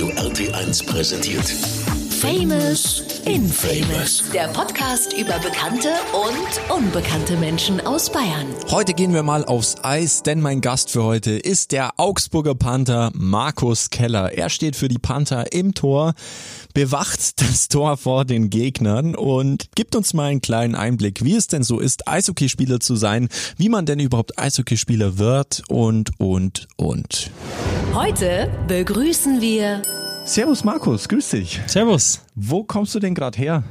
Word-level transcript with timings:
Radio 0.00 0.14
RT1 0.16 0.86
präsentiert. 0.86 1.89
Famous 2.20 3.02
Infamous. 3.24 4.24
Der 4.34 4.48
Podcast 4.48 5.14
über 5.14 5.38
bekannte 5.38 5.88
und 6.12 6.76
unbekannte 6.76 7.38
Menschen 7.38 7.80
aus 7.80 8.12
Bayern. 8.12 8.46
Heute 8.70 8.92
gehen 8.92 9.14
wir 9.14 9.22
mal 9.22 9.42
aufs 9.46 9.76
Eis, 9.82 10.22
denn 10.22 10.42
mein 10.42 10.60
Gast 10.60 10.90
für 10.90 11.02
heute 11.02 11.30
ist 11.30 11.72
der 11.72 11.92
Augsburger 11.96 12.54
Panther 12.54 13.10
Markus 13.14 13.88
Keller. 13.88 14.32
Er 14.36 14.50
steht 14.50 14.76
für 14.76 14.88
die 14.88 14.98
Panther 14.98 15.50
im 15.54 15.72
Tor, 15.72 16.12
bewacht 16.74 17.40
das 17.40 17.68
Tor 17.68 17.96
vor 17.96 18.26
den 18.26 18.50
Gegnern 18.50 19.14
und 19.14 19.70
gibt 19.74 19.96
uns 19.96 20.12
mal 20.12 20.26
einen 20.26 20.42
kleinen 20.42 20.74
Einblick, 20.74 21.24
wie 21.24 21.36
es 21.36 21.46
denn 21.46 21.62
so 21.62 21.80
ist, 21.80 22.06
Eishockeyspieler 22.06 22.80
zu 22.80 22.96
sein, 22.96 23.30
wie 23.56 23.70
man 23.70 23.86
denn 23.86 23.98
überhaupt 23.98 24.38
Eishockeyspieler 24.38 25.16
wird 25.16 25.62
und, 25.70 26.10
und, 26.20 26.68
und. 26.76 27.30
Heute 27.94 28.50
begrüßen 28.68 29.40
wir 29.40 29.80
Servus 30.30 30.62
Markus, 30.62 31.08
grüß 31.08 31.30
dich. 31.30 31.60
Servus. 31.66 32.24
Wo 32.36 32.62
kommst 32.62 32.94
du 32.94 33.00
denn 33.00 33.16
gerade 33.16 33.36
her? 33.36 33.64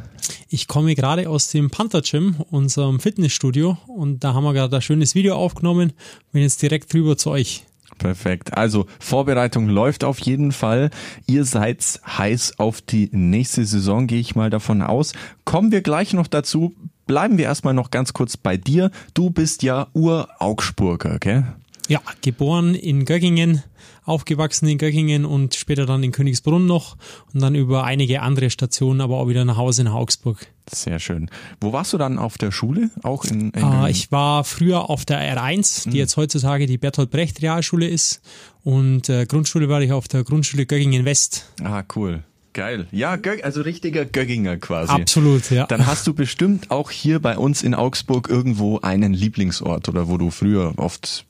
Ich 0.49 0.67
komme 0.67 0.93
gerade 0.93 1.29
aus 1.29 1.47
dem 1.47 1.69
Panther 1.69 2.01
Gym, 2.01 2.35
unserem 2.51 2.99
Fitnessstudio, 2.99 3.77
und 3.87 4.25
da 4.25 4.33
haben 4.33 4.43
wir 4.43 4.51
gerade 4.51 4.75
ein 4.75 4.81
schönes 4.81 5.15
Video 5.15 5.37
aufgenommen. 5.37 5.93
Bin 6.33 6.41
jetzt 6.41 6.61
direkt 6.61 6.93
rüber 6.93 7.15
zu 7.15 7.29
euch. 7.29 7.63
Perfekt. 7.97 8.57
Also 8.57 8.87
Vorbereitung 8.99 9.69
läuft 9.69 10.03
auf 10.03 10.19
jeden 10.19 10.51
Fall. 10.51 10.89
Ihr 11.27 11.45
seid 11.45 12.01
heiß 12.05 12.59
auf 12.59 12.81
die 12.81 13.07
nächste 13.13 13.63
Saison, 13.65 14.05
gehe 14.05 14.19
ich 14.19 14.35
mal 14.35 14.49
davon 14.49 14.81
aus. 14.81 15.13
Kommen 15.45 15.71
wir 15.71 15.79
gleich 15.79 16.11
noch 16.11 16.27
dazu. 16.27 16.73
Bleiben 17.07 17.37
wir 17.37 17.45
erstmal 17.45 17.73
noch 17.73 17.89
ganz 17.89 18.11
kurz 18.11 18.35
bei 18.35 18.57
dir. 18.57 18.91
Du 19.13 19.29
bist 19.29 19.63
ja 19.63 19.87
Ur-Augsburger, 19.93 21.19
gell? 21.19 21.45
Ja, 21.89 22.01
geboren 22.21 22.75
in 22.75 23.03
Göggingen, 23.03 23.63
aufgewachsen 24.05 24.67
in 24.67 24.77
Göggingen 24.77 25.25
und 25.25 25.55
später 25.55 25.85
dann 25.85 26.03
in 26.03 26.11
Königsbrunn 26.11 26.65
noch 26.65 26.95
und 27.33 27.41
dann 27.41 27.55
über 27.55 27.83
einige 27.83 28.21
andere 28.21 28.49
Stationen, 28.49 29.01
aber 29.01 29.17
auch 29.17 29.27
wieder 29.27 29.43
nach 29.43 29.57
Hause 29.57 29.83
nach 29.83 29.93
Augsburg. 29.93 30.47
Sehr 30.71 30.99
schön. 30.99 31.29
Wo 31.59 31.73
warst 31.73 31.91
du 31.93 31.97
dann 31.97 32.19
auf 32.19 32.37
der 32.37 32.51
Schule? 32.51 32.91
Auch 33.03 33.25
in, 33.25 33.49
in 33.49 33.63
Ah, 33.63 33.89
ich 33.89 34.11
war 34.11 34.43
früher 34.43 34.89
auf 34.89 35.03
der 35.03 35.19
R1, 35.19 35.89
die 35.89 35.97
jetzt 35.97 36.15
heutzutage 36.15 36.67
die 36.67 36.77
Bertolt 36.77 37.09
Brecht 37.09 37.41
Realschule 37.41 37.87
ist 37.87 38.21
und 38.63 39.09
äh, 39.09 39.25
Grundschule 39.25 39.67
war 39.67 39.81
ich 39.81 39.91
auf 39.91 40.07
der 40.07 40.23
Grundschule 40.23 40.65
Göggingen 40.65 41.05
West. 41.05 41.51
Ah, 41.63 41.83
cool. 41.95 42.23
Geil. 42.53 42.87
Ja, 42.91 43.17
also 43.43 43.61
richtiger 43.61 44.05
Gögginger 44.05 44.57
quasi. 44.57 44.91
Absolut, 44.91 45.51
ja. 45.51 45.65
Dann 45.67 45.85
hast 45.85 46.07
du 46.07 46.13
bestimmt 46.13 46.71
auch 46.71 46.89
hier 46.91 47.19
bei 47.19 47.37
uns 47.37 47.61
in 47.61 47.75
Augsburg 47.75 48.27
irgendwo 48.27 48.79
einen 48.79 49.13
Lieblingsort 49.13 49.87
oder 49.87 50.07
wo 50.07 50.17
du 50.17 50.31
früher 50.31 50.73
oft 50.77 51.25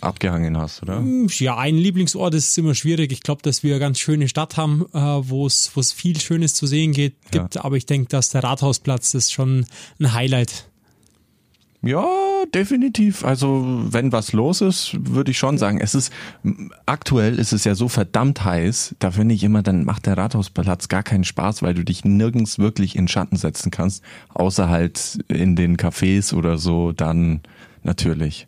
abgehangen 0.00 0.56
hast, 0.56 0.82
oder? 0.82 1.02
Ja, 1.38 1.56
ein 1.58 1.76
Lieblingsort 1.76 2.34
ist 2.34 2.56
immer 2.58 2.74
schwierig. 2.74 3.12
Ich 3.12 3.22
glaube, 3.22 3.42
dass 3.42 3.62
wir 3.62 3.74
eine 3.74 3.80
ganz 3.80 3.98
schöne 3.98 4.28
Stadt 4.28 4.56
haben, 4.56 4.86
äh, 4.92 4.98
wo 4.98 5.46
es 5.46 5.92
viel 5.92 6.20
Schönes 6.20 6.54
zu 6.54 6.66
sehen 6.66 6.92
geht, 6.92 7.14
gibt. 7.30 7.64
Aber 7.64 7.76
ich 7.76 7.86
denke, 7.86 8.08
dass 8.08 8.30
der 8.30 8.44
Rathausplatz 8.44 9.14
ist 9.14 9.32
schon 9.32 9.66
ein 9.98 10.12
Highlight. 10.12 10.66
Ja, 11.82 12.06
definitiv. 12.54 13.24
Also, 13.24 13.64
wenn 13.88 14.12
was 14.12 14.34
los 14.34 14.60
ist, 14.60 14.94
würde 15.00 15.30
ich 15.30 15.38
schon 15.38 15.56
sagen. 15.56 15.80
Es 15.80 15.94
ist, 15.94 16.12
aktuell 16.84 17.38
ist 17.38 17.54
es 17.54 17.64
ja 17.64 17.74
so 17.74 17.88
verdammt 17.88 18.44
heiß. 18.44 18.96
Da 18.98 19.10
finde 19.12 19.34
ich 19.34 19.42
immer, 19.42 19.62
dann 19.62 19.84
macht 19.84 20.04
der 20.04 20.18
Rathausplatz 20.18 20.88
gar 20.88 21.02
keinen 21.02 21.24
Spaß, 21.24 21.62
weil 21.62 21.72
du 21.72 21.82
dich 21.82 22.04
nirgends 22.04 22.58
wirklich 22.58 22.96
in 22.96 23.08
Schatten 23.08 23.36
setzen 23.36 23.70
kannst. 23.70 24.04
Außer 24.28 24.68
halt 24.68 25.20
in 25.28 25.56
den 25.56 25.78
Cafés 25.78 26.34
oder 26.34 26.58
so, 26.58 26.92
dann 26.92 27.40
natürlich. 27.82 28.46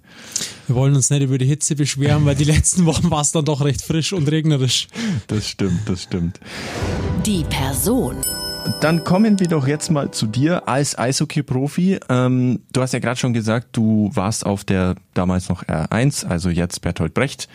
Wir 0.67 0.77
wollen 0.77 0.95
uns 0.95 1.11
nicht 1.11 1.23
über 1.23 1.39
die 1.39 1.47
Hitze 1.47 1.75
beschweren, 1.75 2.25
weil 2.25 2.35
die 2.35 2.45
letzten 2.45 2.87
Wochen 2.87 3.11
war 3.11 3.21
es 3.21 3.33
dann 3.33 3.45
doch 3.45 3.65
recht 3.65 3.83
frisch 3.83 4.13
und 4.13 4.31
regnerisch. 4.31 4.89
Das 5.27 5.49
stimmt, 5.49 5.81
das 5.87 6.03
stimmt. 6.03 6.41
die 7.27 7.45
Person. 7.45 8.17
Dann 8.81 9.03
kommen 9.03 9.41
wir 9.41 9.49
doch 9.49 9.67
jetzt 9.67 9.91
mal 9.91 10.13
zu 10.13 10.27
dir 10.27 10.69
als 10.69 10.97
Eishockey-Profi. 10.97 11.99
Ähm, 12.09 12.61
du 12.73 12.81
hast 12.81 12.93
ja 12.93 13.01
gerade 13.01 13.19
schon 13.19 13.33
gesagt, 13.33 13.69
du 13.73 14.11
warst 14.15 14.47
auf 14.47 14.63
der 14.65 14.95
damals 15.15 15.49
noch 15.49 15.65
R1, 15.65 16.27
also 16.27 16.49
jetzt 16.49 16.81
Bertolt 16.81 17.13
Brecht 17.13 17.49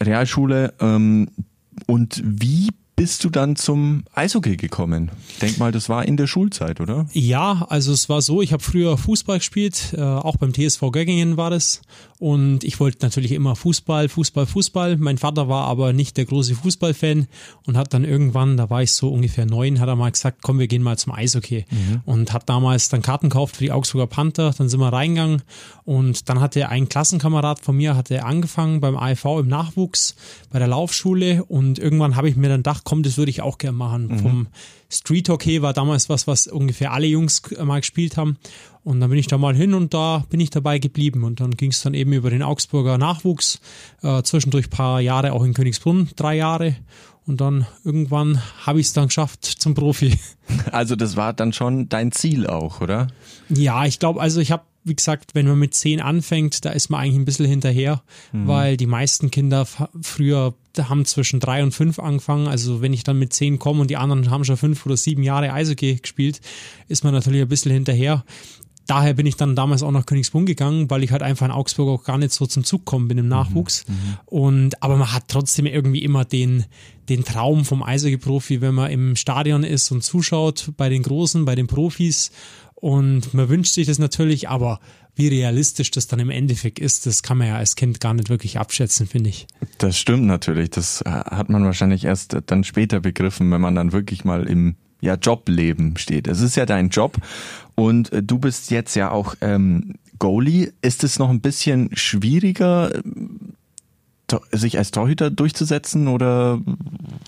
Realschule. 0.00 0.74
Ähm, 0.80 1.30
und 1.86 2.22
wie 2.24 2.68
bist 3.02 3.24
du 3.24 3.30
dann 3.30 3.56
zum 3.56 4.04
Eishockey 4.14 4.56
gekommen? 4.56 5.10
Ich 5.28 5.40
denk 5.40 5.58
mal, 5.58 5.72
das 5.72 5.88
war 5.88 6.06
in 6.06 6.16
der 6.16 6.28
Schulzeit, 6.28 6.80
oder? 6.80 7.08
Ja, 7.12 7.66
also 7.68 7.92
es 7.92 8.08
war 8.08 8.22
so, 8.22 8.42
ich 8.42 8.52
habe 8.52 8.62
früher 8.62 8.96
Fußball 8.96 9.38
gespielt, 9.38 9.92
äh, 9.96 10.00
auch 10.00 10.36
beim 10.36 10.54
TSV 10.54 10.92
Göggingen 10.92 11.36
war 11.36 11.50
das. 11.50 11.82
Und 12.22 12.62
ich 12.62 12.78
wollte 12.78 12.98
natürlich 13.02 13.32
immer 13.32 13.56
Fußball, 13.56 14.08
Fußball, 14.08 14.46
Fußball. 14.46 14.96
Mein 14.96 15.18
Vater 15.18 15.48
war 15.48 15.66
aber 15.66 15.92
nicht 15.92 16.16
der 16.16 16.24
große 16.24 16.54
Fußballfan 16.54 17.26
und 17.66 17.76
hat 17.76 17.92
dann 17.92 18.04
irgendwann, 18.04 18.56
da 18.56 18.70
war 18.70 18.80
ich 18.80 18.92
so 18.92 19.08
ungefähr 19.08 19.44
neun, 19.44 19.80
hat 19.80 19.88
er 19.88 19.96
mal 19.96 20.12
gesagt, 20.12 20.38
komm, 20.40 20.60
wir 20.60 20.68
gehen 20.68 20.84
mal 20.84 20.96
zum 20.96 21.12
Eishockey. 21.12 21.64
Und 22.04 22.32
hat 22.32 22.48
damals 22.48 22.88
dann 22.90 23.02
Karten 23.02 23.28
gekauft 23.28 23.56
für 23.56 23.64
die 23.64 23.72
Augsburger 23.72 24.06
Panther. 24.06 24.54
Dann 24.56 24.68
sind 24.68 24.78
wir 24.78 24.92
reingegangen 24.92 25.42
und 25.84 26.28
dann 26.28 26.40
hatte 26.40 26.68
ein 26.68 26.88
Klassenkamerad 26.88 27.58
von 27.58 27.76
mir, 27.76 27.96
hatte 27.96 28.24
angefangen 28.24 28.80
beim 28.80 28.96
AIV 28.96 29.24
im 29.40 29.48
Nachwuchs 29.48 30.14
bei 30.48 30.60
der 30.60 30.68
Laufschule 30.68 31.42
und 31.42 31.80
irgendwann 31.80 32.14
habe 32.14 32.28
ich 32.28 32.36
mir 32.36 32.48
dann 32.48 32.60
gedacht, 32.60 32.82
komm, 32.84 33.02
das 33.02 33.18
würde 33.18 33.30
ich 33.30 33.42
auch 33.42 33.58
gerne 33.58 33.76
machen. 33.76 34.18
Vom 34.20 34.46
Street 34.92 35.28
Hockey 35.28 35.62
war 35.62 35.72
damals 35.72 36.08
was, 36.08 36.26
was 36.26 36.46
ungefähr 36.46 36.92
alle 36.92 37.06
Jungs 37.06 37.42
mal 37.64 37.80
gespielt 37.80 38.16
haben. 38.16 38.36
Und 38.84 39.00
dann 39.00 39.10
bin 39.10 39.18
ich 39.18 39.28
da 39.28 39.38
mal 39.38 39.54
hin 39.54 39.74
und 39.74 39.94
da 39.94 40.24
bin 40.28 40.40
ich 40.40 40.50
dabei 40.50 40.78
geblieben. 40.78 41.22
Und 41.22 41.40
dann 41.40 41.52
ging 41.52 41.70
es 41.70 41.82
dann 41.82 41.94
eben 41.94 42.12
über 42.12 42.30
den 42.30 42.42
Augsburger 42.42 42.98
Nachwuchs, 42.98 43.60
äh, 44.02 44.22
zwischendurch 44.22 44.70
paar 44.70 45.00
Jahre 45.00 45.32
auch 45.32 45.44
in 45.44 45.54
Königsbrunn, 45.54 46.10
drei 46.16 46.36
Jahre. 46.36 46.76
Und 47.24 47.40
dann 47.40 47.66
irgendwann 47.84 48.42
habe 48.66 48.80
ich 48.80 48.86
es 48.86 48.92
dann 48.92 49.06
geschafft 49.06 49.44
zum 49.44 49.74
Profi. 49.74 50.18
Also 50.70 50.96
das 50.96 51.16
war 51.16 51.32
dann 51.32 51.54
schon 51.54 51.88
dein 51.88 52.12
Ziel 52.12 52.46
auch, 52.46 52.82
oder? 52.82 53.06
Ja, 53.48 53.86
ich 53.86 53.98
glaube, 53.98 54.20
also 54.20 54.38
ich 54.38 54.50
habe, 54.50 54.64
wie 54.84 54.94
gesagt, 54.94 55.34
wenn 55.34 55.46
man 55.46 55.58
mit 55.58 55.72
zehn 55.72 55.98
anfängt, 55.98 56.66
da 56.66 56.70
ist 56.70 56.90
man 56.90 57.00
eigentlich 57.00 57.16
ein 57.16 57.24
bisschen 57.24 57.46
hinterher, 57.46 58.02
weil 58.32 58.76
die 58.76 58.86
meisten 58.86 59.30
Kinder 59.30 59.66
früher 60.02 60.52
haben 60.76 61.06
zwischen 61.06 61.40
drei 61.40 61.62
und 61.62 61.72
fünf 61.72 61.98
angefangen. 61.98 62.48
Also 62.48 62.82
wenn 62.82 62.92
ich 62.92 63.02
dann 63.02 63.18
mit 63.18 63.32
zehn 63.32 63.58
komme 63.58 63.80
und 63.80 63.88
die 63.88 63.96
anderen 63.96 64.30
haben 64.30 64.44
schon 64.44 64.58
fünf 64.58 64.84
oder 64.84 64.96
sieben 64.96 65.22
Jahre 65.22 65.52
Eishockey 65.54 65.96
gespielt, 65.96 66.42
ist 66.88 67.02
man 67.02 67.14
natürlich 67.14 67.40
ein 67.40 67.48
bisschen 67.48 67.72
hinterher. 67.72 68.24
Daher 68.86 69.14
bin 69.14 69.26
ich 69.26 69.36
dann 69.36 69.54
damals 69.54 69.82
auch 69.82 69.92
nach 69.92 70.06
Königsbrunn 70.06 70.46
gegangen, 70.46 70.90
weil 70.90 71.04
ich 71.04 71.12
halt 71.12 71.22
einfach 71.22 71.46
in 71.46 71.52
Augsburg 71.52 71.88
auch 71.88 72.04
gar 72.04 72.18
nicht 72.18 72.32
so 72.32 72.46
zum 72.46 72.64
Zug 72.64 72.84
gekommen 72.84 73.08
bin 73.08 73.18
im 73.18 73.28
Nachwuchs. 73.28 73.84
Und 74.26 74.82
aber 74.82 74.96
man 74.96 75.12
hat 75.12 75.24
trotzdem 75.28 75.66
irgendwie 75.66 76.02
immer 76.02 76.24
den 76.24 76.64
den 77.08 77.24
Traum 77.24 77.64
vom 77.64 77.82
Eishockey-Profi, 77.82 78.60
wenn 78.60 78.74
man 78.74 78.90
im 78.90 79.16
Stadion 79.16 79.64
ist 79.64 79.90
und 79.90 80.02
zuschaut 80.02 80.72
bei 80.76 80.88
den 80.88 81.02
Großen, 81.02 81.44
bei 81.44 81.54
den 81.54 81.66
Profis. 81.66 82.30
Und 82.74 83.34
man 83.34 83.48
wünscht 83.48 83.74
sich 83.74 83.86
das 83.86 83.98
natürlich, 83.98 84.48
aber 84.48 84.80
wie 85.14 85.28
realistisch 85.28 85.90
das 85.90 86.06
dann 86.06 86.20
im 86.20 86.30
Endeffekt 86.30 86.78
ist, 86.78 87.06
das 87.06 87.22
kann 87.22 87.38
man 87.38 87.48
ja 87.48 87.56
als 87.56 87.76
Kind 87.76 88.00
gar 88.00 88.14
nicht 88.14 88.30
wirklich 88.30 88.58
abschätzen, 88.58 89.06
finde 89.06 89.30
ich. 89.30 89.46
Das 89.78 89.98
stimmt 89.98 90.24
natürlich. 90.24 90.70
Das 90.70 91.02
äh, 91.02 91.10
hat 91.10 91.50
man 91.50 91.64
wahrscheinlich 91.64 92.04
erst 92.04 92.36
dann 92.46 92.64
später 92.64 93.00
begriffen, 93.00 93.50
wenn 93.50 93.60
man 93.60 93.74
dann 93.74 93.92
wirklich 93.92 94.24
mal 94.24 94.46
im 94.46 94.76
ja, 95.00 95.14
Jobleben 95.14 95.96
steht. 95.96 96.28
Es 96.28 96.40
ist 96.40 96.56
ja 96.56 96.64
dein 96.64 96.88
Job 96.88 97.16
und 97.74 98.12
äh, 98.12 98.22
du 98.22 98.38
bist 98.38 98.70
jetzt 98.70 98.94
ja 98.94 99.10
auch 99.10 99.34
ähm, 99.40 99.94
Goalie. 100.18 100.72
Ist 100.82 101.04
es 101.04 101.18
noch 101.18 101.30
ein 101.30 101.40
bisschen 101.40 101.90
schwieriger, 101.94 102.92
sich 104.50 104.78
als 104.78 104.90
Torhüter 104.90 105.30
durchzusetzen 105.30 106.08
oder 106.08 106.60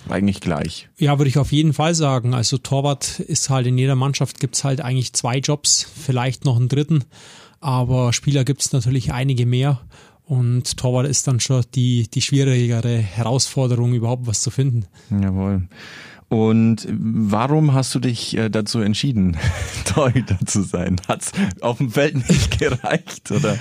eigentlich 0.09 0.41
gleich? 0.41 0.89
Ja, 0.97 1.19
würde 1.19 1.29
ich 1.29 1.39
auf 1.39 1.53
jeden 1.53 1.73
Fall 1.73 1.95
sagen. 1.95 2.35
Also 2.35 2.59
Torwart 2.59 3.21
ist 3.21 3.51
halt 3.51 3.67
in 3.67 3.79
jeder 3.79 3.95
Mannschaft 3.95 4.41
gibt's 4.41 4.65
halt 4.65 4.81
eigentlich 4.81 5.13
zwei 5.13 5.39
Jobs, 5.39 5.83
vielleicht 5.83 6.45
noch 6.45 6.57
einen 6.57 6.69
dritten, 6.69 7.05
aber 7.61 8.13
Spieler 8.13 8.45
gibt's 8.45 8.73
natürlich 8.73 9.13
einige 9.13 9.47
mehr. 9.47 9.81
Und 10.27 10.79
Torwart 10.79 11.07
ist 11.07 11.27
dann 11.29 11.39
schon 11.39 11.65
die, 11.75 12.09
die 12.09 12.23
schwierigere 12.23 12.97
Herausforderung, 12.97 13.93
überhaupt 13.93 14.27
was 14.27 14.41
zu 14.41 14.51
finden. 14.51 14.87
Jawohl. 15.11 15.69
Und 16.35 16.89
warum 16.91 17.75
hast 17.75 17.95
du 17.95 18.01
dich 18.01 18.37
äh, 18.37 18.49
dazu 18.49 18.81
entschieden, 18.81 19.37
Torhüter 19.85 20.37
zu 20.45 20.63
sein? 20.63 21.01
Hat's 21.07 21.31
auf 21.61 21.79
dem 21.79 21.93
Feld 21.93 22.29
nicht 22.29 22.59
gereicht 22.59 23.31
oder 23.31 23.57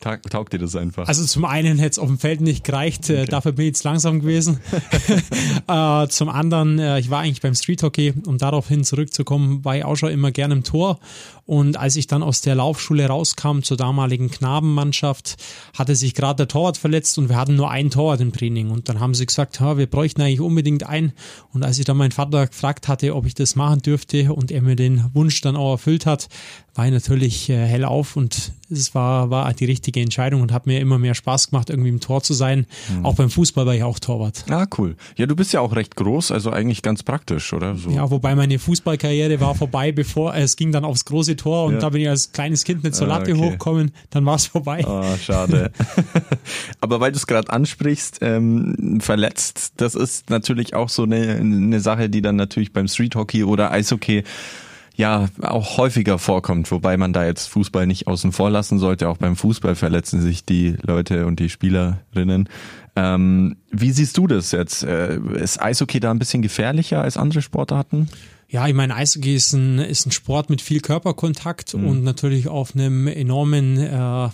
ta 0.00 0.16
taugt 0.16 0.54
dir 0.54 0.58
das 0.58 0.74
einfach? 0.74 1.06
Also 1.06 1.22
zum 1.26 1.44
einen 1.44 1.78
hätte 1.78 1.90
es 1.90 1.98
auf 1.98 2.08
dem 2.08 2.18
Feld 2.18 2.40
nicht 2.40 2.64
gereicht, 2.64 3.10
äh, 3.10 3.26
dafür 3.26 3.52
bin 3.52 3.64
ich 3.64 3.72
jetzt 3.72 3.84
langsam 3.84 4.20
gewesen. 4.20 4.58
äh, 5.68 6.08
zum 6.08 6.30
anderen, 6.30 6.78
ich 6.96 7.10
war 7.10 7.20
eigentlich 7.20 7.42
beim 7.42 7.54
Street 7.54 7.82
Hockey, 7.82 8.14
um 8.24 8.38
daraufhin 8.38 8.84
zurückzukommen, 8.84 9.62
war 9.62 9.76
ich 9.76 9.84
auch 9.84 9.96
schon 9.96 10.10
immer 10.10 10.30
gerne 10.30 10.54
im 10.54 10.64
Tor. 10.64 11.00
Und 11.46 11.76
als 11.76 11.96
ich 11.96 12.06
dann 12.06 12.22
aus 12.22 12.40
der 12.40 12.54
Laufschule 12.54 13.06
rauskam 13.06 13.60
zur 13.60 13.76
damaligen 13.76 14.30
Knabenmannschaft, 14.30 15.36
hatte 15.76 15.94
sich 15.94 16.14
gerade 16.14 16.38
der 16.38 16.48
Torwart 16.48 16.78
verletzt 16.78 17.18
und 17.18 17.28
wir 17.28 17.36
hatten 17.36 17.56
nur 17.56 17.70
einen 17.70 17.90
Torwart 17.90 18.20
im 18.20 18.32
Training. 18.32 18.70
Und 18.70 18.88
dann 18.88 19.00
haben 19.00 19.14
sie 19.14 19.26
gesagt, 19.26 19.60
ha, 19.60 19.76
wir 19.76 19.86
bräuchten 19.86 20.22
eigentlich 20.22 20.40
unbedingt 20.40 20.88
einen. 20.88 21.12
Und 21.52 21.62
als 21.62 21.78
ich 21.78 21.84
dann 21.84 21.98
meinen 21.98 22.12
Vater 22.12 22.46
gefragt 22.46 22.88
hatte, 22.88 23.14
ob 23.14 23.26
ich 23.26 23.34
das 23.34 23.56
machen 23.56 23.80
dürfte 23.80 24.32
und 24.32 24.50
er 24.50 24.62
mir 24.62 24.76
den 24.76 25.04
Wunsch 25.12 25.40
dann 25.42 25.56
auch 25.56 25.72
erfüllt 25.72 26.06
hat, 26.06 26.28
war 26.74 26.86
ich 26.86 26.92
natürlich 26.92 27.48
äh, 27.50 27.66
hell 27.66 27.84
auf 27.84 28.16
und 28.16 28.52
es 28.70 28.94
war, 28.94 29.30
war 29.30 29.52
die 29.54 29.64
richtige 29.64 30.00
Entscheidung 30.00 30.40
und 30.40 30.52
hat 30.52 30.66
mir 30.66 30.80
immer 30.80 30.98
mehr 30.98 31.14
Spaß 31.14 31.50
gemacht, 31.50 31.70
irgendwie 31.70 31.90
im 31.90 32.00
Tor 32.00 32.22
zu 32.22 32.34
sein. 32.34 32.66
Mhm. 32.88 33.06
Auch 33.06 33.14
beim 33.14 33.30
Fußball 33.30 33.64
war 33.66 33.74
ich 33.74 33.84
auch 33.84 33.98
Torwart. 34.00 34.44
Ah, 34.50 34.66
cool. 34.78 34.96
Ja, 35.16 35.26
du 35.26 35.36
bist 35.36 35.52
ja 35.52 35.60
auch 35.60 35.76
recht 35.76 35.94
groß, 35.94 36.32
also 36.32 36.50
eigentlich 36.50 36.82
ganz 36.82 37.04
praktisch, 37.04 37.52
oder? 37.52 37.76
So. 37.76 37.90
Ja, 37.90 38.10
wobei 38.10 38.34
meine 38.34 38.58
Fußballkarriere 38.58 39.40
war 39.40 39.54
vorbei, 39.54 39.92
bevor 39.92 40.34
es 40.34 40.56
ging 40.56 40.72
dann 40.72 40.84
aufs 40.84 41.04
große 41.04 41.36
Tor 41.36 41.66
und 41.66 41.74
ja. 41.74 41.78
da 41.78 41.90
bin 41.90 42.02
ich 42.02 42.08
als 42.08 42.32
kleines 42.32 42.64
Kind 42.64 42.82
nicht 42.82 42.96
zur 42.96 43.06
ah, 43.06 43.18
Latte 43.18 43.32
ah, 43.32 43.34
okay. 43.34 43.44
hochgekommen, 43.44 43.92
dann 44.10 44.26
war 44.26 44.34
es 44.34 44.46
vorbei. 44.46 44.84
Ah, 44.84 45.16
schade. 45.16 45.70
Aber 46.80 46.98
weil 46.98 47.12
du 47.12 47.18
es 47.18 47.26
gerade 47.28 47.50
ansprichst, 47.50 48.18
ähm, 48.22 49.00
verletzt, 49.00 49.74
das 49.76 49.94
ist 49.94 50.30
natürlich 50.30 50.74
auch 50.74 50.88
so 50.88 51.04
eine, 51.04 51.36
eine 51.36 51.80
Sache, 51.80 52.10
die 52.10 52.22
dann 52.22 52.36
natürlich 52.36 52.72
beim 52.72 52.88
Street 52.88 53.14
Hockey 53.14 53.44
oder 53.44 53.70
Eishockey 53.70 54.24
ja 54.96 55.28
auch 55.42 55.76
häufiger 55.76 56.18
vorkommt, 56.18 56.70
wobei 56.70 56.96
man 56.96 57.12
da 57.12 57.24
jetzt 57.24 57.48
Fußball 57.48 57.86
nicht 57.86 58.06
außen 58.06 58.32
vor 58.32 58.50
lassen 58.50 58.78
sollte. 58.78 59.08
Auch 59.08 59.16
beim 59.16 59.36
Fußball 59.36 59.74
verletzen 59.74 60.20
sich 60.20 60.44
die 60.44 60.76
Leute 60.82 61.26
und 61.26 61.40
die 61.40 61.48
Spielerinnen. 61.48 62.48
Ähm, 62.96 63.56
wie 63.70 63.90
siehst 63.90 64.16
du 64.16 64.26
das 64.26 64.52
jetzt? 64.52 64.84
Äh, 64.84 65.18
ist 65.34 65.60
Eishockey 65.60 65.98
da 65.98 66.12
ein 66.12 66.18
bisschen 66.18 66.42
gefährlicher 66.42 67.02
als 67.02 67.16
andere 67.16 67.42
Sportarten? 67.42 68.08
Ja, 68.48 68.68
ich 68.68 68.74
meine, 68.74 68.94
Eishockey 68.94 69.34
ist 69.34 69.52
ein, 69.52 69.80
ist 69.80 70.06
ein 70.06 70.12
Sport 70.12 70.48
mit 70.48 70.62
viel 70.62 70.80
Körperkontakt 70.80 71.74
mhm. 71.74 71.88
und 71.88 72.04
natürlich 72.04 72.46
auf 72.46 72.74
einem 72.74 73.08
enormen 73.08 73.78
äh, 73.78 74.28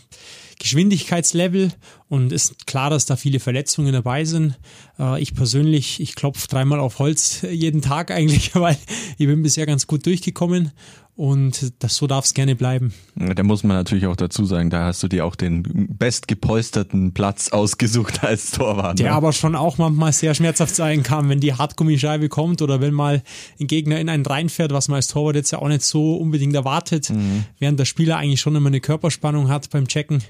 Geschwindigkeitslevel 0.61 1.73
und 2.09 2.33
ist 2.33 2.67
klar, 2.67 2.91
dass 2.91 3.07
da 3.07 3.17
viele 3.17 3.41
Verletzungen 3.41 3.95
dabei 3.95 4.27
sind. 4.27 4.59
Äh, 4.99 5.21
ich 5.21 5.35
persönlich, 5.35 6.01
ich 6.01 6.15
klopfe 6.15 6.47
dreimal 6.47 6.79
auf 6.79 6.99
Holz 6.99 7.43
jeden 7.51 7.81
Tag 7.81 8.11
eigentlich, 8.11 8.55
weil 8.55 8.77
ich 9.19 9.27
bin 9.27 9.43
bisher 9.43 9.67
ganz 9.67 9.87
gut 9.87 10.05
durchgekommen 10.05 10.71
und 11.17 11.73
das, 11.83 11.97
so 11.97 12.07
darf 12.07 12.25
es 12.25 12.35
gerne 12.35 12.57
bleiben. 12.57 12.95
Da 13.15 13.43
muss 13.43 13.63
man 13.63 13.77
natürlich 13.77 14.07
auch 14.07 14.17
dazu 14.17 14.45
sagen, 14.47 14.71
da 14.71 14.87
hast 14.87 15.03
du 15.03 15.09
dir 15.09 15.27
auch 15.27 15.37
den 15.37 15.63
bestgepolsterten 15.99 17.13
Platz 17.13 17.51
ausgesucht 17.51 18.25
als 18.25 18.53
Torwart. 18.53 18.99
Der 18.99 19.11
ne? 19.11 19.17
aber 19.17 19.33
schon 19.33 19.55
auch 19.55 19.77
manchmal 19.79 20.13
sehr 20.13 20.35
schmerzhaft 20.35 20.75
sein 20.75 21.03
kann, 21.03 21.29
wenn 21.29 21.41
die 21.41 21.55
Hartgummischeibe 21.55 22.29
kommt 22.29 22.63
oder 22.63 22.81
wenn 22.81 22.95
mal 22.95 23.23
ein 23.61 23.67
Gegner 23.67 24.01
in 24.01 24.09
einen 24.09 24.25
reinfährt, 24.25 24.73
was 24.73 24.89
man 24.89 24.97
als 24.97 25.09
Torwart 25.09 25.37
jetzt 25.37 25.51
ja 25.51 25.59
auch 25.59 25.69
nicht 25.69 25.83
so 25.83 26.17
unbedingt 26.17 26.55
erwartet, 26.55 27.11
mhm. 27.11 27.45
während 27.59 27.79
der 27.79 27.85
Spieler 27.85 28.17
eigentlich 28.17 28.41
schon 28.41 28.57
immer 28.57 28.69
eine 28.69 28.81
Körperspannung 28.81 29.49
hat 29.49 29.69
beim 29.71 29.89
Checken. 29.89 30.23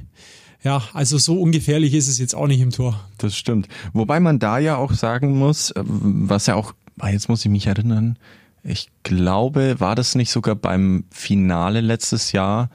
Ja, 0.62 0.82
also 0.92 1.16
so 1.16 1.40
ungefährlich 1.40 1.94
ist 1.94 2.08
es 2.08 2.18
jetzt 2.18 2.34
auch 2.34 2.46
nicht 2.46 2.60
im 2.60 2.70
Tor. 2.70 3.00
Das 3.18 3.36
stimmt. 3.36 3.68
Wobei 3.92 4.20
man 4.20 4.38
da 4.38 4.58
ja 4.58 4.76
auch 4.76 4.92
sagen 4.92 5.38
muss, 5.38 5.70
äh, 5.70 5.82
was 5.84 6.46
ja 6.46 6.54
auch, 6.54 6.74
ah, 6.98 7.08
jetzt 7.08 7.28
muss 7.28 7.44
ich 7.44 7.50
mich 7.50 7.66
erinnern, 7.66 8.18
ich 8.62 8.88
glaube, 9.02 9.80
war 9.80 9.94
das 9.94 10.14
nicht 10.14 10.30
sogar 10.30 10.54
beim 10.54 11.04
Finale 11.10 11.80
letztes 11.80 12.32
Jahr, 12.32 12.70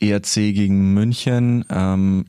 ERC 0.00 0.34
gegen 0.34 0.94
München, 0.94 1.64
ähm, 1.70 2.26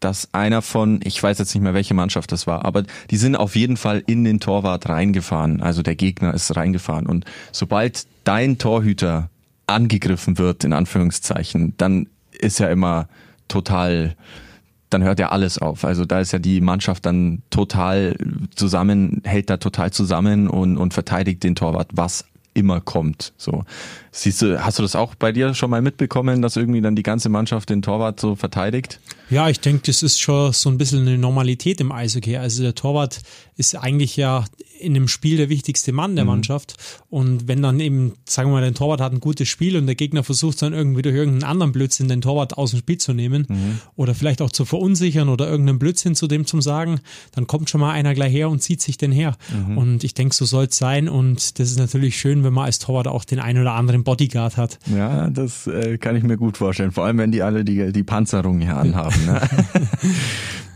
dass 0.00 0.32
einer 0.34 0.62
von, 0.62 1.00
ich 1.02 1.22
weiß 1.22 1.38
jetzt 1.38 1.54
nicht 1.54 1.62
mehr, 1.62 1.74
welche 1.74 1.94
Mannschaft 1.94 2.30
das 2.30 2.46
war, 2.46 2.64
aber 2.64 2.84
die 3.10 3.16
sind 3.16 3.36
auf 3.36 3.56
jeden 3.56 3.76
Fall 3.76 4.02
in 4.06 4.24
den 4.24 4.40
Torwart 4.40 4.88
reingefahren. 4.88 5.62
Also 5.62 5.82
der 5.82 5.96
Gegner 5.96 6.34
ist 6.34 6.54
reingefahren. 6.54 7.06
Und 7.06 7.24
sobald 7.50 8.06
dein 8.24 8.58
Torhüter 8.58 9.30
angegriffen 9.66 10.38
wird, 10.38 10.64
in 10.64 10.72
Anführungszeichen, 10.72 11.74
dann 11.78 12.08
ist 12.30 12.60
ja 12.60 12.68
immer 12.68 13.08
total, 13.48 14.14
dann 14.90 15.02
hört 15.02 15.18
ja 15.18 15.30
alles 15.30 15.58
auf. 15.58 15.84
Also 15.84 16.04
da 16.04 16.20
ist 16.20 16.32
ja 16.32 16.38
die 16.38 16.60
Mannschaft 16.60 17.06
dann 17.06 17.42
total 17.50 18.16
zusammen, 18.54 19.22
hält 19.24 19.48
da 19.50 19.56
total 19.56 19.92
zusammen 19.92 20.48
und, 20.48 20.76
und 20.76 20.92
verteidigt 20.92 21.42
den 21.42 21.54
Torwart, 21.54 21.88
was 21.94 22.26
immer 22.56 22.80
kommt. 22.80 23.32
So. 23.36 23.64
Siehst 24.18 24.40
du, 24.40 24.64
hast 24.64 24.78
du 24.78 24.82
das 24.82 24.96
auch 24.96 25.14
bei 25.14 25.30
dir 25.30 25.52
schon 25.52 25.68
mal 25.68 25.82
mitbekommen, 25.82 26.40
dass 26.40 26.56
irgendwie 26.56 26.80
dann 26.80 26.96
die 26.96 27.02
ganze 27.02 27.28
Mannschaft 27.28 27.68
den 27.68 27.82
Torwart 27.82 28.18
so 28.18 28.34
verteidigt? 28.34 28.98
Ja, 29.28 29.50
ich 29.50 29.60
denke, 29.60 29.82
das 29.84 30.02
ist 30.02 30.18
schon 30.18 30.54
so 30.54 30.70
ein 30.70 30.78
bisschen 30.78 31.02
eine 31.02 31.18
Normalität 31.18 31.82
im 31.82 31.92
Eishockey. 31.92 32.38
Also 32.38 32.62
der 32.62 32.74
Torwart 32.74 33.20
ist 33.56 33.76
eigentlich 33.76 34.16
ja 34.16 34.44
in 34.78 34.94
einem 34.94 35.08
Spiel 35.08 35.36
der 35.36 35.48
wichtigste 35.48 35.92
Mann 35.92 36.16
der 36.16 36.24
mhm. 36.24 36.30
Mannschaft. 36.30 36.76
Und 37.10 37.48
wenn 37.48 37.62
dann 37.62 37.80
eben, 37.80 38.14
sagen 38.28 38.50
wir 38.50 38.54
mal, 38.54 38.60
der 38.60 38.74
Torwart 38.74 39.00
hat 39.00 39.12
ein 39.12 39.20
gutes 39.20 39.48
Spiel 39.48 39.76
und 39.76 39.86
der 39.86 39.94
Gegner 39.94 40.22
versucht 40.22 40.60
dann 40.62 40.72
irgendwie 40.72 41.02
durch 41.02 41.14
irgendeinen 41.14 41.50
anderen 41.50 41.72
Blödsinn 41.72 42.08
den 42.08 42.20
Torwart 42.20 42.56
aus 42.56 42.70
dem 42.70 42.80
Spiel 42.80 42.98
zu 42.98 43.12
nehmen 43.12 43.46
mhm. 43.48 43.78
oder 43.96 44.14
vielleicht 44.14 44.42
auch 44.42 44.50
zu 44.50 44.64
verunsichern 44.64 45.28
oder 45.28 45.48
irgendeinen 45.48 45.78
Blödsinn 45.78 46.14
zu 46.14 46.26
dem 46.26 46.46
zu 46.46 46.60
sagen, 46.60 47.00
dann 47.32 47.46
kommt 47.46 47.70
schon 47.70 47.80
mal 47.80 47.92
einer 47.92 48.14
gleich 48.14 48.32
her 48.32 48.48
und 48.48 48.62
zieht 48.62 48.80
sich 48.82 48.96
den 48.96 49.12
her. 49.12 49.36
Mhm. 49.50 49.78
Und 49.78 50.04
ich 50.04 50.14
denke, 50.14 50.34
so 50.34 50.44
soll 50.44 50.66
es 50.66 50.76
sein. 50.76 51.08
Und 51.08 51.58
das 51.58 51.70
ist 51.70 51.78
natürlich 51.78 52.18
schön, 52.18 52.44
wenn 52.44 52.52
man 52.52 52.66
als 52.66 52.78
Torwart 52.78 53.08
auch 53.08 53.24
den 53.24 53.40
einen 53.40 53.60
oder 53.60 53.72
anderen 53.72 54.04
Bodyguard 54.06 54.56
hat. 54.56 54.78
Ja, 54.86 55.28
das 55.28 55.66
äh, 55.66 55.98
kann 55.98 56.16
ich 56.16 56.22
mir 56.22 56.38
gut 56.38 56.56
vorstellen. 56.56 56.92
Vor 56.92 57.04
allem, 57.04 57.18
wenn 57.18 57.32
die 57.32 57.42
alle 57.42 57.64
die, 57.64 57.92
die 57.92 58.04
Panzerung 58.04 58.60
hier 58.60 58.76
anhaben. 58.76 59.26
Ne? 59.26 59.42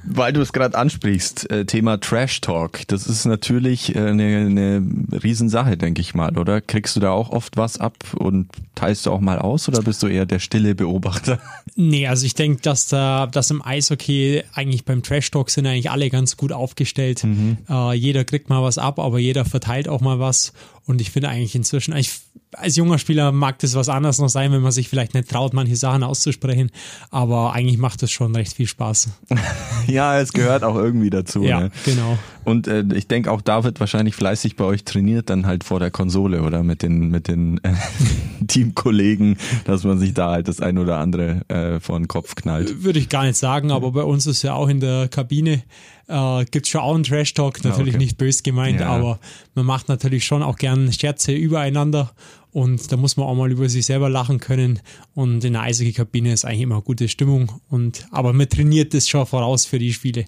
Weil 0.03 0.33
du 0.33 0.41
es 0.41 0.53
gerade 0.53 0.77
ansprichst, 0.77 1.51
äh, 1.51 1.67
Thema 1.67 2.01
Trash 2.01 2.41
Talk, 2.41 2.89
das 2.89 3.07
ist 3.07 3.27
natürlich 3.27 3.95
äh, 3.95 3.99
eine, 3.99 4.39
eine 4.39 4.83
Riesensache, 5.23 5.77
denke 5.77 6.01
ich 6.01 6.15
mal, 6.15 6.37
oder? 6.39 6.61
Kriegst 6.61 6.97
du 6.97 7.01
da 7.01 7.11
auch 7.11 7.31
oft 7.31 7.57
was 7.57 7.79
ab 7.79 7.95
und 8.17 8.49
teilst 8.75 9.07
du 9.07 9.11
auch 9.11 9.21
mal 9.21 9.39
aus 9.39 9.69
oder 9.69 9.83
bist 9.83 10.03
du 10.03 10.07
eher 10.07 10.27
der 10.27 10.39
stille 10.39 10.75
Beobachter? 10.75 11.39
Nee, 11.77 12.09
also 12.09 12.27
ich 12.27 12.35
denke, 12.35 12.63
dass 12.63 12.89
da, 12.89 13.27
dass 13.27 13.51
im 13.51 13.65
Eishockey 13.65 14.43
eigentlich 14.55 14.85
beim 14.85 15.03
Trash 15.03 15.31
Talk 15.31 15.51
sind 15.51 15.67
eigentlich 15.67 15.91
alle 15.91 16.11
ganz 16.11 16.37
gut 16.37 16.53
aufgestellt. 16.53 17.23
Mhm. 17.23 17.59
Äh, 17.69 17.95
jeder 17.95 18.25
kriegt 18.25 18.49
mal 18.49 18.63
was 18.63 18.79
ab, 18.79 18.99
aber 18.99 19.19
jeder 19.19 19.45
verteilt 19.45 19.89
auch 19.89 20.01
mal 20.01 20.19
was. 20.19 20.53
Und 20.87 21.01
ich 21.01 21.11
finde 21.11 21.29
eigentlich 21.29 21.55
inzwischen, 21.55 21.95
ich 21.95 22.11
als 22.53 22.77
junger 22.77 22.99
Spieler 22.99 23.31
mag 23.33 23.59
das 23.61 23.75
was 23.75 23.89
anderes 23.89 24.19
noch 24.19 24.29
sein, 24.29 24.51
wenn 24.53 24.63
man 24.63 24.73
sich 24.73 24.89
vielleicht 24.89 25.15
nicht 25.15 25.29
traut, 25.29 25.53
manche 25.53 25.77
Sachen 25.77 26.03
auszusprechen. 26.03 26.71
Aber 27.11 27.53
eigentlich 27.53 27.79
macht 27.79 28.03
das 28.03 28.11
schon 28.11 28.35
recht 28.35 28.55
viel 28.55 28.67
Spaß. 28.67 29.09
ja, 29.87 30.19
es 30.19 30.33
gehört 30.33 30.65
auch 30.65 30.75
irgendwie 30.75 31.11
dazu. 31.11 31.45
ja, 31.45 31.61
ne? 31.61 31.71
genau. 31.85 32.19
Und 32.45 32.67
äh, 32.67 32.85
ich 32.95 33.07
denke, 33.07 33.31
auch 33.31 33.43
da 33.43 33.65
wird 33.65 33.79
wahrscheinlich 33.81 34.15
fleißig 34.15 34.57
bei 34.57 34.65
euch 34.65 34.85
trainiert, 34.85 35.31
dann 35.31 35.47
halt 35.47 35.63
vor 35.63 35.79
der 35.79 35.91
Konsole 35.91 36.43
oder 36.43 36.63
mit 36.63 36.83
den, 36.83 37.11
mit 37.11 37.29
den 37.29 37.63
äh, 37.63 37.75
Teamkollegen, 38.49 39.37
dass 39.65 39.85
man 39.85 39.99
sich 39.99 40.15
da 40.15 40.31
halt 40.31 40.49
das 40.49 40.61
ein 40.61 40.79
oder 40.79 40.99
andere 40.99 41.43
äh, 41.49 41.79
vor 41.81 41.99
den 41.99 42.09
Kopf 42.09 42.35
knallt. 42.35 42.83
Würde 42.83 42.99
ich 42.99 43.09
gar 43.09 43.25
nicht 43.25 43.37
sagen, 43.37 43.71
aber 43.71 43.93
bei 43.93 44.03
uns 44.03 44.27
ist 44.27 44.43
ja 44.43 44.55
auch 44.55 44.69
in 44.69 44.81
der 44.81 45.09
Kabine 45.09 45.63
äh, 46.11 46.45
gibt 46.51 46.67
schon 46.67 46.81
auch 46.81 46.95
einen 46.95 47.05
Trash-Talk, 47.05 47.65
natürlich 47.65 47.95
okay. 47.95 48.05
nicht 48.05 48.19
bös 48.19 48.43
gemeint, 48.43 48.81
ja. 48.81 48.89
aber 48.89 49.21
man 49.55 49.67
macht 49.67 49.89
natürlich 49.89 50.25
schon 50.25 50.43
auch 50.43 50.57
gern 50.57 50.93
Scherze 50.93 51.33
übereinander 51.33 52.13
und 52.53 52.91
da 52.91 52.97
muss 52.97 53.17
man 53.17 53.27
auch 53.27 53.35
mal 53.35 53.51
über 53.51 53.69
sich 53.69 53.87
selber 53.87 54.09
lachen 54.09 54.41
können. 54.41 54.81
Und 55.15 55.45
in 55.45 55.53
der 55.53 55.63
Eishockey-Kabine 55.63 56.33
ist 56.33 56.45
eigentlich 56.45 56.63
immer 56.63 56.83
gute 56.83 57.09
Stimmung. 57.09 57.61
Und, 57.69 58.07
aber 58.11 58.33
man 58.33 58.49
trainiert 58.49 58.93
das 58.93 59.09
schon 59.09 59.25
voraus 59.27 59.67
für 59.67 59.79
die 59.79 59.93
Spiele. 59.93 60.25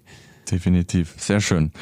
Definitiv. 0.50 1.14
Sehr 1.16 1.40
schön. 1.40 1.72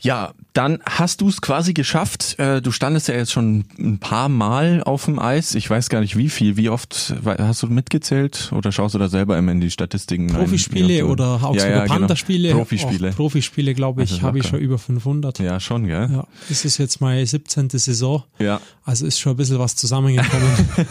Ja, 0.00 0.34
dann 0.52 0.80
hast 0.84 1.20
du 1.20 1.28
es 1.28 1.40
quasi 1.40 1.72
geschafft. 1.72 2.38
Äh, 2.38 2.60
du 2.60 2.72
standest 2.72 3.08
ja 3.08 3.14
jetzt 3.14 3.32
schon 3.32 3.64
ein 3.78 3.98
paar 3.98 4.28
Mal 4.28 4.82
auf 4.82 5.06
dem 5.06 5.18
Eis. 5.18 5.54
Ich 5.54 5.68
weiß 5.68 5.88
gar 5.88 6.00
nicht 6.00 6.16
wie 6.16 6.28
viel. 6.28 6.56
Wie 6.56 6.68
oft 6.68 7.14
hast 7.24 7.62
du 7.62 7.68
mitgezählt 7.68 8.52
oder 8.54 8.70
schaust 8.70 8.94
du 8.94 8.98
da 8.98 9.08
selber 9.08 9.38
immer 9.38 9.52
in 9.52 9.60
die 9.60 9.70
Statistiken? 9.70 10.26
Profispiele 10.26 11.06
oder 11.06 11.34
Augsburger 11.42 11.68
ja, 11.68 11.76
ja, 11.78 11.84
Pantherspiele? 11.86 12.48
Genau. 12.48 12.60
Profispiele. 12.60 13.10
Auch 13.10 13.16
Profispiele, 13.16 13.74
glaube 13.74 14.02
ich, 14.02 14.22
habe 14.22 14.38
ich 14.38 14.46
schon 14.46 14.58
über 14.58 14.78
500. 14.78 15.38
Ja, 15.38 15.58
schon, 15.58 15.86
gell? 15.86 16.08
Ja, 16.12 16.26
das 16.48 16.64
ist 16.64 16.78
jetzt 16.78 17.00
meine 17.00 17.24
17. 17.24 17.70
Saison. 17.70 18.24
Ja. 18.38 18.60
Also 18.84 19.06
ist 19.06 19.20
schon 19.20 19.32
ein 19.32 19.36
bisschen 19.36 19.58
was 19.58 19.76
zusammengekommen. 19.76 20.50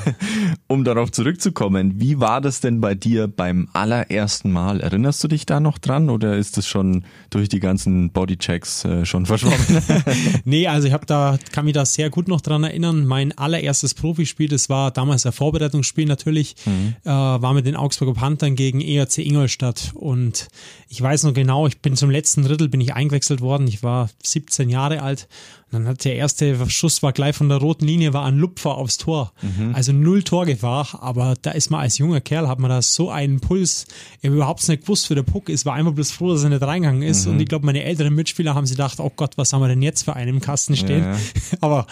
um 0.68 0.84
darauf 0.84 1.12
zurückzukommen, 1.12 2.00
wie 2.00 2.20
war 2.20 2.42
das 2.42 2.62
denn 2.62 2.82
bei 2.82 2.96
dir 2.96 3.28
beim 3.28 3.68
allerersten 3.74 4.52
Mal? 4.52 4.80
Erinnerst 4.80 5.24
du 5.24 5.28
dich 5.28 5.46
da 5.46 5.60
noch 5.60 5.78
dran 5.78 6.10
oder 6.10 6.38
ist 6.38 6.58
es 6.58 6.68
schon 6.68 7.04
durch 7.30 7.50
die 7.50 7.60
ganzen 7.60 8.12
Bodychecks 8.12 8.86
äh, 8.86 9.06
schon 9.06 9.26
verschwommen. 9.52 10.42
nee, 10.46 10.68
also 10.68 10.88
ich 10.88 10.94
habe 10.94 11.06
da, 11.06 11.38
kann 11.52 11.66
mich 11.66 11.74
da 11.74 11.86
sehr 11.86 12.10
gut 12.10 12.28
noch 12.28 12.42
dran 12.42 12.64
erinnern. 12.64 13.06
Mein 13.06 13.38
allererstes 13.38 13.94
Profispiel, 13.94 14.48
das 14.48 14.70
war 14.70 14.92
damals 14.92 15.26
ein 15.26 15.32
Vorbereitungsspiel 15.32 16.06
natürlich, 16.06 16.56
mhm. 16.66 16.96
äh, 17.04 17.10
war 17.10 17.54
mit 17.54 17.66
den 17.66 17.76
Augsburger 17.76 18.14
Panthern 18.14 18.56
gegen 18.56 18.82
ERC 18.82 19.20
Ingolstadt. 19.20 19.92
Und 19.94 20.48
ich 20.88 21.02
weiß 21.02 21.24
noch 21.24 21.34
genau, 21.34 21.68
ich 21.68 21.80
bin 21.80 21.96
zum 21.96 22.10
letzten 22.10 22.44
Drittel 22.44 22.70
bin 22.70 22.82
ich 22.82 22.94
eingewechselt 22.94 23.42
worden. 23.42 23.68
Ich 23.68 23.84
war 23.84 24.10
17 24.24 24.70
Jahre 24.70 25.02
alt 25.02 25.28
dann 25.72 25.88
hat 25.88 26.04
der 26.04 26.16
erste 26.16 26.70
Schuss 26.70 27.02
war 27.02 27.14
gleich 27.14 27.36
von 27.36 27.48
der 27.48 27.60
roten 27.60 27.86
Linie, 27.86 28.14
war 28.14 28.26
ein 28.26 28.38
Lupfer 28.38 28.76
aufs 28.76 28.98
Tor. 28.98 29.32
Mhm. 29.42 29.74
Also 29.74 29.94
null 29.94 30.22
Torgefahr, 30.22 31.00
aber 31.02 31.36
da 31.42 31.52
ist 31.52 31.72
man 31.72 31.80
als 31.80 31.98
junger 31.98 32.20
Kerl, 32.20 32.50
hat 32.50 32.60
man 32.60 32.70
da 32.70 32.82
so 32.82 33.10
einen 33.10 33.40
Puls. 33.40 33.86
Ich 34.20 34.26
habe 34.26 34.36
überhaupt 34.36 34.68
nicht 34.68 34.82
gewusst, 34.82 35.10
wie 35.10 35.16
der 35.16 35.24
Puck 35.24 35.48
ist, 35.48 35.66
war 35.66 35.74
einfach 35.76 35.94
bloß 35.94 36.12
froh, 36.12 36.34
dass 36.34 36.44
er 36.44 36.50
nicht 36.50 36.62
reingegangen 36.62 37.04
ist. 37.04 37.26
Mhm. 37.26 37.34
Und 37.34 37.40
ich 37.40 37.48
glaube, 37.48 37.66
meine 37.66 37.84
älteren 37.84 38.14
Mitspieler 38.14 38.54
haben 38.54 38.66
sich 38.66 38.76
gedacht, 38.76 39.00
oh 39.00 39.12
Gott, 39.16 39.38
was 39.42 39.52
haben 39.54 39.62
wir 39.62 39.68
denn 39.68 39.82
jetzt 39.82 40.04
für 40.04 40.16
einen 40.16 40.30
im 40.36 40.42
Kasten 40.42 40.76
stehen? 40.76 41.04
Ja. 41.04 41.18
Aber 41.62 41.88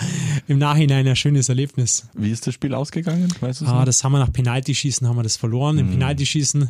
im 0.48 0.58
Nachhinein 0.58 1.08
ein 1.08 1.16
schönes 1.16 1.50
Erlebnis. 1.50 2.08
Wie 2.14 2.32
ist 2.32 2.48
das 2.48 2.54
Spiel 2.54 2.74
ausgegangen? 2.74 3.28
Weißt 3.42 3.64
Ah, 3.64 3.80
noch? 3.80 3.86
das 3.86 4.04
haben 4.04 4.12
wir 4.14 4.20
nach 4.20 4.32
Penaltyschießen 4.32 5.08
haben 5.08 5.16
wir 5.18 5.24
das 5.24 5.36
verloren. 5.38 5.78
Im 5.78 5.90
Penaltyschießen, 5.90 6.70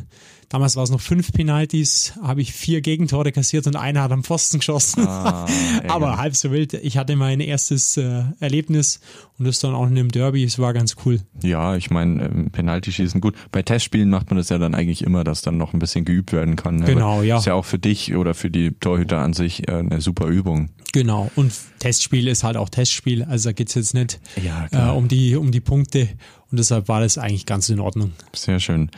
damals 0.50 0.76
war 0.76 0.84
es 0.84 0.90
noch 0.90 1.00
fünf 1.00 1.32
Penalties, 1.32 2.12
habe 2.22 2.42
ich 2.42 2.52
vier 2.52 2.82
Gegentore 2.82 3.32
kassiert 3.32 3.66
und 3.66 3.76
einer 3.76 4.02
hat 4.02 4.12
am 4.12 4.22
Pfosten 4.22 4.58
geschossen. 4.58 5.06
Ah, 5.06 5.46
Aber 5.88 6.18
halb 6.18 6.36
so 6.36 6.50
wild. 6.50 6.74
Ich 6.74 6.98
hatte 6.98 7.16
mein 7.16 7.40
erstes 7.40 7.96
äh, 7.96 8.24
Erlebnis 8.40 9.00
und 9.38 9.46
das 9.46 9.60
dann 9.60 9.74
auch 9.74 9.86
in 9.86 9.96
einem 9.96 10.10
Derby. 10.10 10.44
Es 10.44 10.58
war 10.58 10.74
ganz 10.74 10.96
cool. 11.06 11.20
Ja, 11.42 11.76
ich 11.76 11.90
meine, 11.90 12.24
ähm, 12.24 12.50
Penalty 12.50 12.92
schießen, 12.92 13.20
gut. 13.22 13.34
Bei 13.52 13.62
Testspielen 13.62 14.10
macht 14.10 14.28
man 14.30 14.36
das 14.36 14.50
ja 14.50 14.58
dann 14.58 14.74
eigentlich 14.74 15.02
immer, 15.02 15.24
dass 15.24 15.40
dann 15.40 15.56
noch 15.56 15.72
ein 15.72 15.78
bisschen 15.78 16.04
geübt 16.04 16.32
werden 16.32 16.56
kann. 16.56 16.76
ne? 16.76 16.84
Genau, 16.84 17.14
Aber 17.14 17.24
ja. 17.24 17.38
Ist 17.38 17.46
ja 17.46 17.54
auch 17.54 17.64
für 17.64 17.78
dich 17.78 18.14
oder 18.14 18.34
für 18.34 18.50
die 18.50 18.72
Torhüter 18.72 19.18
an 19.20 19.32
sich 19.32 19.66
äh, 19.68 19.76
eine 19.76 20.00
super 20.00 20.26
Übung. 20.26 20.70
Genau. 20.92 21.30
Und 21.36 21.52
Testspiel 21.78 22.26
ist 22.26 22.42
halt 22.42 22.56
auch 22.56 22.68
Testspiel. 22.68 23.22
Also 23.22 23.50
da 23.50 23.52
geht's 23.52 23.74
jetzt 23.74 23.94
nicht 23.94 24.20
Ja, 24.44 24.66
äh, 24.72 24.92
um, 24.96 25.06
die, 25.06 25.36
um 25.36 25.52
die 25.52 25.60
Punkte. 25.60 26.08
Und 26.50 26.58
deshalb 26.58 26.88
war 26.88 27.00
das 27.00 27.16
eigentlich 27.16 27.46
ganz 27.46 27.68
in 27.68 27.78
Ordnung. 27.78 28.12
Sehr 28.34 28.58
schön. 28.58 28.90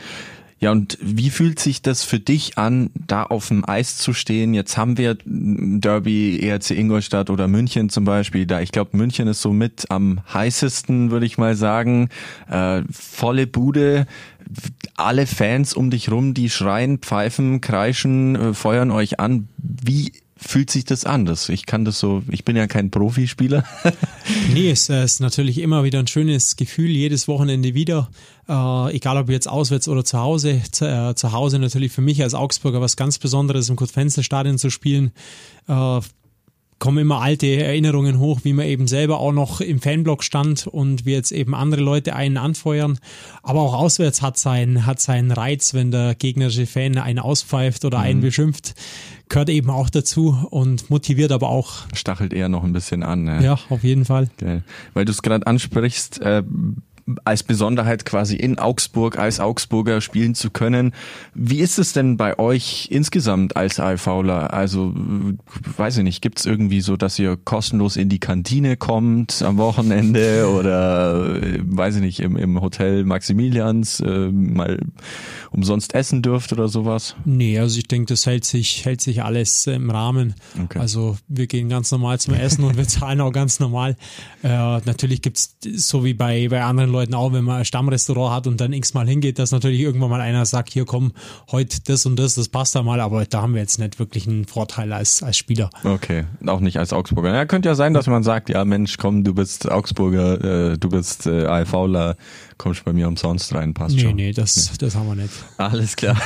Ja, 0.63 0.71
und 0.71 0.97
wie 1.01 1.29
fühlt 1.29 1.59
sich 1.59 1.81
das 1.81 2.05
für 2.05 2.21
dich 2.21 2.57
an, 2.57 2.89
da 2.95 3.23
auf 3.23 3.49
dem 3.49 3.67
Eis 3.67 3.97
zu 3.97 4.13
stehen? 4.13 4.53
Jetzt 4.53 4.77
haben 4.77 4.97
wir 4.97 5.17
Derby, 5.25 6.39
ERC 6.39 6.71
Ingolstadt 6.71 7.29
oder 7.29 7.49
München 7.49 7.89
zum 7.89 8.05
Beispiel. 8.05 8.45
Da 8.45 8.61
ich 8.61 8.71
glaube, 8.71 8.95
München 8.95 9.27
ist 9.27 9.41
so 9.41 9.51
mit 9.51 9.91
am 9.91 10.21
heißesten, 10.33 11.11
würde 11.11 11.25
ich 11.25 11.37
mal 11.37 11.55
sagen. 11.55 12.07
Äh, 12.49 12.83
volle 12.89 13.45
Bude, 13.45 14.07
alle 14.95 15.27
Fans 15.27 15.73
um 15.73 15.89
dich 15.89 16.09
rum, 16.09 16.33
die 16.33 16.49
schreien, 16.49 16.99
pfeifen, 16.99 17.59
kreischen, 17.59 18.37
äh, 18.37 18.53
feuern 18.53 18.91
euch 18.91 19.19
an. 19.19 19.49
Wie 19.57 20.13
fühlt 20.45 20.69
sich 20.69 20.85
das 20.85 21.05
an? 21.05 21.25
Das, 21.25 21.49
ich 21.49 21.65
kann 21.65 21.85
das 21.85 21.99
so, 21.99 22.23
ich 22.29 22.45
bin 22.45 22.55
ja 22.55 22.67
kein 22.67 22.91
Profispieler. 22.91 23.63
Nee, 24.53 24.71
es 24.71 24.89
äh, 24.89 25.03
ist 25.03 25.19
natürlich 25.19 25.57
immer 25.57 25.83
wieder 25.83 25.99
ein 25.99 26.07
schönes 26.07 26.55
Gefühl, 26.55 26.89
jedes 26.89 27.27
Wochenende 27.27 27.73
wieder. 27.73 28.09
Äh, 28.47 28.95
egal 28.95 29.17
ob 29.17 29.29
jetzt 29.29 29.49
auswärts 29.49 29.89
oder 29.89 30.05
zu 30.05 30.17
Hause. 30.19 30.61
Zu, 30.71 30.85
äh, 30.85 31.13
zu 31.15 31.33
Hause 31.33 31.59
natürlich 31.59 31.91
für 31.91 32.01
mich 32.01 32.23
als 32.23 32.33
Augsburger 32.33 32.79
was 32.79 32.95
ganz 32.95 33.17
Besonderes, 33.17 33.67
im 33.67 33.75
Kurt-Fenzel-Stadion 33.75 34.57
zu 34.57 34.69
spielen. 34.69 35.11
Äh, 35.67 35.99
kommen 36.83 36.97
immer 36.97 37.21
alte 37.21 37.47
Erinnerungen 37.47 38.19
hoch, 38.19 38.41
wie 38.43 38.51
man 38.51 38.65
eben 38.65 38.89
selber 38.89 39.21
auch 39.21 39.31
noch 39.31 39.61
im 39.61 39.79
Fanblock 39.79 40.21
stand 40.21 40.67
und 40.67 41.05
wir 41.05 41.13
jetzt 41.13 41.31
eben 41.31 41.55
andere 41.55 41.81
Leute 41.81 42.13
einen 42.13 42.35
anfeuern. 42.35 42.99
Aber 43.41 43.61
auch 43.61 43.73
auswärts 43.73 44.21
hat 44.21 44.37
seinen, 44.37 44.85
hat 44.85 44.99
seinen 44.99 45.31
Reiz, 45.31 45.73
wenn 45.73 45.91
der 45.91 46.13
gegnerische 46.13 46.65
Fan 46.65 46.97
einen 46.97 47.19
auspfeift 47.19 47.85
oder 47.85 47.99
einen 47.99 48.19
beschimpft. 48.19 48.75
Gehört 49.29 49.47
eben 49.47 49.69
auch 49.69 49.89
dazu 49.89 50.45
und 50.49 50.89
motiviert 50.89 51.31
aber 51.31 51.47
auch. 51.47 51.87
Stachelt 51.93 52.33
eher 52.33 52.49
noch 52.49 52.65
ein 52.65 52.73
bisschen 52.73 53.01
an. 53.01 53.23
Ne? 53.23 53.41
Ja, 53.41 53.57
auf 53.69 53.85
jeden 53.85 54.03
Fall. 54.03 54.29
Geil. 54.37 54.65
Weil 54.93 55.05
du 55.05 55.13
es 55.13 55.21
gerade 55.21 55.47
ansprichst, 55.47 56.19
äh, 56.19 56.43
als 57.25 57.43
Besonderheit 57.43 58.05
quasi 58.05 58.35
in 58.35 58.59
Augsburg 58.59 59.17
als 59.17 59.39
Augsburger 59.39 60.01
spielen 60.01 60.35
zu 60.35 60.49
können. 60.49 60.93
Wie 61.33 61.59
ist 61.59 61.79
es 61.79 61.93
denn 61.93 62.17
bei 62.17 62.39
euch 62.39 62.87
insgesamt 62.91 63.55
als 63.55 63.79
ALVler? 63.79 64.53
Also, 64.53 64.93
weiß 65.77 65.97
ich 65.97 66.03
nicht, 66.03 66.21
gibt's 66.21 66.45
irgendwie 66.45 66.81
so, 66.81 66.95
dass 66.95 67.19
ihr 67.19 67.37
kostenlos 67.37 67.97
in 67.97 68.09
die 68.09 68.19
Kantine 68.19 68.77
kommt 68.77 69.41
am 69.41 69.57
Wochenende 69.57 70.47
oder, 70.59 71.41
äh, 71.41 71.59
weiß 71.63 71.95
ich 71.95 72.01
nicht, 72.01 72.19
im, 72.19 72.37
im 72.37 72.61
Hotel 72.61 73.03
Maximilians 73.03 73.99
äh, 73.99 74.29
mal 74.29 74.79
umsonst 75.51 75.93
essen 75.95 76.21
dürft 76.21 76.53
oder 76.53 76.67
sowas? 76.67 77.15
Nee, 77.25 77.59
also 77.59 77.77
ich 77.77 77.87
denke, 77.87 78.07
das 78.13 78.25
hält 78.25 78.45
sich, 78.45 78.85
hält 78.85 79.01
sich 79.01 79.23
alles 79.23 79.67
äh, 79.67 79.73
im 79.73 79.89
Rahmen. 79.89 80.35
Okay. 80.61 80.79
Also 80.79 81.17
wir 81.27 81.47
gehen 81.47 81.69
ganz 81.69 81.91
normal 81.91 82.19
zum 82.19 82.33
Essen 82.33 82.63
und 82.63 82.77
wir 82.77 82.87
zahlen 82.87 83.19
auch 83.21 83.31
ganz 83.31 83.59
normal. 83.59 83.97
Äh, 84.41 84.47
natürlich 84.47 85.21
gibt's 85.21 85.57
so 85.75 86.05
wie 86.05 86.13
bei, 86.13 86.47
bei 86.47 86.63
anderen 86.63 86.92
Leuten 86.93 87.13
auch, 87.13 87.33
wenn 87.33 87.43
man 87.43 87.57
ein 87.57 87.65
Stammrestaurant 87.65 88.33
hat 88.33 88.47
und 88.47 88.61
dann 88.61 88.71
x-mal 88.71 89.07
hingeht, 89.07 89.39
dass 89.39 89.51
natürlich 89.51 89.81
irgendwann 89.81 90.09
mal 90.09 90.21
einer 90.21 90.45
sagt, 90.45 90.71
hier 90.71 90.85
komm, 90.85 91.11
heute 91.51 91.79
das 91.85 92.05
und 92.05 92.17
das, 92.17 92.35
das 92.35 92.47
passt 92.47 92.75
da 92.75 92.83
mal, 92.83 93.01
aber 93.01 93.25
da 93.25 93.41
haben 93.41 93.53
wir 93.53 93.61
jetzt 93.61 93.79
nicht 93.79 93.99
wirklich 93.99 94.27
einen 94.27 94.45
Vorteil 94.45 94.93
als, 94.93 95.21
als 95.23 95.35
Spieler. 95.35 95.69
Okay, 95.83 96.25
auch 96.45 96.61
nicht 96.61 96.77
als 96.77 96.93
Augsburger. 96.93 97.33
Ja, 97.33 97.45
könnte 97.45 97.67
ja 97.67 97.75
sein, 97.75 97.93
dass 97.93 98.07
man 98.07 98.23
sagt, 98.23 98.49
ja 98.49 98.63
Mensch, 98.63 98.97
komm, 98.97 99.23
du 99.23 99.33
bist 99.33 99.69
Augsburger, 99.69 100.71
äh, 100.71 100.77
du 100.77 100.89
bist 100.89 101.25
äh, 101.25 101.45
ALVler, 101.45 102.15
kommst 102.57 102.83
bei 102.85 102.93
mir 102.93 103.07
umsonst 103.07 103.53
rein, 103.53 103.73
passt 103.73 103.95
Nee, 103.95 104.01
schon. 104.01 104.15
nee, 104.15 104.31
das, 104.31 104.71
das 104.77 104.95
haben 104.95 105.07
wir 105.07 105.15
nicht. 105.15 105.33
Alles 105.57 105.95
klar. 105.95 106.17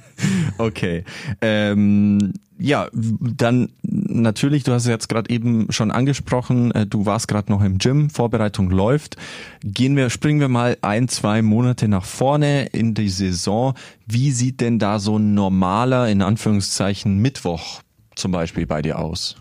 okay. 0.58 1.04
Ähm, 1.40 2.32
ja, 2.58 2.88
dann 2.92 3.70
natürlich, 3.82 4.62
du 4.62 4.72
hast 4.72 4.82
es 4.82 4.88
jetzt 4.88 5.08
gerade 5.08 5.28
eben 5.30 5.66
schon 5.70 5.90
angesprochen, 5.90 6.70
äh, 6.72 6.86
du 6.86 7.04
warst 7.04 7.26
gerade 7.28 7.50
noch 7.50 7.62
im 7.62 7.78
Gym, 7.78 8.10
Vorbereitung 8.10 8.70
läuft. 8.70 9.16
Gehen 9.62 9.96
wir, 9.96 10.08
springen 10.10 10.40
wir 10.40 10.48
mal 10.48 10.76
ein, 10.82 11.08
zwei 11.08 11.42
Monate 11.42 11.88
nach 11.88 12.04
vorne 12.04 12.66
in 12.66 12.94
die 12.94 13.08
Saison. 13.08 13.74
Wie 14.06 14.30
sieht 14.30 14.60
denn 14.60 14.78
da 14.78 14.98
so 14.98 15.18
ein 15.18 15.34
normaler, 15.34 16.08
in 16.08 16.22
Anführungszeichen, 16.22 17.18
Mittwoch 17.18 17.80
zum 18.16 18.32
Beispiel 18.32 18.66
bei 18.66 18.82
dir 18.82 18.98
aus? 18.98 19.36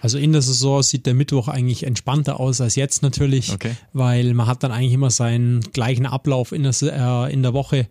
Also 0.00 0.18
in 0.18 0.32
der 0.32 0.42
Saison 0.42 0.82
sieht 0.82 1.06
der 1.06 1.14
Mittwoch 1.14 1.46
eigentlich 1.48 1.86
entspannter 1.86 2.40
aus 2.40 2.60
als 2.60 2.74
jetzt 2.76 3.02
natürlich, 3.02 3.52
Okay. 3.52 3.76
weil 3.92 4.34
man 4.34 4.46
hat 4.46 4.62
dann 4.62 4.72
eigentlich 4.72 4.94
immer 4.94 5.10
seinen 5.10 5.60
gleichen 5.72 6.06
Ablauf 6.06 6.52
in 6.52 6.62
der, 6.64 6.74
äh, 6.82 7.32
in 7.32 7.42
der 7.42 7.52
Woche 7.52 7.86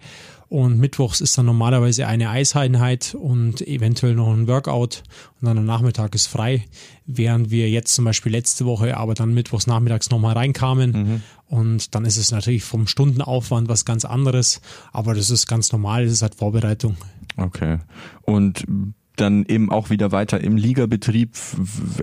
und 0.50 0.79
mittwochs 0.79 1.21
ist 1.21 1.38
dann 1.38 1.45
normalerweise 1.45 2.07
eine 2.07 2.31
Eiseinheit 2.31 3.15
und 3.17 3.62
eventuell 3.62 4.15
noch 4.15 4.33
ein 4.33 4.48
Workout 4.48 5.03
und 5.39 5.45
dann 5.48 5.59
am 5.59 5.65
Nachmittag 5.65 6.15
ist 6.15 6.25
frei, 6.25 6.65
während 7.05 7.51
wir 7.51 7.69
jetzt 7.69 7.93
zum 7.93 8.05
Beispiel 8.05 8.31
letzte 8.31 8.65
Woche 8.65 8.98
aber 8.98 9.13
dann 9.13 9.33
mittwochs 9.36 9.67
nachmittags 9.67 10.09
nochmal 10.09 10.33
reinkamen 10.33 11.21
und 11.48 11.93
dann 11.93 12.03
ist 12.03 12.17
es 12.17 12.31
natürlich 12.31 12.63
vom 12.63 12.88
Stundenaufwand 12.88 13.69
was 13.69 13.86
ganz 13.86 14.03
anderes, 14.05 14.59
aber 14.91 15.13
das 15.13 15.29
ist 15.29 15.45
ganz 15.45 15.71
normal, 15.71 16.05
das 16.05 16.13
ist 16.13 16.21
halt 16.24 16.33
Vorbereitung. 16.36 16.98
Okay. 17.38 17.77
Und 18.24 18.65
dann 19.19 19.45
eben 19.45 19.71
auch 19.71 19.89
wieder 19.89 20.11
weiter 20.11 20.41
im 20.41 20.57
Ligabetrieb. 20.57 21.35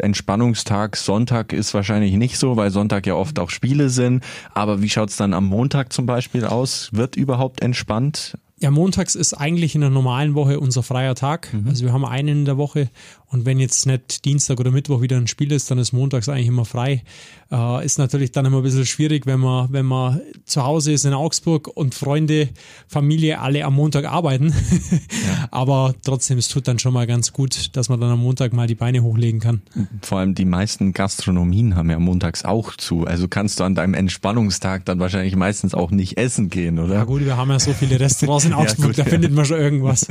Entspannungstag, 0.01 0.97
Sonntag 0.97 1.53
ist 1.53 1.75
wahrscheinlich 1.75 2.15
nicht 2.15 2.39
so, 2.39 2.57
weil 2.57 2.71
Sonntag 2.71 3.07
ja 3.07 3.15
oft 3.15 3.39
auch 3.39 3.51
Spiele 3.51 3.91
sind. 3.91 4.25
Aber 4.55 4.83
wie 4.83 4.89
schaut's 4.89 5.17
dann 5.17 5.35
am 5.35 5.47
Montag 5.47 5.93
zum 5.93 6.07
Beispiel 6.07 6.45
aus? 6.45 6.91
Wird 6.93 7.17
überhaupt 7.17 7.63
entspannt? 7.63 8.39
Ja, 8.59 8.71
montags 8.71 9.15
ist 9.15 9.35
eigentlich 9.35 9.75
in 9.75 9.83
der 9.83 9.91
normalen 9.91 10.35
Woche 10.35 10.59
unser 10.59 10.83
freier 10.83 11.15
Tag. 11.15 11.53
Also 11.67 11.85
wir 11.85 11.93
haben 11.93 12.07
einen 12.07 12.29
in 12.29 12.45
der 12.47 12.57
Woche 12.57 12.89
und 13.29 13.45
wenn 13.45 13.59
jetzt 13.59 13.87
nicht 13.87 14.25
Dienstag 14.25 14.61
oder 14.61 14.71
Mittwoch 14.71 15.01
wieder 15.01 15.17
ein 15.17 15.27
Spiel 15.27 15.51
ist, 15.51 15.71
dann 15.71 15.79
ist 15.79 15.93
montags 15.93 16.29
eigentlich 16.29 16.47
immer 16.47 16.65
frei. 16.65 17.03
Äh, 17.51 17.85
ist 17.85 17.99
natürlich 17.99 18.31
dann 18.33 18.47
immer 18.47 18.59
ein 18.59 18.63
bisschen 18.63 18.87
schwierig, 18.87 19.27
wenn 19.27 19.41
man, 19.41 19.73
wenn 19.73 19.87
man 19.87 20.21
zu 20.45 20.65
Hause 20.65 20.93
ist 20.93 21.05
in 21.05 21.13
Augsburg 21.13 21.69
und 21.69 21.95
Freunde, 21.95 22.49
Familie 22.87 23.41
alle 23.41 23.65
am 23.65 23.75
Montag 23.75 24.05
arbeiten. 24.05 24.55
Aber 25.51 25.95
trotzdem, 26.05 26.39
es 26.39 26.49
tut 26.49 26.69
dann 26.69 26.79
schon 26.79 26.93
mal 26.93 27.07
ganz 27.07 27.33
gut, 27.33 27.77
dass 27.77 27.89
man 27.89 28.01
dann 28.01 28.11
am 28.11 28.21
Montag 28.21 28.53
mal 28.53 28.67
die 28.67 28.75
Beine 28.75 29.03
hochlegen 29.03 29.41
kann. 29.41 29.63
Vor 30.03 30.19
allem 30.19 30.35
die 30.35 30.45
meisten 30.45 30.93
Gastronomien 30.93 31.75
haben 31.75 31.91
ja 31.91 31.99
montags 31.99 32.45
auch 32.45 32.77
zu. 32.77 33.07
Also 33.07 33.27
kannst 33.27 33.59
du 33.59 33.65
an 33.65 33.75
deinem 33.75 33.95
Entspannungstag 33.95 34.85
dann 34.85 35.01
wahrscheinlich 35.01 35.35
meistens 35.35 35.75
auch 35.75 35.91
nicht 35.91 36.17
essen 36.19 36.49
gehen, 36.49 36.79
oder? 36.79 36.95
Ja 36.95 37.05
gut, 37.05 37.25
wir 37.25 37.37
haben 37.37 37.51
ja 37.51 37.59
so 37.59 37.73
viele 37.73 37.99
Restaurants 37.99 38.45
in 38.45 38.51
Ja, 38.57 38.59
Augsburg, 38.59 38.87
gut, 38.87 38.99
da 38.99 39.03
ja. 39.03 39.09
findet 39.09 39.33
man 39.33 39.45
schon 39.45 39.59
irgendwas. 39.59 40.07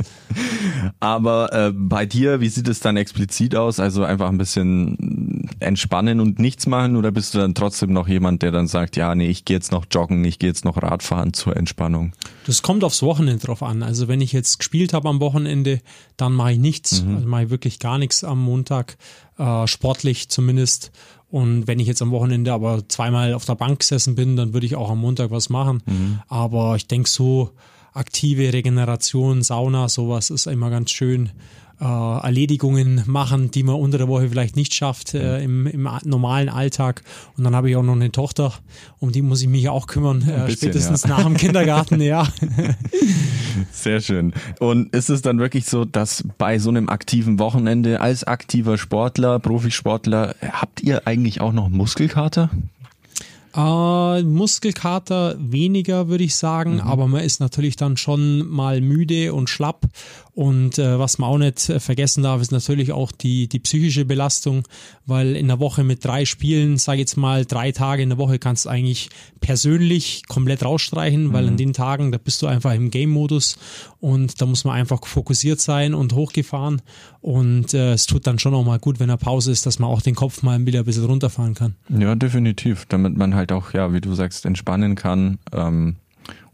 Aber 1.00 1.52
äh, 1.52 1.72
bei 1.74 2.06
dir, 2.06 2.40
wie 2.40 2.48
sieht 2.48 2.68
es 2.68 2.80
dann 2.80 2.96
explizit 3.06 3.54
aus? 3.54 3.78
Also 3.78 4.02
einfach 4.02 4.28
ein 4.28 4.36
bisschen 4.36 5.48
entspannen 5.60 6.18
und 6.18 6.40
nichts 6.40 6.66
machen 6.66 6.96
oder 6.96 7.12
bist 7.12 7.34
du 7.34 7.38
dann 7.38 7.54
trotzdem 7.54 7.92
noch 7.92 8.08
jemand, 8.08 8.42
der 8.42 8.50
dann 8.50 8.66
sagt, 8.66 8.96
ja, 8.96 9.14
nee, 9.14 9.28
ich 9.28 9.44
gehe 9.44 9.56
jetzt 9.56 9.70
noch 9.70 9.86
joggen, 9.90 10.24
ich 10.24 10.40
gehe 10.40 10.48
jetzt 10.48 10.64
noch 10.64 10.82
Radfahren 10.82 11.32
zur 11.32 11.56
Entspannung? 11.56 12.12
Das 12.46 12.62
kommt 12.62 12.82
aufs 12.82 13.02
Wochenende 13.02 13.46
drauf 13.46 13.62
an. 13.62 13.84
Also 13.84 14.08
wenn 14.08 14.20
ich 14.20 14.32
jetzt 14.32 14.58
gespielt 14.58 14.92
habe 14.92 15.08
am 15.08 15.20
Wochenende, 15.20 15.80
dann 16.16 16.32
mache 16.32 16.52
ich 16.52 16.58
nichts. 16.58 17.04
Also 17.14 17.28
mache 17.28 17.44
ich 17.44 17.50
wirklich 17.50 17.78
gar 17.78 17.98
nichts 17.98 18.24
am 18.24 18.42
Montag, 18.42 18.96
äh, 19.38 19.66
sportlich 19.68 20.28
zumindest. 20.28 20.90
Und 21.30 21.68
wenn 21.68 21.78
ich 21.78 21.86
jetzt 21.86 22.02
am 22.02 22.10
Wochenende 22.10 22.52
aber 22.52 22.88
zweimal 22.88 23.34
auf 23.34 23.44
der 23.44 23.54
Bank 23.54 23.80
gesessen 23.80 24.16
bin, 24.16 24.36
dann 24.36 24.52
würde 24.52 24.66
ich 24.66 24.74
auch 24.74 24.90
am 24.90 24.98
Montag 24.98 25.30
was 25.30 25.48
machen. 25.48 25.82
Aber 26.28 26.74
ich 26.76 26.86
denke 26.88 27.08
so 27.08 27.52
aktive 27.92 28.52
Regeneration, 28.52 29.42
Sauna, 29.42 29.88
sowas 29.88 30.30
ist 30.30 30.46
immer 30.46 30.70
ganz 30.70 30.90
schön. 30.90 31.30
Äh, 31.78 31.84
Erledigungen 31.84 33.02
machen, 33.04 33.50
die 33.50 33.62
man 33.62 33.74
unter 33.74 33.98
der 33.98 34.08
Woche 34.08 34.30
vielleicht 34.30 34.56
nicht 34.56 34.72
schafft 34.72 35.12
äh, 35.12 35.42
im, 35.44 35.66
im 35.66 35.86
a- 35.86 36.00
normalen 36.06 36.48
Alltag. 36.48 37.02
Und 37.36 37.44
dann 37.44 37.54
habe 37.54 37.68
ich 37.68 37.76
auch 37.76 37.82
noch 37.82 37.94
eine 37.94 38.10
Tochter, 38.10 38.54
um 38.98 39.12
die 39.12 39.20
muss 39.20 39.42
ich 39.42 39.48
mich 39.48 39.68
auch 39.68 39.86
kümmern, 39.86 40.22
äh, 40.22 40.46
bisschen, 40.46 40.70
spätestens 40.70 41.02
ja. 41.02 41.10
nach 41.10 41.24
dem 41.24 41.36
Kindergarten, 41.36 42.00
ja. 42.00 42.26
Sehr 43.72 44.00
schön. 44.00 44.32
Und 44.58 44.94
ist 44.94 45.10
es 45.10 45.20
dann 45.20 45.38
wirklich 45.38 45.66
so, 45.66 45.84
dass 45.84 46.24
bei 46.38 46.58
so 46.58 46.70
einem 46.70 46.88
aktiven 46.88 47.38
Wochenende 47.38 48.00
als 48.00 48.24
aktiver 48.24 48.78
Sportler, 48.78 49.38
Profisportler, 49.38 50.34
habt 50.52 50.82
ihr 50.82 51.06
eigentlich 51.06 51.40
auch 51.42 51.52
noch 51.52 51.68
Muskelkater? 51.68 52.50
Äh, 53.56 54.22
Muskelkater 54.22 55.36
weniger, 55.38 56.08
würde 56.08 56.24
ich 56.24 56.36
sagen, 56.36 56.74
mhm. 56.74 56.80
aber 56.80 57.08
man 57.08 57.22
ist 57.22 57.40
natürlich 57.40 57.76
dann 57.76 57.96
schon 57.96 58.46
mal 58.48 58.80
müde 58.80 59.32
und 59.32 59.48
schlapp. 59.48 59.86
Und 60.34 60.78
äh, 60.78 60.98
was 60.98 61.16
man 61.16 61.30
auch 61.30 61.38
nicht 61.38 61.60
vergessen 61.78 62.22
darf, 62.22 62.42
ist 62.42 62.52
natürlich 62.52 62.92
auch 62.92 63.10
die, 63.10 63.48
die 63.48 63.58
psychische 63.58 64.04
Belastung, 64.04 64.68
weil 65.06 65.34
in 65.34 65.48
der 65.48 65.60
Woche 65.60 65.82
mit 65.82 66.04
drei 66.04 66.26
Spielen, 66.26 66.76
sage 66.76 67.00
jetzt 67.00 67.16
mal 67.16 67.46
drei 67.46 67.72
Tage 67.72 68.02
in 68.02 68.10
der 68.10 68.18
Woche, 68.18 68.38
kannst 68.38 68.66
du 68.66 68.68
eigentlich 68.68 69.08
persönlich 69.40 70.24
komplett 70.28 70.62
rausstreichen, 70.62 71.32
weil 71.32 71.46
an 71.46 71.54
mhm. 71.54 71.58
den 71.58 71.72
Tagen, 71.72 72.12
da 72.12 72.18
bist 72.18 72.42
du 72.42 72.48
einfach 72.48 72.74
im 72.74 72.90
Game-Modus 72.90 73.56
und 73.98 74.38
da 74.42 74.44
muss 74.44 74.64
man 74.64 74.74
einfach 74.74 75.06
fokussiert 75.06 75.58
sein 75.58 75.94
und 75.94 76.12
hochgefahren. 76.12 76.82
Und 77.22 77.72
äh, 77.72 77.94
es 77.94 78.06
tut 78.06 78.26
dann 78.26 78.38
schon 78.38 78.54
auch 78.54 78.64
mal 78.64 78.78
gut, 78.78 79.00
wenn 79.00 79.08
er 79.08 79.16
Pause 79.16 79.50
ist, 79.52 79.64
dass 79.64 79.78
man 79.78 79.88
auch 79.88 80.02
den 80.02 80.14
Kopf 80.14 80.42
mal 80.42 80.64
wieder 80.66 80.80
ein 80.80 80.84
bisschen 80.84 81.06
runterfahren 81.06 81.54
kann. 81.54 81.74
Ja, 81.88 82.14
definitiv, 82.14 82.84
damit 82.88 83.16
man 83.16 83.34
halt 83.34 83.45
auch, 83.52 83.72
ja, 83.72 83.92
wie 83.92 84.00
du 84.00 84.14
sagst, 84.14 84.46
entspannen 84.46 84.94
kann. 84.94 85.38
Ähm 85.52 85.96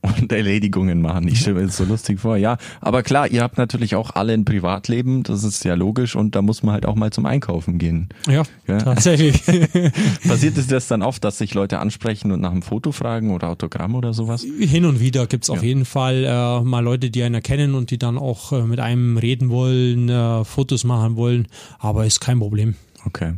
und 0.18 0.32
Erledigungen 0.32 1.00
machen. 1.00 1.28
Ich 1.28 1.40
stelle 1.40 1.61
mir 1.61 1.66
das 1.66 1.76
so 1.76 1.84
lustig 1.84 2.20
vor. 2.20 2.37
Ja, 2.37 2.58
aber 2.80 3.02
klar, 3.02 3.28
ihr 3.28 3.42
habt 3.42 3.56
natürlich 3.56 3.94
auch 3.94 4.11
alle 4.11 4.32
ein 4.32 4.44
Privatleben, 4.44 5.22
das 5.22 5.44
ist 5.44 5.64
ja 5.64 5.75
logisch 5.75 6.16
und 6.16 6.34
da 6.34 6.42
muss 6.42 6.62
man 6.62 6.75
halt 6.75 6.87
auch 6.87 6.96
mal 6.96 7.12
zum 7.12 7.25
Einkaufen 7.25 7.78
gehen. 7.78 8.08
Ja, 8.26 8.42
ja? 8.66 8.78
tatsächlich. 8.78 9.42
Passiert 10.26 10.58
es 10.58 10.66
das 10.66 10.88
dann 10.88 11.02
oft, 11.02 11.22
dass 11.22 11.38
sich 11.38 11.54
Leute 11.54 11.78
ansprechen 11.78 12.32
und 12.32 12.40
nach 12.40 12.50
einem 12.50 12.62
Foto 12.62 12.90
fragen 12.90 13.30
oder 13.30 13.49
Autogramm 13.49 13.94
oder 13.94 14.12
sowas? 14.12 14.42
Hin 14.42 14.84
und 14.84 14.99
wieder 14.99 15.26
gibt's 15.26 15.50
auf 15.50 15.62
ja. 15.62 15.68
jeden 15.68 15.84
Fall 15.84 16.25
äh, 16.25 16.64
mal 16.64 16.80
Leute, 16.80 17.11
die 17.11 17.22
einen 17.22 17.37
erkennen 17.37 17.75
und 17.75 17.90
die 17.90 17.99
dann 17.99 18.18
auch 18.18 18.52
äh, 18.52 18.62
mit 18.62 18.80
einem 18.80 19.18
reden 19.18 19.50
wollen, 19.50 20.08
äh, 20.08 20.44
Fotos 20.44 20.82
machen 20.82 21.16
wollen, 21.16 21.46
aber 21.78 22.06
ist 22.06 22.20
kein 22.20 22.40
Problem. 22.40 22.75
Okay. 23.04 23.34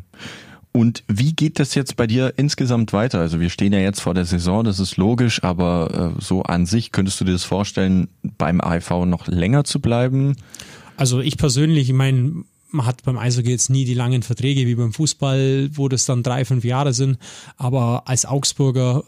Und 0.77 1.05
wie 1.07 1.35
geht 1.35 1.61
das 1.61 1.77
jetzt 1.77 1.95
bei 1.95 2.09
dir 2.09 2.35
insgesamt 2.37 2.93
weiter? 2.93 3.21
Also 3.21 3.39
wir 3.39 3.49
stehen 3.49 3.73
ja 3.73 3.79
jetzt 3.79 4.01
vor 4.01 4.13
der 4.13 4.25
Saison, 4.25 4.65
das 4.65 4.81
ist 4.81 4.97
logisch, 4.97 5.45
aber 5.45 6.15
äh, 6.17 6.21
so 6.21 6.43
an 6.43 6.67
sich 6.67 6.91
könntest 6.91 7.21
du 7.21 7.25
dir 7.25 7.31
das 7.31 7.45
vorstellen, 7.45 8.09
beim 8.39 8.61
AIV 8.61 9.07
noch 9.07 9.29
länger 9.29 9.63
zu 9.63 9.79
bleiben? 9.79 10.37
Also 10.97 11.21
ich 11.21 11.39
persönlich, 11.39 11.91
ich 11.91 11.95
meine, 11.95 12.43
man 12.71 12.87
hat 12.87 13.05
beim 13.05 13.19
Eishockey 13.19 13.51
jetzt 13.51 13.71
nie 13.71 13.85
die 13.85 13.95
langen 13.95 14.25
Verträge 14.25 14.67
wie 14.67 14.75
beim 14.75 14.93
Fußball, 14.93 15.71
wo 15.75 15.89
das 15.89 16.07
dann 16.07 16.25
drei, 16.25 16.45
fünf 16.45 16.65
Jahre 16.65 16.93
sind. 16.93 17.19
Aber 17.57 18.09
als 18.09 18.27
Augsburger, 18.27 19.05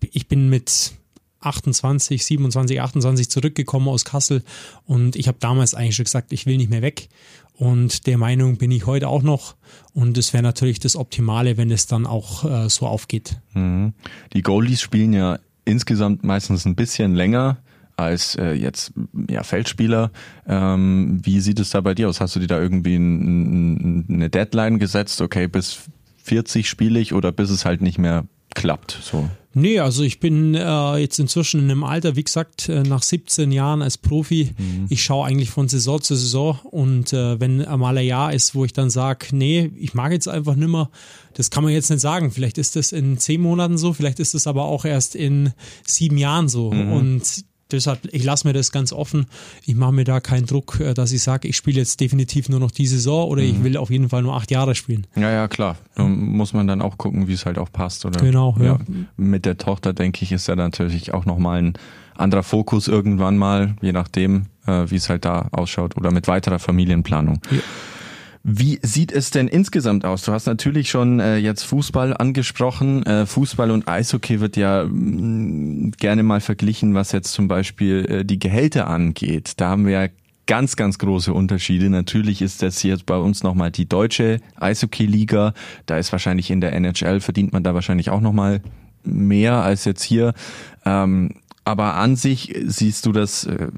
ich 0.00 0.26
bin 0.26 0.48
mit 0.48 0.94
28, 1.42 2.24
27, 2.24 2.80
28 2.80 3.30
zurückgekommen 3.30 3.88
aus 3.88 4.04
Kassel 4.04 4.42
und 4.84 5.14
ich 5.14 5.28
habe 5.28 5.38
damals 5.38 5.74
eigentlich 5.74 5.94
schon 5.94 6.06
gesagt, 6.06 6.32
ich 6.32 6.46
will 6.46 6.56
nicht 6.56 6.70
mehr 6.70 6.82
weg. 6.82 7.08
Und 7.56 8.06
der 8.06 8.18
Meinung 8.18 8.56
bin 8.56 8.70
ich 8.70 8.86
heute 8.86 9.08
auch 9.08 9.22
noch. 9.22 9.54
Und 9.92 10.18
es 10.18 10.32
wäre 10.32 10.42
natürlich 10.42 10.80
das 10.80 10.96
Optimale, 10.96 11.56
wenn 11.56 11.70
es 11.70 11.86
dann 11.86 12.06
auch 12.06 12.44
äh, 12.44 12.68
so 12.68 12.86
aufgeht. 12.86 13.40
Mhm. 13.54 13.94
Die 14.32 14.42
Goldies 14.42 14.80
spielen 14.80 15.12
ja 15.12 15.38
insgesamt 15.64 16.24
meistens 16.24 16.64
ein 16.64 16.74
bisschen 16.74 17.14
länger 17.14 17.58
als 17.96 18.34
äh, 18.34 18.52
jetzt 18.52 18.92
ja, 19.30 19.44
Feldspieler. 19.44 20.10
Ähm, 20.46 21.20
wie 21.22 21.40
sieht 21.40 21.60
es 21.60 21.70
da 21.70 21.80
bei 21.80 21.94
dir 21.94 22.08
aus? 22.08 22.20
Hast 22.20 22.34
du 22.34 22.40
dir 22.40 22.48
da 22.48 22.60
irgendwie 22.60 22.96
ein, 22.96 24.00
ein, 24.00 24.06
eine 24.08 24.30
Deadline 24.30 24.80
gesetzt? 24.80 25.20
Okay, 25.20 25.46
bis 25.46 25.78
40 26.24 26.68
spiele 26.68 26.98
ich 26.98 27.12
oder 27.12 27.30
bis 27.30 27.50
es 27.50 27.64
halt 27.64 27.82
nicht 27.82 27.98
mehr 27.98 28.24
klappt? 28.54 28.98
So. 29.00 29.28
Nee, 29.54 29.78
also 29.78 30.02
ich 30.02 30.20
bin 30.20 30.54
äh, 30.54 30.96
jetzt 30.96 31.18
inzwischen 31.18 31.60
in 31.60 31.70
einem 31.70 31.84
Alter, 31.84 32.16
wie 32.16 32.24
gesagt, 32.24 32.68
äh, 32.68 32.82
nach 32.82 33.02
17 33.02 33.52
Jahren 33.52 33.82
als 33.82 33.98
Profi. 33.98 34.50
Mhm. 34.58 34.86
Ich 34.90 35.02
schaue 35.02 35.26
eigentlich 35.26 35.50
von 35.50 35.68
Saison 35.68 36.00
zu 36.02 36.16
Saison 36.16 36.58
und 36.70 37.12
äh, 37.12 37.38
wenn 37.40 37.58
mal 37.78 37.96
ein 37.96 38.06
Jahr 38.06 38.32
ist, 38.32 38.54
wo 38.54 38.64
ich 38.64 38.72
dann 38.72 38.90
sage, 38.90 39.26
nee, 39.32 39.70
ich 39.76 39.94
mag 39.94 40.12
jetzt 40.12 40.28
einfach 40.28 40.56
nimmer, 40.56 40.90
das 41.34 41.50
kann 41.50 41.64
man 41.64 41.72
jetzt 41.72 41.90
nicht 41.90 42.00
sagen. 42.00 42.30
Vielleicht 42.30 42.58
ist 42.58 42.76
das 42.76 42.92
in 42.92 43.18
zehn 43.18 43.40
Monaten 43.40 43.78
so, 43.78 43.92
vielleicht 43.92 44.20
ist 44.20 44.34
es 44.34 44.46
aber 44.46 44.64
auch 44.64 44.84
erst 44.84 45.14
in 45.14 45.52
sieben 45.86 46.18
Jahren 46.18 46.48
so. 46.48 46.72
Mhm. 46.72 46.92
Und 46.92 47.44
deshalb, 47.70 48.00
ich 48.12 48.24
lasse 48.24 48.46
mir 48.46 48.52
das 48.52 48.72
ganz 48.72 48.92
offen. 48.92 49.26
Ich 49.64 49.74
mache 49.74 49.92
mir 49.92 50.04
da 50.04 50.20
keinen 50.20 50.46
Druck, 50.46 50.80
äh, 50.80 50.94
dass 50.94 51.12
ich 51.12 51.22
sage, 51.22 51.48
ich 51.48 51.56
spiele 51.56 51.78
jetzt 51.78 52.00
definitiv 52.00 52.48
nur 52.48 52.60
noch 52.60 52.70
die 52.70 52.86
Saison 52.86 53.28
oder 53.28 53.42
mhm. 53.42 53.48
ich 53.48 53.64
will 53.64 53.76
auf 53.76 53.90
jeden 53.90 54.08
Fall 54.08 54.22
nur 54.22 54.34
acht 54.34 54.50
Jahre 54.50 54.74
spielen. 54.74 55.06
Ja, 55.16 55.30
ja, 55.30 55.48
klar. 55.48 55.76
Da 55.94 56.04
muss 56.04 56.52
man 56.52 56.66
dann 56.66 56.82
auch 56.82 56.98
gucken, 56.98 57.28
wie 57.28 57.32
es 57.32 57.46
halt 57.46 57.58
auch 57.58 57.70
passt. 57.72 58.04
Oder? 58.04 58.20
Genau, 58.20 58.56
ja. 58.58 58.64
ja. 58.64 58.78
Mit 59.16 59.44
der 59.44 59.58
Tochter, 59.58 59.92
denke 59.92 60.22
ich, 60.22 60.32
ist 60.32 60.48
ja 60.48 60.56
natürlich 60.56 61.14
auch 61.14 61.24
nochmal 61.24 61.62
ein 61.62 61.74
anderer 62.16 62.42
Fokus 62.42 62.88
irgendwann 62.88 63.36
mal, 63.36 63.74
je 63.80 63.92
nachdem, 63.92 64.46
äh, 64.66 64.84
wie 64.88 64.96
es 64.96 65.08
halt 65.08 65.24
da 65.24 65.48
ausschaut 65.50 65.96
oder 65.96 66.10
mit 66.10 66.28
weiterer 66.28 66.58
Familienplanung. 66.58 67.40
Ja. 67.50 67.58
Wie 68.46 68.78
sieht 68.82 69.10
es 69.10 69.30
denn 69.30 69.48
insgesamt 69.48 70.04
aus? 70.04 70.22
Du 70.22 70.32
hast 70.32 70.44
natürlich 70.44 70.90
schon 70.90 71.18
äh, 71.18 71.38
jetzt 71.38 71.62
Fußball 71.62 72.14
angesprochen. 72.14 73.02
Äh, 73.06 73.24
Fußball 73.24 73.70
und 73.70 73.88
Eishockey 73.88 74.38
wird 74.40 74.58
ja 74.58 74.84
mh, 74.84 74.90
mm, 74.90 75.92
gerne 75.98 76.22
mal 76.22 76.42
verglichen, 76.42 76.94
was 76.94 77.12
jetzt 77.12 77.32
zum 77.32 77.48
Beispiel 77.48 78.04
äh, 78.04 78.24
die 78.26 78.38
Gehälter 78.38 78.86
angeht. 78.86 79.54
Da 79.56 79.70
haben 79.70 79.86
wir 79.86 79.92
ja 79.92 80.08
ganz, 80.46 80.76
ganz 80.76 80.98
große 80.98 81.32
Unterschiede. 81.32 81.88
Natürlich 81.88 82.42
ist 82.42 82.60
das 82.60 82.82
jetzt 82.82 83.06
bei 83.06 83.16
uns 83.16 83.42
nochmal 83.42 83.70
die 83.70 83.88
deutsche 83.88 84.40
Eishockey-Liga. 84.56 85.54
Da 85.86 85.96
ist 85.96 86.12
wahrscheinlich 86.12 86.50
in 86.50 86.60
der 86.60 86.74
NHL 86.74 87.20
verdient 87.20 87.54
man 87.54 87.64
da 87.64 87.72
wahrscheinlich 87.72 88.10
auch 88.10 88.20
nochmal 88.20 88.60
mehr 89.04 89.62
als 89.62 89.86
jetzt 89.86 90.02
hier. 90.02 90.34
Ähm, 90.84 91.30
aber 91.64 91.94
an 91.94 92.14
sich 92.14 92.54
siehst 92.66 93.06
du 93.06 93.12
das 93.12 93.44
äh, 93.44 93.68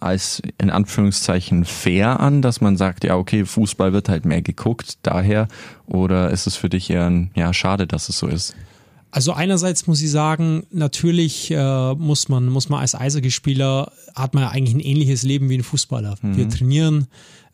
als 0.00 0.42
in 0.58 0.70
Anführungszeichen 0.70 1.64
fair 1.64 2.20
an, 2.20 2.42
dass 2.42 2.60
man 2.60 2.76
sagt, 2.76 3.04
ja, 3.04 3.16
okay, 3.16 3.44
Fußball 3.44 3.92
wird 3.92 4.08
halt 4.08 4.24
mehr 4.24 4.42
geguckt, 4.42 4.98
daher, 5.02 5.48
oder 5.86 6.30
ist 6.30 6.46
es 6.46 6.56
für 6.56 6.68
dich 6.68 6.90
eher 6.90 7.06
ein, 7.06 7.30
ja, 7.34 7.52
schade, 7.52 7.86
dass 7.86 8.08
es 8.08 8.18
so 8.18 8.26
ist? 8.26 8.54
Also 9.10 9.32
einerseits 9.32 9.86
muss 9.86 10.02
ich 10.02 10.10
sagen, 10.10 10.66
natürlich 10.70 11.50
äh, 11.50 11.94
muss 11.94 12.28
man 12.28 12.46
muss 12.46 12.68
man 12.68 12.80
als 12.80 12.94
Eishockeyspieler 12.94 13.92
hat 14.14 14.34
man 14.34 14.44
eigentlich 14.44 14.74
ein 14.74 14.80
ähnliches 14.80 15.22
Leben 15.22 15.48
wie 15.48 15.58
ein 15.58 15.62
Fußballer. 15.62 16.16
Mhm. 16.20 16.36
Wir 16.36 16.48
trainieren 16.48 17.06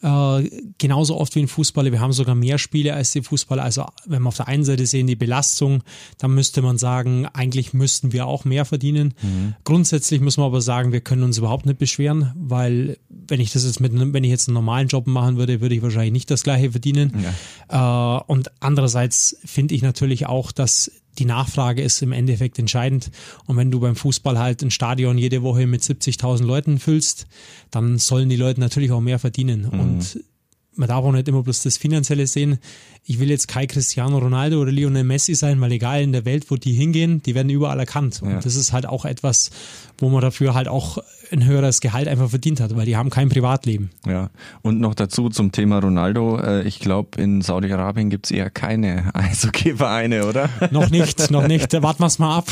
äh, 0.05 0.51
genauso 0.79 1.17
oft 1.17 1.35
wie 1.35 1.41
ein 1.41 1.49
Fußballer. 1.49 1.91
Wir 1.91 2.01
haben 2.01 2.13
sogar 2.13 2.35
mehr 2.35 2.59
Spiele 2.59 2.95
als 2.95 3.13
die 3.13 3.23
Fußballer. 3.23 3.63
Also 3.63 3.87
wenn 4.05 4.23
wir 4.23 4.29
auf 4.29 4.37
der 4.37 4.49
einen 4.49 4.65
Seite 4.65 4.85
sehen 4.85 5.07
die 5.07 5.17
Belastung, 5.17 5.83
dann 6.19 6.35
müsste 6.35 6.61
man 6.61 6.77
sagen, 6.77 7.27
eigentlich 7.33 7.73
müssten 7.73 8.13
wir 8.13 8.27
auch 8.27 8.45
mehr 8.45 8.65
verdienen. 8.65 9.15
Mhm. 9.23 9.55
Grundsätzlich 9.65 10.21
muss 10.21 10.37
man 10.37 10.47
aber 10.47 10.61
sagen, 10.61 10.93
wir 10.93 11.01
können 11.01 11.23
uns 11.23 11.39
überhaupt 11.39 11.65
nicht 11.65 11.79
beschweren, 11.79 12.33
weil 12.37 12.99
wenn 13.09 13.41
ich 13.41 13.53
das 13.53 13.65
jetzt 13.65 13.81
mit 13.81 13.93
wenn 13.95 14.25
ich 14.25 14.31
jetzt 14.31 14.49
einen 14.49 14.55
normalen 14.55 14.89
Job 14.89 15.07
machen 15.07 15.39
würde, 15.39 15.61
würde 15.61 15.75
ich 15.75 15.83
wahrscheinlich 15.83 16.13
nicht 16.13 16.31
das 16.31 16.43
gleiche 16.43 16.73
verdienen. 16.73 17.25
Ja. 17.71 18.19
Äh, 18.19 18.23
und 18.27 18.51
andererseits 18.61 19.39
finde 19.45 19.75
ich 19.75 19.83
natürlich 19.83 20.27
auch, 20.27 20.53
dass 20.53 20.91
die 21.19 21.25
Nachfrage 21.25 21.83
ist 21.83 22.03
im 22.03 22.13
Endeffekt 22.13 22.59
entscheidend. 22.59 23.11
Und 23.47 23.57
wenn 23.57 23.71
du 23.71 23.81
beim 23.81 23.97
Fußball 23.97 24.39
halt 24.39 24.63
ein 24.63 24.71
Stadion 24.71 25.19
jede 25.19 25.43
Woche 25.43 25.67
mit 25.67 25.83
70.000 25.83 26.45
Leuten 26.45 26.79
füllst, 26.79 27.27
dann 27.71 27.99
sollen 27.99 28.29
die 28.29 28.37
Leute 28.37 28.61
natürlich 28.61 28.93
auch 28.93 29.01
mehr 29.01 29.19
verdienen. 29.19 29.69
Mhm. 29.73 29.81
Und 29.81 30.25
man 30.77 30.89
darf 30.89 31.05
auch 31.05 31.13
nicht 31.13 31.29
immer 31.29 31.43
bloß 31.43 31.63
das 31.63 31.77
Finanzielle 31.77 32.27
sehen. 32.27 32.59
Ich 33.05 33.21
will 33.21 33.31
jetzt 33.31 33.49
kein 33.49 33.69
Cristiano 33.69 34.19
Ronaldo 34.19 34.61
oder 34.61 34.73
Lionel 34.73 35.05
Messi 35.05 35.35
sein, 35.35 35.61
weil 35.61 35.73
egal 35.73 36.03
in 36.03 36.13
der 36.13 36.25
Welt, 36.25 36.51
wo 36.51 36.57
die 36.57 36.73
hingehen, 36.73 37.23
die 37.23 37.35
werden 37.35 37.51
überall 37.51 37.79
erkannt. 37.79 38.23
Und 38.23 38.31
ja. 38.31 38.41
das 38.41 38.57
ist 38.57 38.73
halt 38.73 38.87
auch 38.87 39.05
etwas, 39.05 39.51
wo 39.99 40.09
man 40.09 40.23
dafür 40.23 40.55
halt 40.55 40.69
auch 40.69 40.99
ein 41.31 41.45
höheres 41.45 41.81
Gehalt 41.81 42.09
einfach 42.09 42.31
verdient 42.31 42.61
hat, 42.61 42.75
weil 42.77 42.87
die 42.87 42.97
haben 42.97 43.11
kein 43.11 43.29
Privatleben. 43.29 43.91
Ja, 44.07 44.31
und 44.63 44.81
noch 44.81 44.95
dazu 44.95 45.29
zum 45.29 45.53
Thema 45.53 45.79
Ronaldo. 45.79 46.39
Äh, 46.39 46.63
ich 46.63 46.81
glaube, 46.81 47.21
in 47.21 47.43
Saudi-Arabien 47.43 48.11
gibt 48.11 48.27
es 48.27 48.31
eher 48.31 48.51
keine 48.51 49.11
Eishockey-Vereine, 49.15 50.27
oder? 50.27 50.49
Noch 50.71 50.91
nicht, 50.91 51.31
noch 51.31 51.47
nicht. 51.47 51.73
Warten 51.83 52.03
wir 52.03 52.07
es 52.07 52.19
mal 52.19 52.39
ab. 52.39 52.51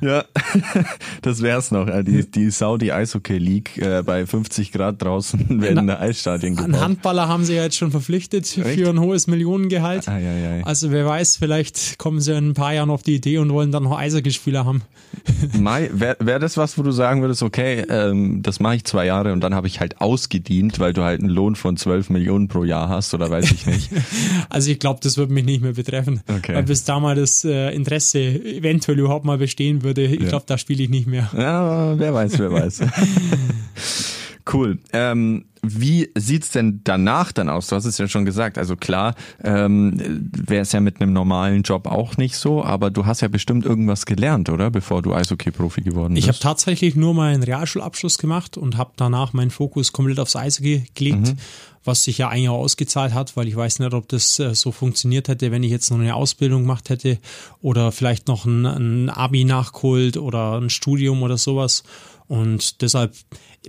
Ja, 0.00 0.24
das 1.22 1.42
wär's 1.42 1.70
noch. 1.70 1.88
Äh, 1.88 2.02
die, 2.04 2.30
die 2.30 2.50
Saudi 2.50 2.92
Eishockey 2.92 3.38
League 3.38 3.78
äh, 3.78 4.02
bei 4.02 4.26
50 4.26 4.72
Grad 4.72 5.02
draußen 5.02 5.60
werden 5.60 5.86
da 5.86 5.98
Eisstadien 5.98 6.56
gebaut. 6.56 6.74
Einen 6.74 6.80
Handballer 6.80 7.28
haben 7.28 7.44
sie 7.44 7.54
ja 7.54 7.62
jetzt 7.62 7.76
schon 7.76 7.90
verpflichtet 7.90 8.44
Echt? 8.44 8.80
für 8.80 8.88
ein 8.88 9.00
hohes 9.00 9.26
Millionengehalt. 9.26 10.08
Ah, 10.08 10.18
ja, 10.18 10.32
ja. 10.32 10.64
Also 10.64 10.90
wer 10.90 11.06
weiß, 11.06 11.36
vielleicht 11.36 11.98
kommen 11.98 12.20
sie 12.20 12.36
in 12.36 12.50
ein 12.50 12.54
paar 12.54 12.74
Jahren 12.74 12.90
auf 12.90 13.02
die 13.02 13.16
Idee 13.16 13.38
und 13.38 13.52
wollen 13.52 13.72
dann 13.72 13.84
noch 13.84 13.98
Eishockeyspieler 13.98 14.64
haben. 14.64 14.82
Mai, 15.58 15.90
wäre 15.92 16.16
wär 16.20 16.38
das 16.38 16.56
was, 16.56 16.78
wo 16.78 16.82
du 16.82 16.90
sagen 16.90 17.22
würdest, 17.22 17.42
okay, 17.42 17.84
ähm, 17.88 18.42
das 18.42 18.60
mache 18.60 18.76
ich 18.76 18.84
zwei 18.84 19.06
Jahre 19.06 19.32
und 19.32 19.40
dann 19.40 19.54
habe 19.54 19.66
ich 19.66 19.80
halt 19.80 20.00
ausgedient, 20.00 20.78
weil 20.78 20.92
du 20.92 21.02
halt 21.02 21.20
einen 21.20 21.30
Lohn 21.30 21.56
von 21.56 21.76
12 21.76 22.10
Millionen 22.10 22.48
pro 22.48 22.64
Jahr 22.64 22.88
hast 22.88 23.14
oder 23.14 23.30
weiß 23.30 23.50
ich 23.50 23.66
nicht. 23.66 23.90
also 24.48 24.70
ich 24.70 24.78
glaube, 24.78 25.00
das 25.02 25.16
würde 25.16 25.32
mich 25.32 25.44
nicht 25.44 25.62
mehr 25.62 25.72
betreffen. 25.72 26.20
Okay. 26.28 26.54
Weil 26.54 26.64
bis 26.64 26.84
da 26.84 27.00
mal 27.00 27.14
das 27.14 27.44
äh, 27.44 27.70
Interesse 27.70 28.20
eventuell 28.20 28.98
überhaupt 28.98 29.24
mal 29.24 29.38
bestehen 29.38 29.82
würde, 29.82 29.85
ich 29.90 30.20
ja. 30.20 30.28
glaube, 30.28 30.44
da 30.46 30.58
spiele 30.58 30.82
ich 30.82 30.90
nicht 30.90 31.06
mehr. 31.06 31.30
Ja, 31.36 31.98
wer 31.98 32.14
weiß, 32.14 32.38
wer 32.38 32.52
weiß. 32.52 32.80
Cool. 34.52 34.78
Ähm, 34.92 35.46
wie 35.62 36.08
sieht's 36.14 36.50
denn 36.50 36.80
danach 36.84 37.32
dann 37.32 37.48
aus? 37.48 37.66
Du 37.66 37.74
hast 37.74 37.84
es 37.84 37.98
ja 37.98 38.06
schon 38.06 38.24
gesagt. 38.24 38.58
Also 38.58 38.76
klar, 38.76 39.16
ähm, 39.42 39.98
wäre 39.98 40.62
es 40.62 40.70
ja 40.70 40.78
mit 40.78 41.00
einem 41.00 41.12
normalen 41.12 41.62
Job 41.62 41.86
auch 41.86 42.16
nicht 42.16 42.36
so, 42.36 42.62
aber 42.62 42.90
du 42.90 43.06
hast 43.06 43.22
ja 43.22 43.28
bestimmt 43.28 43.66
irgendwas 43.66 44.06
gelernt, 44.06 44.48
oder? 44.48 44.70
Bevor 44.70 45.02
du 45.02 45.12
Eishockey-Profi 45.14 45.82
geworden 45.82 46.14
bist. 46.14 46.24
Ich 46.24 46.28
habe 46.28 46.38
tatsächlich 46.38 46.94
nur 46.94 47.12
meinen 47.14 47.42
Realschulabschluss 47.42 48.18
gemacht 48.18 48.56
und 48.56 48.76
habe 48.76 48.92
danach 48.96 49.32
meinen 49.32 49.50
Fokus 49.50 49.92
komplett 49.92 50.20
aufs 50.20 50.36
Eishockey 50.36 50.84
gelegt. 50.94 51.26
Mhm 51.26 51.36
was 51.86 52.04
sich 52.04 52.18
ja 52.18 52.28
eigentlich 52.28 52.48
auch 52.48 52.58
ausgezahlt 52.58 53.14
hat, 53.14 53.36
weil 53.36 53.48
ich 53.48 53.56
weiß 53.56 53.78
nicht, 53.78 53.94
ob 53.94 54.08
das 54.08 54.38
äh, 54.38 54.54
so 54.54 54.72
funktioniert 54.72 55.28
hätte, 55.28 55.50
wenn 55.50 55.62
ich 55.62 55.70
jetzt 55.70 55.90
noch 55.90 55.98
eine 55.98 56.14
Ausbildung 56.14 56.62
gemacht 56.62 56.90
hätte 56.90 57.18
oder 57.60 57.92
vielleicht 57.92 58.28
noch 58.28 58.44
ein, 58.44 58.66
ein 58.66 59.10
Abi 59.10 59.44
nachgeholt 59.44 60.16
oder 60.16 60.60
ein 60.60 60.70
Studium 60.70 61.22
oder 61.22 61.38
sowas. 61.38 61.84
Und 62.28 62.82
deshalb 62.82 63.14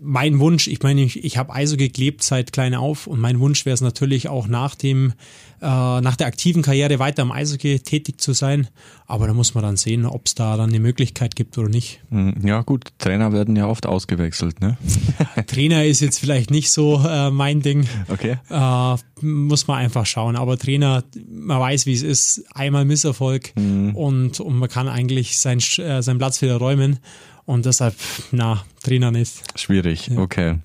mein 0.02 0.40
Wunsch, 0.40 0.68
ich 0.68 0.82
meine, 0.82 1.02
ich, 1.02 1.24
ich 1.24 1.38
habe 1.38 1.54
Eishockey 1.54 1.88
geklebt 1.88 2.24
seit 2.24 2.52
klein 2.52 2.76
auf 2.76 3.08
und 3.08 3.20
mein 3.20 3.40
Wunsch 3.40 3.66
wäre 3.66 3.74
es 3.74 3.82
natürlich 3.82 4.30
auch 4.30 4.48
nach 4.48 4.76
dem, 4.76 5.14
äh, 5.62 5.66
nach 5.66 6.16
der 6.16 6.28
aktiven 6.28 6.62
Karriere 6.62 7.00
weiter 7.00 7.22
am 7.22 7.32
Eishockey 7.32 7.80
tätig 7.80 8.22
zu 8.22 8.34
sein. 8.34 8.68
Aber 9.06 9.28
da 9.28 9.34
muss 9.34 9.56
man 9.56 9.64
dann 9.64 9.78
sehen, 9.78 10.06
ob 10.06 10.26
es 10.26 10.36
da 10.36 10.58
dann 10.58 10.70
eine 10.70 10.80
Möglichkeit 10.80 11.36
gibt 11.36 11.58
oder 11.58 11.70
nicht. 11.70 12.02
Hm, 12.10 12.36
ja 12.44 12.62
gut, 12.62 12.92
Trainer 12.98 13.32
werden 13.32 13.56
ja 13.56 13.68
oft 13.68 13.86
ausgewechselt, 13.86 14.60
ne? 14.62 14.78
Trainer 15.48 15.86
ist 15.86 16.02
jetzt 16.02 16.20
vielleicht 16.20 16.52
nicht 16.52 16.72
so 16.72 17.02
äh, 17.08 17.32
mein 17.32 17.62
Ding. 17.62 17.88
Okay. 18.10 18.38
Äh, 18.50 18.96
muss 19.22 19.68
man 19.68 19.78
einfach 19.78 20.06
schauen. 20.06 20.36
Aber 20.36 20.58
Trainer, 20.58 21.04
man 21.30 21.60
weiß, 21.60 21.86
wie 21.86 21.94
es 21.94 22.04
ist. 22.04 22.44
Einmal 22.54 22.86
Misserfolg 22.86 23.54
mhm. 23.56 23.96
und, 23.96 24.40
und 24.40 24.58
man 24.58 24.70
kann 24.70 24.88
eigentlich 24.88 25.38
sein, 25.38 25.60
äh, 25.78 26.02
seinen 26.02 26.18
Platz 26.18 26.42
wieder 26.42 26.58
räumen. 26.58 27.00
Und 27.48 27.66
deshalb, 27.66 27.96
na, 28.32 28.66
Trainer 28.84 29.10
nicht. 29.10 29.42
Schwierig, 29.58 30.08
ja. 30.08 30.20
okay. 30.20 30.60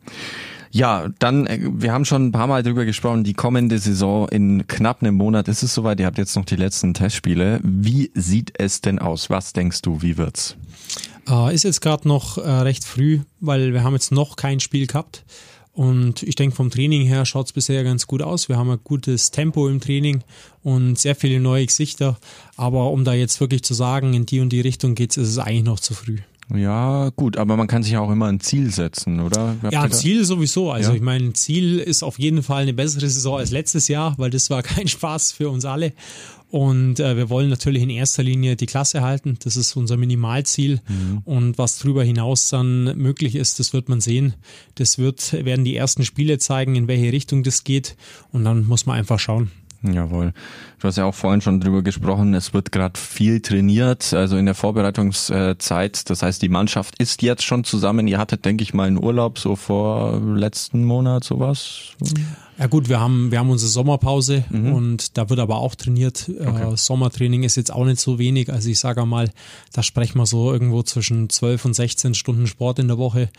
Ja, 0.72 1.10
dann, 1.20 1.46
äh, 1.46 1.60
wir 1.62 1.92
haben 1.92 2.04
schon 2.04 2.26
ein 2.26 2.32
paar 2.32 2.48
Mal 2.48 2.64
drüber 2.64 2.84
gesprochen, 2.84 3.22
die 3.22 3.34
kommende 3.34 3.78
Saison 3.78 4.28
in 4.28 4.66
knapp 4.66 5.00
einem 5.00 5.14
Monat 5.14 5.46
ist 5.46 5.62
es 5.62 5.74
soweit. 5.74 6.00
Ihr 6.00 6.06
habt 6.06 6.18
jetzt 6.18 6.34
noch 6.34 6.44
die 6.44 6.56
letzten 6.56 6.92
Testspiele. 6.92 7.60
Wie 7.62 8.10
sieht 8.14 8.54
es 8.58 8.80
denn 8.80 8.98
aus? 8.98 9.30
Was 9.30 9.52
denkst 9.52 9.82
du, 9.82 10.02
wie 10.02 10.16
wird's? 10.16 10.56
Äh, 11.28 11.54
ist 11.54 11.62
jetzt 11.62 11.82
gerade 11.82 12.08
noch 12.08 12.36
äh, 12.36 12.50
recht 12.50 12.84
früh, 12.84 13.20
weil 13.38 13.72
wir 13.72 13.84
haben 13.84 13.94
jetzt 13.94 14.10
noch 14.10 14.34
kein 14.34 14.58
Spiel 14.58 14.88
gehabt. 14.88 15.24
Und 15.74 16.24
ich 16.24 16.34
denke, 16.34 16.56
vom 16.56 16.70
Training 16.70 17.06
her 17.06 17.24
schaut 17.26 17.46
es 17.46 17.52
bisher 17.52 17.84
ganz 17.84 18.08
gut 18.08 18.22
aus. 18.22 18.48
Wir 18.48 18.56
haben 18.56 18.70
ein 18.70 18.80
gutes 18.82 19.30
Tempo 19.30 19.68
im 19.68 19.80
Training 19.80 20.24
und 20.64 20.98
sehr 20.98 21.14
viele 21.14 21.38
neue 21.38 21.64
Gesichter. 21.64 22.18
Aber 22.56 22.90
um 22.90 23.04
da 23.04 23.14
jetzt 23.14 23.40
wirklich 23.40 23.62
zu 23.62 23.72
sagen, 23.72 24.14
in 24.14 24.26
die 24.26 24.40
und 24.40 24.48
die 24.48 24.60
Richtung 24.60 24.96
geht's, 24.96 25.16
ist 25.16 25.28
es 25.28 25.38
eigentlich 25.38 25.62
noch 25.62 25.78
zu 25.78 25.94
früh. 25.94 26.18
Ja, 26.54 27.10
gut, 27.16 27.36
aber 27.36 27.56
man 27.56 27.66
kann 27.66 27.82
sich 27.82 27.92
ja 27.92 28.00
auch 28.00 28.10
immer 28.10 28.26
ein 28.26 28.40
Ziel 28.40 28.70
setzen, 28.70 29.20
oder? 29.20 29.56
ja, 29.70 29.82
ein 29.82 29.92
Ziel 29.92 30.24
sowieso. 30.24 30.70
Also 30.70 30.90
ja. 30.90 30.96
ich 30.96 31.02
meine, 31.02 31.26
ein 31.26 31.34
Ziel 31.34 31.78
ist 31.78 32.02
auf 32.02 32.18
jeden 32.18 32.42
Fall 32.42 32.62
eine 32.62 32.74
bessere 32.74 33.08
Saison 33.08 33.38
als 33.38 33.50
letztes 33.50 33.88
Jahr, 33.88 34.14
weil 34.18 34.30
das 34.30 34.50
war 34.50 34.62
kein 34.62 34.88
Spaß 34.88 35.32
für 35.32 35.50
uns 35.50 35.64
alle. 35.64 35.92
Und 36.52 37.00
äh, 37.00 37.16
wir 37.16 37.30
wollen 37.30 37.48
natürlich 37.48 37.82
in 37.82 37.88
erster 37.88 38.22
Linie 38.22 38.56
die 38.56 38.66
Klasse 38.66 39.00
halten. 39.00 39.38
Das 39.42 39.56
ist 39.56 39.74
unser 39.74 39.96
Minimalziel. 39.96 40.82
Mhm. 40.86 41.22
Und 41.24 41.56
was 41.56 41.78
darüber 41.78 42.04
hinaus 42.04 42.50
dann 42.50 42.94
möglich 42.98 43.36
ist, 43.36 43.58
das 43.58 43.72
wird 43.72 43.88
man 43.88 44.02
sehen. 44.02 44.34
Das 44.74 44.98
wird, 44.98 45.32
werden 45.32 45.64
die 45.64 45.74
ersten 45.74 46.04
Spiele 46.04 46.36
zeigen, 46.36 46.76
in 46.76 46.88
welche 46.88 47.10
Richtung 47.10 47.42
das 47.42 47.64
geht. 47.64 47.96
Und 48.32 48.44
dann 48.44 48.66
muss 48.66 48.84
man 48.84 48.98
einfach 48.98 49.18
schauen. 49.18 49.50
Jawohl. 49.82 50.32
Du 50.78 50.88
hast 50.88 50.96
ja 50.96 51.04
auch 51.04 51.14
vorhin 51.14 51.40
schon 51.40 51.60
drüber 51.60 51.82
gesprochen, 51.82 52.34
es 52.34 52.54
wird 52.54 52.70
gerade 52.70 52.98
viel 52.98 53.40
trainiert, 53.40 54.12
also 54.14 54.36
in 54.36 54.46
der 54.46 54.54
Vorbereitungszeit. 54.54 56.08
Das 56.08 56.22
heißt, 56.22 56.40
die 56.40 56.48
Mannschaft 56.48 56.98
ist 56.98 57.22
jetzt 57.22 57.42
schon 57.42 57.64
zusammen. 57.64 58.06
Ihr 58.06 58.18
hattet, 58.18 58.44
denke 58.44 58.62
ich 58.62 58.74
mal, 58.74 58.86
einen 58.86 59.02
Urlaub 59.02 59.38
so 59.38 59.56
vor 59.56 60.20
letzten 60.20 60.84
Monat, 60.84 61.24
sowas. 61.24 61.94
Ja 62.58 62.68
gut, 62.68 62.88
wir 62.88 63.00
haben, 63.00 63.32
wir 63.32 63.40
haben 63.40 63.50
unsere 63.50 63.70
Sommerpause 63.70 64.44
mhm. 64.50 64.72
und 64.72 65.18
da 65.18 65.28
wird 65.30 65.40
aber 65.40 65.56
auch 65.56 65.74
trainiert. 65.74 66.28
Äh, 66.28 66.46
okay. 66.46 66.72
Äh, 66.72 66.76
Sommertraining 66.76 67.42
ist 67.42 67.56
jetzt 67.56 67.72
auch 67.72 67.84
nicht 67.84 67.98
so 67.98 68.20
wenig. 68.20 68.52
Also 68.52 68.68
ich 68.68 68.78
sage 68.78 69.04
mal, 69.04 69.30
da 69.72 69.82
sprechen 69.82 70.18
wir 70.18 70.26
so 70.26 70.52
irgendwo 70.52 70.82
zwischen 70.84 71.28
12 71.28 71.64
und 71.64 71.74
16 71.74 72.14
Stunden 72.14 72.46
Sport 72.46 72.78
in 72.78 72.88
der 72.88 72.98
Woche. 72.98 73.30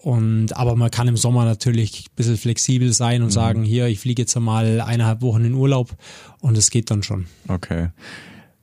Und, 0.00 0.56
aber 0.56 0.76
man 0.76 0.90
kann 0.90 1.08
im 1.08 1.16
Sommer 1.16 1.44
natürlich 1.44 2.06
ein 2.08 2.16
bisschen 2.16 2.36
flexibel 2.36 2.92
sein 2.92 3.22
und 3.22 3.28
mhm. 3.28 3.32
sagen, 3.32 3.62
hier, 3.64 3.86
ich 3.86 3.98
fliege 3.98 4.22
jetzt 4.22 4.36
einmal 4.36 4.80
eineinhalb 4.80 5.22
Wochen 5.22 5.44
in 5.44 5.54
Urlaub 5.54 5.90
und 6.40 6.56
es 6.56 6.70
geht 6.70 6.90
dann 6.90 7.02
schon. 7.02 7.26
Okay. 7.48 7.88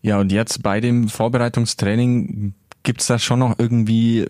Ja, 0.02 0.20
und 0.20 0.32
jetzt 0.32 0.64
bei 0.64 0.80
dem 0.80 1.10
Vorbereitungstraining 1.10 2.54
gibt's 2.84 3.08
da 3.08 3.20
schon 3.20 3.40
noch 3.40 3.60
irgendwie 3.60 4.26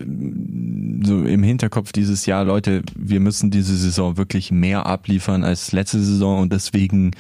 so 1.04 1.24
im 1.24 1.44
Hinterkopf 1.44 1.92
dieses 1.92 2.26
Jahr, 2.26 2.46
Leute, 2.46 2.82
wir 2.96 3.20
müssen 3.20 3.52
diese 3.52 3.76
Saison 3.76 4.18
wirklich 4.18 4.52
mehr 4.52 4.86
abliefern 4.86 5.44
als 5.44 5.74
letzte 5.74 6.00
Saison 6.00 6.40
und 6.40 6.54
deswegen 6.54 7.12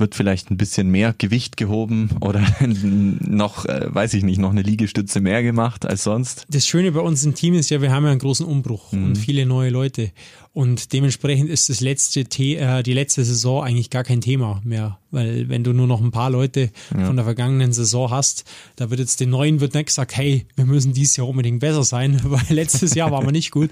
wird 0.00 0.14
vielleicht 0.14 0.50
ein 0.50 0.56
bisschen 0.56 0.90
mehr 0.90 1.14
Gewicht 1.16 1.56
gehoben 1.56 2.10
oder 2.20 2.42
noch, 2.60 3.66
äh, 3.66 3.94
weiß 3.94 4.14
ich 4.14 4.24
nicht, 4.24 4.38
noch 4.38 4.50
eine 4.50 4.62
Liegestütze 4.62 5.20
mehr 5.20 5.42
gemacht 5.42 5.86
als 5.86 6.04
sonst. 6.04 6.46
Das 6.48 6.66
Schöne 6.66 6.92
bei 6.92 7.00
uns 7.00 7.24
im 7.24 7.34
Team 7.34 7.54
ist 7.54 7.70
ja, 7.70 7.80
wir 7.80 7.92
haben 7.92 8.04
ja 8.04 8.10
einen 8.10 8.20
großen 8.20 8.44
Umbruch 8.44 8.92
mhm. 8.92 9.04
und 9.04 9.18
viele 9.18 9.46
neue 9.46 9.70
Leute. 9.70 10.10
Und 10.52 10.92
dementsprechend 10.92 11.48
ist 11.48 11.68
das 11.68 11.80
letzte 11.80 12.24
The 12.28 12.56
äh, 12.56 12.82
die 12.82 12.92
letzte 12.92 13.24
Saison 13.24 13.62
eigentlich 13.62 13.88
gar 13.88 14.02
kein 14.02 14.20
Thema 14.20 14.60
mehr. 14.64 14.98
Weil 15.12 15.48
wenn 15.48 15.62
du 15.62 15.72
nur 15.72 15.86
noch 15.86 16.00
ein 16.00 16.10
paar 16.10 16.28
Leute 16.30 16.70
ja. 16.92 17.06
von 17.06 17.14
der 17.14 17.24
vergangenen 17.24 17.72
Saison 17.72 18.10
hast, 18.10 18.44
da 18.74 18.90
wird 18.90 18.98
jetzt 18.98 19.20
den 19.20 19.30
neuen 19.30 19.60
wird 19.60 19.74
nicht 19.74 19.86
gesagt, 19.86 20.16
hey, 20.16 20.46
wir 20.56 20.64
müssen 20.64 20.92
dieses 20.92 21.16
Jahr 21.16 21.28
unbedingt 21.28 21.60
besser 21.60 21.84
sein, 21.84 22.20
weil 22.24 22.42
letztes 22.48 22.94
Jahr 22.94 23.12
waren 23.12 23.26
wir 23.26 23.32
nicht 23.32 23.52
gut. 23.52 23.70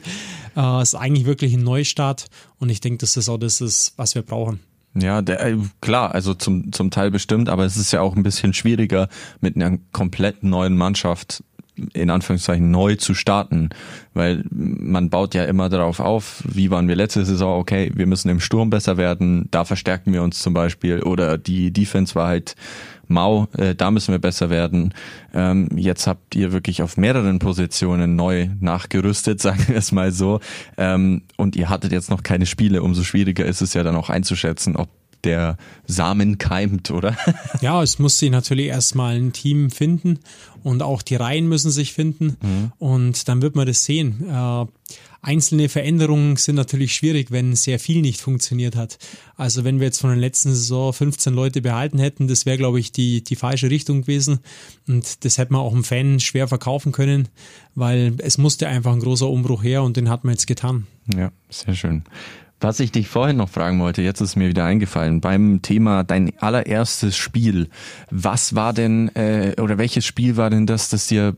Äh, 0.57 0.81
es 0.81 0.91
ist 0.91 0.95
eigentlich 0.95 1.27
wirklich 1.27 1.55
ein 1.55 1.65
Neustart 1.65 2.27
und 2.61 2.69
ich 2.69 2.81
denke, 2.81 2.99
das 2.99 3.29
auch 3.29 3.39
das 3.39 3.61
ist, 3.61 3.95
was 3.97 4.15
wir 4.15 4.23
brauchen. 4.23 4.61
Ja, 5.01 5.23
der, 5.23 5.45
äh, 5.45 5.57
klar, 5.81 6.15
also 6.15 6.35
zum, 6.35 6.73
zum 6.73 6.91
Teil 6.91 7.11
bestimmt, 7.11 7.49
aber 7.49 7.65
es 7.65 7.77
ist 7.77 7.93
ja 7.93 8.01
auch 8.01 8.17
ein 8.17 8.23
bisschen 8.23 8.53
schwieriger, 8.53 9.09
mit 9.41 9.57
einer 9.57 9.79
komplett 9.93 10.43
neuen 10.43 10.77
Mannschaft 10.77 11.43
in 11.93 12.11
Anführungszeichen 12.11 12.71
neu 12.71 12.97
zu 12.97 13.15
starten, 13.15 13.71
weil 14.13 14.45
man 14.51 15.11
baut 15.11 15.35
ja 15.35 15.45
immer 15.45 15.69
darauf 15.69 16.01
auf, 16.01 16.43
wie 16.45 16.71
waren 16.71 16.89
wir 16.89 16.97
letzte 16.97 17.25
Saison, 17.25 17.61
okay, 17.61 17.93
wir 17.95 18.07
müssen 18.07 18.29
im 18.29 18.41
Sturm 18.41 18.71
besser 18.71 18.97
werden, 18.97 19.47
da 19.53 19.65
verstärken 19.65 20.13
wir 20.13 20.23
uns 20.23 20.41
zum 20.41 20.55
Beispiel 20.55 21.03
oder 21.03 21.39
die 21.39 21.73
Defense 21.73 22.15
war 22.15 22.27
halt 22.27 22.57
mau, 23.09 23.49
äh, 23.57 23.75
da 23.75 23.91
müssen 23.91 24.13
wir 24.13 24.19
besser 24.19 24.51
werden. 24.51 24.95
Ähm, 25.35 25.69
jetzt 25.77 26.07
habt 26.07 26.35
ihr 26.35 26.53
wirklich 26.53 26.83
auf 26.83 26.97
mehreren 26.97 27.39
Positionen 27.39 28.17
neu 28.17 28.49
nachgerüstet, 28.61 29.41
sagen 29.41 29.65
wir 29.69 29.77
es 29.77 29.93
mal 29.93 30.13
so. 30.13 30.41
Ähm, 30.77 31.23
und 31.37 31.57
ihr 31.57 31.69
hattet 31.69 31.93
jetzt 31.93 32.11
noch 32.11 32.23
keine 32.23 32.47
Spiele, 32.47 32.83
umso 32.83 33.03
schwieriger 33.03 33.45
ist 33.45 33.61
es 33.61 33.75
ja 33.75 33.83
dann 33.83 33.97
auch 33.97 34.11
einzuschätzen, 34.11 34.77
ob 34.77 34.89
der 35.25 35.57
Samen 35.87 36.39
keimt, 36.39 36.91
oder? 36.91 37.17
ja, 37.61 37.83
es 37.83 37.99
muss 37.99 38.19
sich 38.19 38.31
natürlich 38.31 38.67
erstmal 38.67 39.17
ein 39.17 39.33
Team 39.33 39.71
finden 39.71 40.21
und 40.63 40.83
auch 40.83 41.03
die 41.03 41.17
Reihen 41.17 41.49
müssen 41.49 41.71
sich 41.71 41.93
finden 41.93 42.37
mhm. 42.41 42.73
und 42.79 43.29
dann 43.29 43.43
wird 43.43 43.57
man 43.57 43.67
das 43.67 43.85
sehen. 43.85 44.25
Äh, 44.29 44.67
einzelne 45.21 45.69
Veränderungen 45.69 46.37
sind 46.37 46.57
natürlich 46.57 46.95
schwierig, 46.95 47.31
wenn 47.31 47.57
sehr 47.57 47.79
viel 47.79 48.01
nicht 48.01 48.21
funktioniert 48.21 48.77
hat. 48.77 48.99
Also 49.37 49.65
wenn 49.65 49.81
wir 49.81 49.87
jetzt 49.87 50.01
von 50.01 50.11
der 50.11 50.19
letzten 50.19 50.51
Saison 50.51 50.93
15 50.93 51.35
Leute 51.35 51.61
behalten 51.63 51.99
hätten, 51.99 52.29
das 52.29 52.47
wäre, 52.47 52.57
glaube 52.57 52.81
ich, 52.81 52.93
die, 52.93 53.23
die 53.23 53.37
falsche 53.37 53.71
Richtung 53.71 54.03
gewesen. 54.03 54.41
Und 54.87 55.25
das 55.25 55.39
hätte 55.39 55.53
man 55.53 55.63
auch 55.63 55.73
einem 55.73 55.85
Fan 55.85 56.21
schwer 56.21 56.49
verkaufen 56.49 56.93
können, 56.93 57.29
weil 57.75 58.15
es 58.19 58.39
musste 58.39 58.69
einfach 58.69 58.93
ein 58.93 59.01
großer 59.01 59.29
Umbruch 59.29 59.63
her 59.63 59.83
und 59.83 59.97
den 59.97 60.09
hat 60.09 60.25
man 60.25 60.35
jetzt 60.35 60.47
getan. 60.47 60.87
Ja, 61.15 61.33
sehr 61.49 61.75
schön. 61.75 62.05
Was 62.61 62.81
ich 62.81 62.91
dich 62.91 63.07
vorhin 63.07 63.37
noch 63.37 63.49
fragen 63.49 63.79
wollte, 63.81 64.03
jetzt 64.03 64.21
ist 64.21 64.35
mir 64.35 64.49
wieder 64.49 64.65
eingefallen, 64.65 65.21
beim 65.21 65.63
Thema 65.63 66.03
dein 66.03 66.37
allererstes 66.39 67.17
Spiel. 67.17 67.69
Was 68.11 68.57
war 68.57 68.73
denn, 68.73 69.15
äh, 69.15 69.55
oder 69.61 69.79
welches 69.79 70.05
Spiel 70.05 70.37
war 70.37 70.51
denn 70.51 70.67
das, 70.67 70.89
das 70.89 71.07
dir 71.07 71.37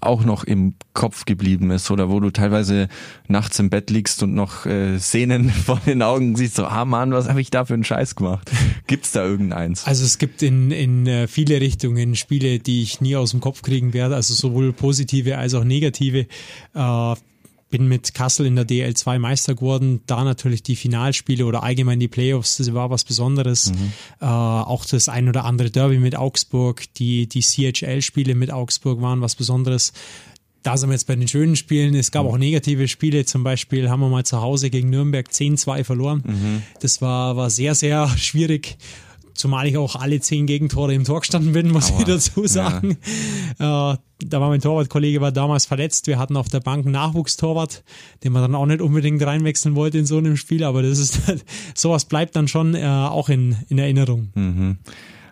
auch 0.00 0.24
noch 0.24 0.44
im 0.44 0.74
Kopf 0.94 1.24
geblieben 1.24 1.70
ist 1.70 1.90
oder 1.90 2.08
wo 2.08 2.20
du 2.20 2.30
teilweise 2.30 2.88
nachts 3.28 3.58
im 3.58 3.70
Bett 3.70 3.90
liegst 3.90 4.22
und 4.22 4.34
noch 4.34 4.66
äh, 4.66 4.98
Szenen 4.98 5.50
vor 5.50 5.80
den 5.86 6.02
Augen 6.02 6.36
siehst, 6.36 6.56
so, 6.56 6.66
ah 6.66 6.84
Mann, 6.84 7.12
was 7.12 7.28
habe 7.28 7.40
ich 7.40 7.50
da 7.50 7.64
für 7.64 7.74
einen 7.74 7.84
Scheiß 7.84 8.14
gemacht? 8.14 8.50
Gibt's 8.86 9.12
da 9.12 9.24
irgendeins? 9.24 9.86
Also 9.86 10.04
es 10.04 10.18
gibt 10.18 10.42
in, 10.42 10.70
in 10.70 11.06
äh, 11.06 11.26
viele 11.26 11.60
Richtungen 11.60 12.14
Spiele, 12.14 12.58
die 12.60 12.82
ich 12.82 13.00
nie 13.00 13.16
aus 13.16 13.32
dem 13.32 13.40
Kopf 13.40 13.62
kriegen 13.62 13.92
werde, 13.92 14.14
also 14.14 14.34
sowohl 14.34 14.72
positive 14.72 15.38
als 15.38 15.54
auch 15.54 15.64
negative. 15.64 16.26
Äh, 16.74 17.14
bin 17.70 17.88
mit 17.88 18.14
Kassel 18.14 18.46
in 18.46 18.56
der 18.56 18.66
DL2 18.66 19.18
Meister 19.18 19.54
geworden. 19.54 20.02
Da 20.06 20.24
natürlich 20.24 20.62
die 20.62 20.76
Finalspiele 20.76 21.46
oder 21.46 21.62
allgemein 21.62 22.00
die 22.00 22.08
Playoffs, 22.08 22.58
das 22.58 22.74
war 22.74 22.90
was 22.90 23.04
Besonderes. 23.04 23.72
Mhm. 23.72 23.92
Äh, 24.20 24.26
auch 24.26 24.84
das 24.84 25.08
ein 25.08 25.28
oder 25.28 25.44
andere 25.44 25.70
Derby 25.70 25.98
mit 25.98 26.16
Augsburg, 26.16 26.92
die, 26.94 27.28
die 27.28 27.40
CHL-Spiele 27.40 28.34
mit 28.34 28.50
Augsburg 28.50 29.00
waren 29.00 29.20
was 29.20 29.36
Besonderes. 29.36 29.92
Da 30.62 30.76
sind 30.76 30.90
wir 30.90 30.94
jetzt 30.94 31.06
bei 31.06 31.16
den 31.16 31.28
schönen 31.28 31.56
Spielen. 31.56 31.94
Es 31.94 32.10
gab 32.10 32.24
mhm. 32.24 32.30
auch 32.30 32.38
negative 32.38 32.88
Spiele. 32.88 33.24
Zum 33.24 33.44
Beispiel 33.44 33.88
haben 33.88 34.00
wir 34.00 34.08
mal 34.08 34.24
zu 34.24 34.42
Hause 34.42 34.68
gegen 34.68 34.90
Nürnberg 34.90 35.26
10-2 35.26 35.84
verloren. 35.84 36.22
Mhm. 36.26 36.62
Das 36.80 37.00
war, 37.00 37.36
war 37.36 37.48
sehr, 37.48 37.74
sehr 37.74 38.08
schwierig 38.18 38.76
zumal 39.40 39.66
ich 39.66 39.76
auch 39.76 39.96
alle 39.96 40.20
zehn 40.20 40.46
Gegentore 40.46 40.94
im 40.94 41.04
Tor 41.04 41.20
gestanden 41.20 41.52
bin, 41.52 41.70
muss 41.70 41.90
Aua. 41.90 42.00
ich 42.00 42.04
dazu 42.04 42.46
sagen. 42.46 42.98
Ja. 43.58 43.94
Äh, 43.94 43.96
da 44.22 44.40
war 44.40 44.50
mein 44.50 44.60
Torwartkollege 44.60 45.20
war 45.22 45.32
damals 45.32 45.64
verletzt. 45.64 46.06
Wir 46.06 46.18
hatten 46.18 46.36
auf 46.36 46.48
der 46.48 46.60
Bank 46.60 46.84
einen 46.84 46.92
Nachwuchstorwart, 46.92 47.82
den 48.22 48.32
man 48.32 48.42
dann 48.42 48.54
auch 48.54 48.66
nicht 48.66 48.82
unbedingt 48.82 49.24
reinwechseln 49.24 49.74
wollte 49.74 49.98
in 49.98 50.04
so 50.04 50.18
einem 50.18 50.36
Spiel, 50.36 50.62
aber 50.62 50.82
das 50.82 50.98
ist 50.98 51.20
sowas 51.74 52.04
bleibt 52.04 52.36
dann 52.36 52.46
schon 52.46 52.74
äh, 52.74 52.84
auch 52.84 53.30
in, 53.30 53.56
in 53.68 53.78
Erinnerung. 53.78 54.30
Mhm. 54.34 54.78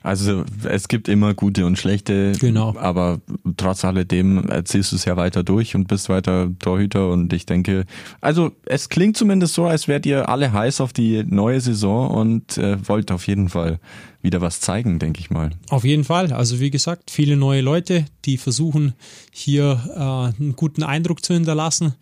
Also 0.08 0.44
es 0.64 0.88
gibt 0.88 1.06
immer 1.06 1.34
gute 1.34 1.66
und 1.66 1.78
schlechte, 1.78 2.32
Genau. 2.40 2.74
aber 2.78 3.20
trotz 3.58 3.84
alledem 3.84 4.48
ziehst 4.64 4.92
du 4.92 4.96
es 4.96 5.04
ja 5.04 5.18
weiter 5.18 5.42
durch 5.42 5.74
und 5.74 5.86
bist 5.86 6.08
weiter 6.08 6.48
Torhüter 6.60 7.10
und 7.10 7.30
ich 7.34 7.44
denke, 7.44 7.84
also 8.22 8.52
es 8.64 8.88
klingt 8.88 9.18
zumindest 9.18 9.52
so, 9.52 9.66
als 9.66 9.86
wärt 9.86 10.06
ihr 10.06 10.28
alle 10.30 10.50
heiß 10.52 10.80
auf 10.80 10.94
die 10.94 11.24
neue 11.24 11.60
Saison 11.60 12.10
und 12.10 12.56
äh, 12.56 12.78
wollt 12.88 13.12
auf 13.12 13.26
jeden 13.26 13.50
Fall 13.50 13.80
wieder 14.22 14.40
was 14.40 14.60
zeigen, 14.60 14.98
denke 14.98 15.20
ich 15.20 15.30
mal. 15.30 15.50
Auf 15.68 15.84
jeden 15.84 16.04
Fall. 16.04 16.32
Also 16.32 16.58
wie 16.58 16.70
gesagt, 16.70 17.10
viele 17.10 17.36
neue 17.36 17.60
Leute, 17.60 18.06
die 18.24 18.38
versuchen 18.38 18.94
hier 19.30 19.78
äh, 19.94 20.00
einen 20.42 20.54
guten 20.56 20.82
Eindruck 20.84 21.22
zu 21.22 21.34
hinterlassen, 21.34 21.94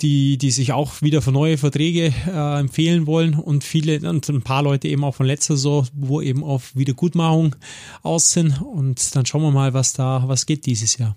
die, 0.00 0.38
die 0.38 0.50
sich 0.50 0.72
auch 0.72 1.02
wieder 1.02 1.22
für 1.22 1.32
neue 1.32 1.58
Verträge 1.58 2.12
äh, 2.26 2.60
empfehlen 2.60 3.06
wollen 3.06 3.34
und 3.34 3.64
viele 3.64 4.08
und 4.08 4.28
ein 4.28 4.42
paar 4.42 4.62
Leute 4.62 4.88
eben 4.88 5.04
auch 5.04 5.14
von 5.14 5.26
letzter 5.26 5.56
Saison, 5.56 5.86
wo 5.92 6.20
eben 6.20 6.44
auf 6.44 6.74
Wiedergutmachung 6.76 7.56
aus 8.02 8.30
sind. 8.32 8.60
Und 8.62 9.14
dann 9.14 9.26
schauen 9.26 9.42
wir 9.42 9.50
mal, 9.50 9.74
was 9.74 9.92
da 9.92 10.24
was 10.26 10.46
geht 10.46 10.66
dieses 10.66 10.98
Jahr. 10.98 11.16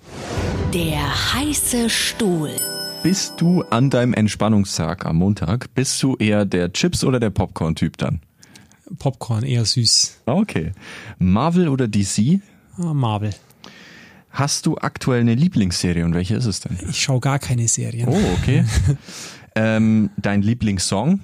Der 0.73 1.33
heiße 1.33 1.89
Stuhl. 1.89 2.51
Bist 3.03 3.33
du 3.37 3.63
an 3.63 3.89
deinem 3.89 4.13
Entspannungstag 4.13 5.05
am 5.05 5.17
Montag, 5.17 5.73
bist 5.73 6.01
du 6.03 6.15
eher 6.17 6.45
der 6.45 6.71
Chips- 6.71 7.03
oder 7.03 7.19
der 7.19 7.31
Popcorn-Typ 7.31 7.97
dann? 7.97 8.21
Popcorn 8.99 9.43
eher 9.43 9.65
süß. 9.65 10.21
Okay. 10.25 10.73
Marvel 11.17 11.67
oder 11.67 11.87
DC? 11.87 12.41
Ah, 12.77 12.93
Marvel. 12.93 13.33
Hast 14.31 14.65
du 14.65 14.77
aktuell 14.77 15.21
eine 15.21 15.35
Lieblingsserie 15.35 16.05
und 16.05 16.13
welche 16.13 16.35
ist 16.35 16.45
es 16.45 16.61
denn? 16.61 16.77
Ich 16.89 17.01
schaue 17.01 17.19
gar 17.19 17.37
keine 17.37 17.67
Serien. 17.67 18.07
Oh, 18.07 18.19
okay. 18.39 18.63
ähm, 19.55 20.09
dein 20.17 20.41
Lieblingssong? 20.41 21.19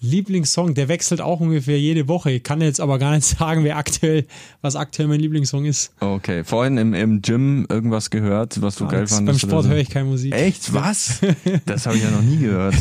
Lieblingssong, 0.00 0.74
der 0.74 0.88
wechselt 0.88 1.20
auch 1.20 1.40
ungefähr 1.40 1.80
jede 1.80 2.06
Woche. 2.06 2.30
Ich 2.32 2.42
kann 2.42 2.60
jetzt 2.60 2.80
aber 2.80 2.98
gar 2.98 3.14
nicht 3.14 3.24
sagen, 3.38 3.64
wer 3.64 3.78
aktuell, 3.78 4.26
was 4.60 4.76
aktuell 4.76 5.08
mein 5.08 5.20
Lieblingssong 5.20 5.64
ist. 5.64 5.92
Okay, 6.00 6.44
vorhin 6.44 6.76
im, 6.76 6.94
im 6.94 7.22
Gym 7.22 7.66
irgendwas 7.68 8.10
gehört, 8.10 8.60
was 8.60 8.76
du 8.76 8.86
geil 8.86 9.00
Jetzt 9.00 9.14
fandest? 9.14 9.40
Beim 9.40 9.50
Sport 9.50 9.64
so? 9.64 9.70
höre 9.70 9.78
ich 9.78 9.90
keine 9.90 10.08
Musik. 10.08 10.34
Echt? 10.34 10.72
Was? 10.72 11.20
Das 11.66 11.86
habe 11.86 11.96
ich 11.96 12.02
ja 12.02 12.10
noch 12.10 12.22
nie 12.22 12.36
gehört. 12.36 12.74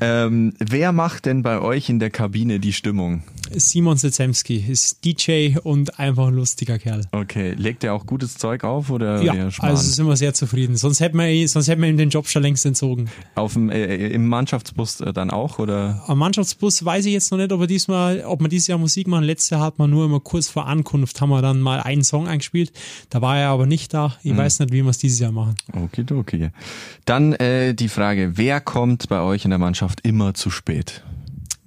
Ähm, 0.00 0.52
wer 0.58 0.92
macht 0.92 1.26
denn 1.26 1.42
bei 1.42 1.60
euch 1.60 1.88
in 1.88 1.98
der 1.98 2.10
Kabine 2.10 2.60
die 2.60 2.72
Stimmung? 2.72 3.22
Simon 3.52 3.96
Sezemski 3.96 4.56
ist 4.68 5.04
DJ 5.04 5.58
und 5.62 5.98
einfach 5.98 6.28
ein 6.28 6.34
lustiger 6.34 6.78
Kerl. 6.78 7.02
Okay, 7.12 7.54
legt 7.56 7.84
er 7.84 7.94
auch 7.94 8.06
gutes 8.06 8.36
Zeug 8.36 8.64
auf 8.64 8.90
oder 8.90 9.22
Ja, 9.22 9.48
also 9.58 9.82
sind 9.82 10.06
wir 10.06 10.16
sehr 10.16 10.34
zufrieden. 10.34 10.76
Sonst 10.76 11.00
hätten 11.00 11.18
wir, 11.18 11.48
sonst 11.48 11.68
hätten 11.68 11.82
wir 11.82 11.88
ihm 11.88 11.96
den 11.96 12.10
Job 12.10 12.28
schon 12.28 12.42
längst 12.42 12.66
entzogen. 12.66 13.08
auf 13.34 13.54
dem, 13.54 13.70
äh, 13.70 14.08
Im 14.08 14.28
Mannschaftsbus 14.28 15.00
äh, 15.00 15.12
dann 15.12 15.30
auch 15.30 15.58
oder? 15.58 16.02
Am 16.06 16.18
Mannschaftsbus 16.18 16.84
weiß 16.84 17.06
ich 17.06 17.12
jetzt 17.12 17.30
noch 17.30 17.38
nicht, 17.38 17.52
ob 17.52 17.60
wir 17.60 17.66
diesmal, 17.66 18.22
ob 18.24 18.40
wir 18.40 18.48
dieses 18.48 18.68
Jahr 18.68 18.78
Musik 18.78 19.06
machen. 19.06 19.24
Letztes 19.24 19.50
Jahr 19.50 19.60
hat 19.60 19.78
man 19.78 19.90
nur 19.90 20.04
immer 20.04 20.20
kurz 20.20 20.48
vor 20.48 20.66
Ankunft 20.66 21.20
haben 21.20 21.30
wir 21.30 21.42
dann 21.42 21.60
mal 21.60 21.80
einen 21.80 22.04
Song 22.04 22.28
eingespielt. 22.28 22.72
Da 23.10 23.22
war 23.22 23.38
er 23.38 23.48
aber 23.48 23.66
nicht 23.66 23.94
da. 23.94 24.16
Ich 24.22 24.36
weiß 24.36 24.60
nicht, 24.60 24.72
wie 24.72 24.82
wir 24.82 24.90
es 24.90 24.98
dieses 24.98 25.18
Jahr 25.20 25.32
machen. 25.32 25.54
Okidoki. 25.72 26.50
Dann 27.04 27.32
äh, 27.34 27.74
die 27.74 27.88
Frage, 27.88 28.32
wer 28.36 28.60
kommt 28.60 29.08
bei 29.08 29.20
euch 29.20 29.44
in 29.44 29.50
der 29.50 29.58
Mannschaft 29.58 30.00
immer 30.02 30.34
zu 30.34 30.50
spät? 30.50 31.02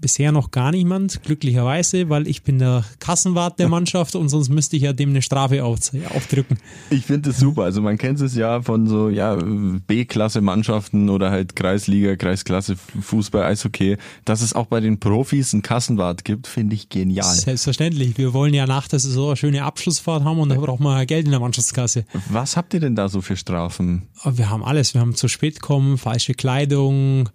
Bisher 0.02 0.32
noch 0.32 0.52
gar 0.52 0.72
niemand, 0.72 1.22
glücklicherweise, 1.24 2.10
weil 2.10 2.28
ich 2.28 2.42
bin 2.42 2.60
der 2.60 2.84
Kassenwart 3.00 3.60
der 3.60 3.70
Mannschaft 3.70 4.16
und 4.16 4.30
sonst 4.30 4.50
müsste 4.50 4.76
ich 4.76 4.84
ja 4.84 4.94
dem 4.94 5.12
eine 5.12 5.22
Strafe 5.22 5.64
auf, 5.64 5.80
aufdrücken. 6.10 6.58
Ich 6.90 7.06
finde 7.06 7.30
es 7.30 7.38
super. 7.38 7.64
Also 7.64 7.82
man 7.82 7.98
kennt 7.98 8.20
es 8.20 8.36
ja 8.36 8.62
von 8.62 8.88
so 8.88 9.10
ja 9.10 9.36
B-Klasse-Mannschaften 9.36 11.10
oder 11.10 11.30
halt 11.30 11.56
Kreisliga, 11.56 12.16
Kreisklasse, 12.16 12.76
Fußball, 12.76 13.44
Eishockey. 13.44 13.98
Dass 14.26 14.42
es 14.42 14.54
auch 14.54 14.66
bei 14.66 14.80
den 14.80 15.00
Profis 15.00 15.54
einen 15.54 15.62
Kassenwart 15.62 16.26
gibt, 16.26 16.48
finde 16.48 16.76
ich 16.76 16.90
genial. 16.90 17.34
Selbstverständlich. 17.34 18.18
Wir 18.18 18.34
wollen 18.34 18.54
ja 18.54 18.66
nach 18.66 18.88
der 18.88 19.00
Saison 19.00 19.28
eine 19.28 19.36
schöne 19.38 19.64
Abschlussfahrt 19.64 20.24
haben 20.24 20.40
und 20.40 20.50
da 20.50 20.56
braucht 20.56 20.80
man 20.80 21.06
Geld 21.06 21.26
in 21.26 21.32
der 21.32 21.40
Mannschaftskasse. 21.40 22.06
Was 22.30 22.58
habt 22.58 22.74
ihr 22.74 22.80
denn 22.80 22.96
da 22.96 23.08
so 23.08 23.22
für 23.22 23.38
Strafen? 23.38 24.08
Aber 24.24 24.38
wir 24.38 24.50
haben 24.50 24.64
alles. 24.64 24.94
Wir 24.94 25.02
haben 25.02 25.16
zu 25.16 25.28
spät 25.28 25.62
kommen, 25.62 25.98
falsche 25.98 26.34
Kleidung, 26.34 27.30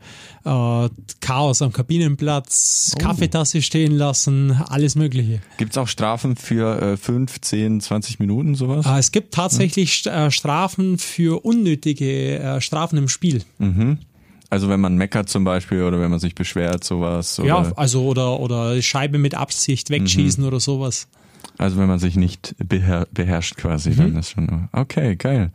äh, 0.45 0.89
Chaos 1.21 1.63
am 1.63 1.73
Kabinenplatz, 1.73 2.56
Kaffeetasse 2.99 3.63
stehen 3.63 3.93
lassen, 3.97 4.53
alles 4.69 4.95
Mögliche. 4.95 5.41
Gibt 5.59 5.73
es 5.73 5.79
auch 5.79 5.89
Strafen 5.89 6.37
für 6.37 6.81
äh, 6.93 6.97
5, 6.97 7.41
10, 7.41 7.81
20 7.81 8.19
Minuten 8.19 8.55
sowas? 8.55 8.87
Äh, 8.87 8.99
es 8.99 9.13
gibt 9.13 9.35
tatsächlich 9.35 9.91
St- 9.93 10.11
äh, 10.27 10.31
Strafen 10.31 10.99
für 10.99 11.45
unnötige 11.45 12.39
äh, 12.39 12.61
Strafen 12.61 12.97
im 12.99 13.09
Spiel. 13.09 13.43
Also 14.49 14.69
wenn 14.69 14.81
man 14.81 14.97
meckert 14.97 15.29
zum 15.29 15.45
Beispiel 15.45 15.83
oder 15.83 16.01
wenn 16.01 16.11
man 16.11 16.21
sich 16.21 16.35
beschwert, 16.35 16.85
sowas. 16.85 17.39
Oder, 17.41 17.49
Ja, 17.49 17.73
also 17.77 18.05
oder, 18.07 18.39
oder 18.41 18.81
Scheibe 18.81 19.19
mit 19.19 19.35
Absicht 19.35 19.91
wegschießen 19.91 20.45
oder 20.45 20.61
sowas. 20.61 21.09
Also 21.59 21.79
wenn 21.79 21.87
man 21.89 21.99
sich 21.99 22.17
nicht 22.17 22.55
beher 22.59 23.07
beherrscht 23.13 23.57
quasi, 23.57 23.91
Mhm. 23.91 23.97
dann 23.97 24.17
ist 24.17 24.31
schon 24.31 24.69
okay, 24.73 25.17
geil. 25.17 25.51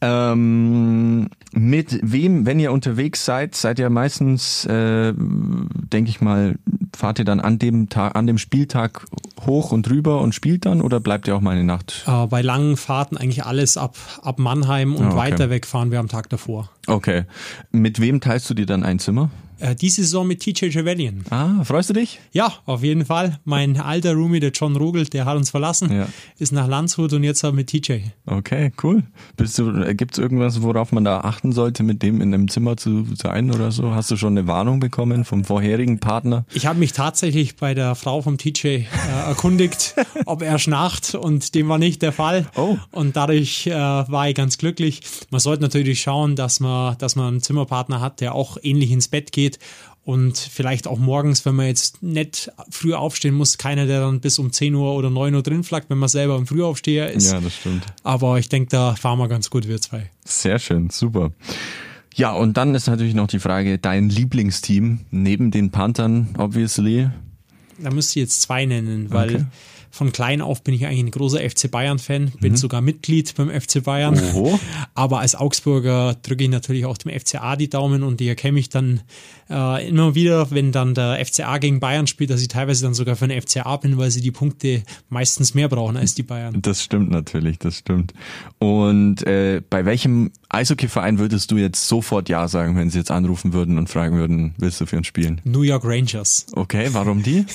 Ähm, 0.00 1.28
mit 1.52 1.98
wem, 2.02 2.46
wenn 2.46 2.60
ihr 2.60 2.70
unterwegs 2.72 3.24
seid, 3.24 3.54
seid 3.56 3.78
ihr 3.78 3.90
meistens, 3.90 4.64
äh, 4.66 5.12
denke 5.16 6.10
ich 6.10 6.20
mal, 6.20 6.56
fahrt 6.96 7.18
ihr 7.18 7.24
dann 7.24 7.40
an 7.40 7.58
dem 7.58 7.88
Tag, 7.88 8.14
an 8.14 8.26
dem 8.26 8.38
Spieltag 8.38 9.06
hoch 9.46 9.72
und 9.72 9.88
rüber 9.90 10.20
und 10.20 10.34
spielt 10.34 10.66
dann 10.66 10.80
oder 10.80 11.00
bleibt 11.00 11.26
ihr 11.26 11.34
auch 11.34 11.40
mal 11.40 11.52
eine 11.52 11.64
Nacht? 11.64 12.04
Äh, 12.06 12.26
bei 12.26 12.42
langen 12.42 12.76
Fahrten 12.76 13.16
eigentlich 13.16 13.44
alles 13.44 13.76
ab, 13.76 13.96
ab 14.22 14.38
Mannheim 14.38 14.94
und 14.94 15.04
Ah, 15.06 15.08
okay. 15.08 15.16
weiter 15.16 15.50
weg 15.50 15.66
fahren 15.66 15.90
wir 15.90 15.98
am 15.98 16.08
Tag 16.08 16.28
davor. 16.28 16.70
Okay. 16.88 17.24
Mit 17.70 18.00
wem 18.00 18.20
teilst 18.20 18.48
du 18.50 18.54
dir 18.54 18.66
dann 18.66 18.82
ein 18.82 18.98
Zimmer? 18.98 19.30
Äh, 19.60 19.74
diese 19.74 20.02
Saison 20.02 20.24
mit 20.26 20.38
TJ 20.40 20.68
Trevelyan. 20.70 21.24
Ah, 21.30 21.64
freust 21.64 21.90
du 21.90 21.94
dich? 21.94 22.20
Ja, 22.30 22.52
auf 22.64 22.84
jeden 22.84 23.04
Fall. 23.04 23.40
Mein 23.44 23.76
alter 23.80 24.14
Roomie, 24.14 24.38
der 24.38 24.52
John 24.52 24.76
Rogel, 24.76 25.06
der 25.06 25.24
hat 25.24 25.36
uns 25.36 25.50
verlassen, 25.50 25.90
Ja. 25.92 26.06
ist 26.38 26.52
nach 26.52 26.68
Landshut 26.68 27.12
und 27.12 27.24
jetzt 27.24 27.42
mit 27.52 27.66
TJ. 27.66 28.02
Okay, 28.26 28.70
cool. 28.84 29.02
Du, 29.36 29.44
gibt 29.96 30.12
es 30.12 30.18
irgendwas, 30.18 30.62
worauf 30.62 30.92
man 30.92 31.04
da 31.04 31.22
achten 31.22 31.50
sollte, 31.50 31.82
mit 31.82 32.04
dem 32.04 32.20
in 32.20 32.32
einem 32.32 32.46
Zimmer 32.48 32.76
zu 32.76 33.04
sein 33.16 33.50
oder 33.50 33.72
so? 33.72 33.92
Hast 33.96 34.12
du 34.12 34.16
schon 34.16 34.38
eine 34.38 34.46
Warnung 34.46 34.78
bekommen 34.78 35.24
vom 35.24 35.42
vorherigen 35.44 35.98
Partner? 35.98 36.44
Ich 36.54 36.66
habe 36.66 36.78
mich 36.78 36.92
tatsächlich 36.92 37.56
bei 37.56 37.74
der 37.74 37.96
Frau 37.96 38.22
vom 38.22 38.38
TJ 38.38 38.66
äh, 38.68 38.84
erkundigt, 39.26 39.96
ob 40.26 40.42
er 40.42 40.60
schnarcht 40.60 41.16
und 41.16 41.56
dem 41.56 41.68
war 41.68 41.78
nicht 41.78 42.02
der 42.02 42.12
Fall. 42.12 42.46
Oh. 42.54 42.76
Und 42.92 43.16
dadurch 43.16 43.66
äh, 43.66 43.72
war 43.72 44.28
ich 44.28 44.36
ganz 44.36 44.56
glücklich. 44.56 45.00
Man 45.30 45.40
sollte 45.40 45.62
natürlich 45.62 46.00
schauen, 46.00 46.36
dass 46.36 46.60
man, 46.60 46.77
dass 46.98 47.16
man 47.16 47.26
einen 47.28 47.40
Zimmerpartner 47.40 48.00
hat, 48.00 48.20
der 48.20 48.34
auch 48.34 48.58
ähnlich 48.62 48.90
ins 48.90 49.08
Bett 49.08 49.32
geht 49.32 49.58
und 50.08 50.38
vielleicht 50.38 50.86
auch 50.86 50.98
morgens, 50.98 51.44
wenn 51.44 51.54
man 51.54 51.66
jetzt 51.66 52.02
nicht 52.02 52.50
früh 52.70 52.94
aufstehen 52.94 53.34
muss, 53.34 53.58
keiner, 53.58 53.84
der 53.84 54.00
dann 54.00 54.20
bis 54.20 54.38
um 54.38 54.50
10 54.50 54.74
Uhr 54.74 54.94
oder 54.94 55.10
9 55.10 55.34
Uhr 55.34 55.42
drin 55.42 55.64
flackt, 55.64 55.90
wenn 55.90 55.98
man 55.98 56.08
selber 56.08 56.36
ein 56.38 56.46
Frühaufsteher 56.46 57.12
ist. 57.12 57.30
Ja, 57.30 57.40
das 57.40 57.54
stimmt. 57.54 57.84
Aber 58.04 58.38
ich 58.38 58.48
denke, 58.48 58.70
da 58.70 58.94
fahren 58.94 59.18
wir 59.18 59.28
ganz 59.28 59.50
gut, 59.50 59.68
wir 59.68 59.78
zwei. 59.82 60.10
Sehr 60.24 60.58
schön, 60.58 60.88
super. 60.88 61.32
Ja, 62.14 62.32
und 62.32 62.56
dann 62.56 62.74
ist 62.74 62.86
natürlich 62.86 63.14
noch 63.14 63.26
die 63.26 63.38
Frage, 63.38 63.78
dein 63.78 64.08
Lieblingsteam 64.08 65.00
neben 65.10 65.50
den 65.50 65.70
Panthern, 65.70 66.34
obviously. 66.38 67.10
Da 67.78 67.90
müsste 67.90 68.18
ich 68.18 68.24
jetzt 68.24 68.40
zwei 68.40 68.64
nennen, 68.64 69.10
weil 69.10 69.34
Okay. 69.34 69.44
Von 69.90 70.12
klein 70.12 70.40
auf 70.40 70.62
bin 70.62 70.74
ich 70.74 70.86
eigentlich 70.86 71.04
ein 71.04 71.10
großer 71.10 71.38
FC 71.38 71.70
Bayern-Fan, 71.70 72.32
bin 72.40 72.56
sogar 72.56 72.80
Mitglied 72.80 73.34
beim 73.34 73.48
FC 73.50 73.82
Bayern. 73.82 74.14
Mhm. 74.14 74.36
Oho. 74.36 74.60
Aber 74.94 75.20
als 75.20 75.34
Augsburger 75.34 76.16
drücke 76.22 76.44
ich 76.44 76.50
natürlich 76.50 76.84
auch 76.86 76.98
dem 76.98 77.18
FCA 77.18 77.56
die 77.56 77.68
Daumen 77.68 78.02
und 78.02 78.20
die 78.20 78.28
erkenne 78.28 78.58
ich 78.58 78.68
dann 78.68 79.00
äh, 79.50 79.88
immer 79.88 80.14
wieder, 80.14 80.50
wenn 80.50 80.72
dann 80.72 80.94
der 80.94 81.24
FCA 81.24 81.58
gegen 81.58 81.80
Bayern 81.80 82.06
spielt, 82.06 82.30
dass 82.30 82.40
ich 82.40 82.48
teilweise 82.48 82.84
dann 82.84 82.94
sogar 82.94 83.16
für 83.16 83.28
den 83.28 83.40
FCA 83.40 83.76
bin, 83.76 83.98
weil 83.98 84.10
sie 84.10 84.20
die 84.20 84.30
Punkte 84.30 84.82
meistens 85.08 85.54
mehr 85.54 85.68
brauchen 85.68 85.96
als 85.96 86.14
die 86.14 86.22
Bayern. 86.22 86.60
Das 86.60 86.82
stimmt 86.82 87.10
natürlich, 87.10 87.58
das 87.58 87.78
stimmt. 87.78 88.12
Und 88.58 89.26
äh, 89.26 89.62
bei 89.68 89.84
welchem 89.84 90.32
Eishockeyverein 90.50 91.18
würdest 91.18 91.50
du 91.50 91.58
jetzt 91.58 91.88
sofort 91.88 92.30
Ja 92.30 92.48
sagen, 92.48 92.74
wenn 92.74 92.88
sie 92.88 92.98
jetzt 92.98 93.10
anrufen 93.10 93.52
würden 93.52 93.76
und 93.76 93.90
fragen 93.90 94.16
würden, 94.16 94.54
willst 94.58 94.80
du 94.80 94.86
für 94.86 94.96
uns 94.96 95.06
spielen? 95.06 95.42
New 95.44 95.60
York 95.60 95.84
Rangers. 95.84 96.46
Okay, 96.52 96.88
warum 96.92 97.22
die? 97.22 97.44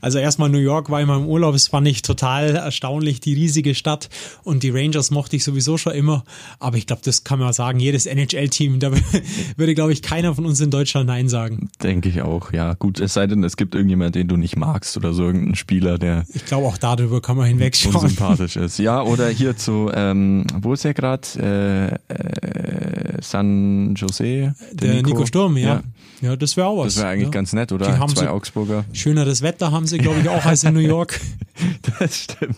Also 0.00 0.18
erstmal 0.18 0.48
New 0.48 0.58
York 0.58 0.90
war 0.90 1.00
immer 1.00 1.16
im 1.16 1.26
Urlaub, 1.26 1.54
es 1.54 1.68
fand 1.68 1.88
ich 1.88 2.02
total 2.02 2.54
erstaunlich, 2.54 3.20
die 3.20 3.34
riesige 3.34 3.74
Stadt 3.74 4.08
und 4.44 4.62
die 4.62 4.70
Rangers 4.70 5.10
mochte 5.10 5.36
ich 5.36 5.44
sowieso 5.44 5.78
schon 5.78 5.94
immer, 5.94 6.24
aber 6.60 6.76
ich 6.76 6.86
glaube, 6.86 7.02
das 7.04 7.24
kann 7.24 7.38
man 7.38 7.52
sagen, 7.52 7.80
jedes 7.80 8.06
NHL-Team, 8.06 8.78
da 8.78 8.90
würde, 9.56 9.74
glaube 9.74 9.92
ich, 9.92 10.02
keiner 10.02 10.34
von 10.34 10.46
uns 10.46 10.60
in 10.60 10.70
Deutschland 10.70 11.06
Nein 11.06 11.28
sagen. 11.28 11.70
Denke 11.82 12.08
ich 12.08 12.22
auch, 12.22 12.52
ja. 12.52 12.74
Gut, 12.74 13.00
es 13.00 13.14
sei 13.14 13.26
denn, 13.26 13.42
es 13.42 13.56
gibt 13.56 13.74
irgendjemand, 13.74 14.14
den 14.14 14.28
du 14.28 14.36
nicht 14.36 14.56
magst 14.56 14.96
oder 14.96 15.12
so 15.12 15.24
irgendeinen 15.24 15.54
Spieler, 15.56 15.98
der 15.98 16.24
Ich 16.32 16.44
glaube, 16.44 16.66
auch 16.66 16.78
darüber 16.78 17.20
kann 17.20 17.36
man 17.36 17.46
hinwegschauen. 17.46 17.96
unsympathisch 17.96 18.56
ist. 18.56 18.78
Ja, 18.78 19.02
oder 19.02 19.28
hier 19.28 19.56
zu, 19.56 19.90
ähm, 19.94 20.46
wo 20.60 20.72
ist 20.72 20.84
er 20.84 20.94
gerade? 20.94 21.98
Äh, 22.05 22.05
äh, 22.08 23.20
San 23.20 23.94
Jose. 23.94 24.54
Der, 24.72 24.94
Nico, 24.94 25.10
Nico 25.10 25.26
Sturm, 25.26 25.56
ja. 25.56 25.66
ja. 25.66 25.82
ja 26.30 26.36
das 26.36 26.56
wäre 26.56 26.68
auch 26.68 26.78
was. 26.78 26.94
Das 26.94 27.02
wäre 27.02 27.12
eigentlich 27.12 27.24
ja. 27.24 27.30
ganz 27.30 27.52
nett, 27.52 27.72
oder? 27.72 27.86
Die 27.86 27.98
haben 27.98 28.14
Zwei 28.14 28.26
so 28.26 28.30
Augsburger. 28.30 28.84
Schöneres 28.92 29.42
Wetter 29.42 29.72
haben 29.72 29.86
sie, 29.86 29.98
glaube 29.98 30.20
ich, 30.20 30.28
auch 30.28 30.44
als 30.44 30.64
in 30.64 30.74
New 30.74 30.80
York. 30.80 31.20
das 31.98 32.24
stimmt. 32.24 32.56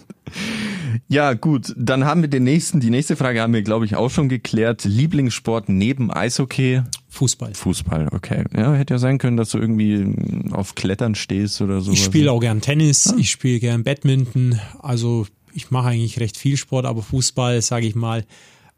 Ja, 1.08 1.32
gut, 1.34 1.74
dann 1.76 2.04
haben 2.04 2.22
wir 2.22 2.28
den 2.28 2.44
nächsten, 2.44 2.80
die 2.80 2.90
nächste 2.90 3.16
Frage 3.16 3.40
haben 3.40 3.54
wir, 3.54 3.62
glaube 3.62 3.84
ich, 3.84 3.96
auch 3.96 4.10
schon 4.10 4.28
geklärt. 4.28 4.84
Lieblingssport 4.84 5.68
neben 5.68 6.10
Eishockey? 6.10 6.82
Fußball. 7.08 7.54
Fußball, 7.54 8.08
okay. 8.12 8.44
Ja, 8.54 8.74
hätte 8.74 8.94
ja 8.94 8.98
sein 8.98 9.18
können, 9.18 9.36
dass 9.36 9.50
du 9.50 9.58
irgendwie 9.58 10.14
auf 10.52 10.74
Klettern 10.74 11.14
stehst 11.14 11.60
oder 11.62 11.80
so. 11.80 11.92
Ich 11.92 12.04
spiele 12.04 12.30
auch 12.30 12.40
gern 12.40 12.60
Tennis, 12.60 13.08
ah. 13.08 13.16
ich 13.18 13.30
spiele 13.30 13.58
gern 13.58 13.84
Badminton, 13.84 14.60
also 14.80 15.26
ich 15.54 15.70
mache 15.70 15.88
eigentlich 15.88 16.20
recht 16.20 16.36
viel 16.36 16.56
Sport, 16.56 16.84
aber 16.84 17.02
Fußball, 17.02 17.62
sage 17.62 17.86
ich 17.86 17.94
mal, 17.94 18.24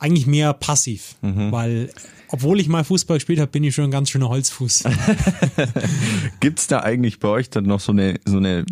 eigentlich 0.01 0.27
mehr 0.27 0.53
passiv, 0.53 1.15
mhm. 1.23 1.53
weil 1.53 1.91
obwohl 2.33 2.61
ich 2.61 2.69
mal 2.69 2.85
Fußball 2.85 3.17
gespielt 3.17 3.41
habe, 3.41 3.51
bin 3.51 3.65
ich 3.65 3.75
schon 3.75 3.85
ein 3.85 3.91
ganz 3.91 4.11
schöner 4.11 4.29
Holzfuß. 4.29 4.85
Gibt's 6.41 6.69
da 6.69 6.81
eigentlich 6.81 7.19
bei 7.19 7.27
euch 7.27 7.51
dann 7.51 7.65
noch 7.65 7.81
so 7.81 7.91
eine, 7.91 8.21
so 8.25 8.37
eine, 8.37 8.65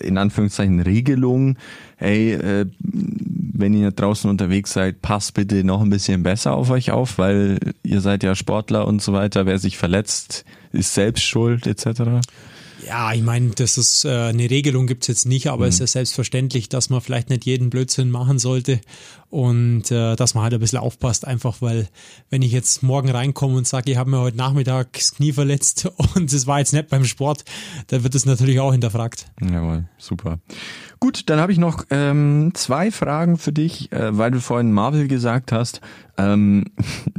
in 0.00 0.18
Anführungszeichen, 0.18 0.80
Regelung? 0.80 1.56
Hey, 1.96 2.32
äh, 2.32 2.66
wenn 2.80 3.72
ihr 3.72 3.92
draußen 3.92 4.28
unterwegs 4.28 4.72
seid, 4.72 5.00
passt 5.00 5.34
bitte 5.34 5.62
noch 5.62 5.80
ein 5.80 5.90
bisschen 5.90 6.24
besser 6.24 6.54
auf 6.54 6.70
euch 6.70 6.90
auf, 6.90 7.18
weil 7.18 7.58
ihr 7.84 8.00
seid 8.00 8.24
ja 8.24 8.34
Sportler 8.34 8.86
und 8.86 9.00
so 9.00 9.12
weiter. 9.12 9.46
Wer 9.46 9.58
sich 9.60 9.78
verletzt, 9.78 10.44
ist 10.72 10.94
selbst 10.94 11.22
schuld, 11.22 11.68
etc. 11.68 12.02
Ja, 12.88 13.12
ich 13.12 13.22
meine, 13.22 13.50
das 13.50 13.76
ist 13.76 14.06
äh, 14.06 14.08
eine 14.08 14.48
Regelung 14.48 14.86
gibt's 14.86 15.08
jetzt 15.08 15.26
nicht, 15.26 15.48
aber 15.48 15.64
mhm. 15.64 15.68
es 15.68 15.74
ist 15.74 15.80
ja 15.80 15.86
selbstverständlich, 16.00 16.70
dass 16.70 16.88
man 16.88 17.02
vielleicht 17.02 17.28
nicht 17.28 17.44
jeden 17.44 17.68
Blödsinn 17.68 18.10
machen 18.10 18.38
sollte 18.38 18.80
und 19.28 19.90
äh, 19.90 20.16
dass 20.16 20.34
man 20.34 20.44
halt 20.44 20.54
ein 20.54 20.60
bisschen 20.60 20.78
aufpasst, 20.78 21.26
einfach 21.26 21.60
weil, 21.60 21.88
wenn 22.30 22.40
ich 22.40 22.50
jetzt 22.50 22.82
morgen 22.82 23.10
reinkomme 23.10 23.56
und 23.56 23.66
sage, 23.66 23.92
ich 23.92 23.98
habe 23.98 24.08
mir 24.08 24.20
heute 24.20 24.38
Nachmittag 24.38 24.94
das 24.94 25.16
Knie 25.16 25.32
verletzt 25.32 25.90
und 26.14 26.32
es 26.32 26.46
war 26.46 26.60
jetzt 26.60 26.72
nicht 26.72 26.88
beim 26.88 27.04
Sport, 27.04 27.44
dann 27.88 28.04
wird 28.04 28.14
es 28.14 28.24
natürlich 28.24 28.58
auch 28.58 28.72
hinterfragt. 28.72 29.30
Jawohl, 29.40 29.84
super. 29.98 30.38
Gut, 30.98 31.28
dann 31.28 31.40
habe 31.40 31.52
ich 31.52 31.58
noch 31.58 31.84
ähm, 31.90 32.52
zwei 32.54 32.90
Fragen 32.90 33.36
für 33.36 33.52
dich, 33.52 33.92
äh, 33.92 34.16
weil 34.16 34.30
du 34.30 34.40
vorhin 34.40 34.72
Marvel 34.72 35.08
gesagt 35.08 35.52
hast. 35.52 35.82
Ähm, 36.16 36.64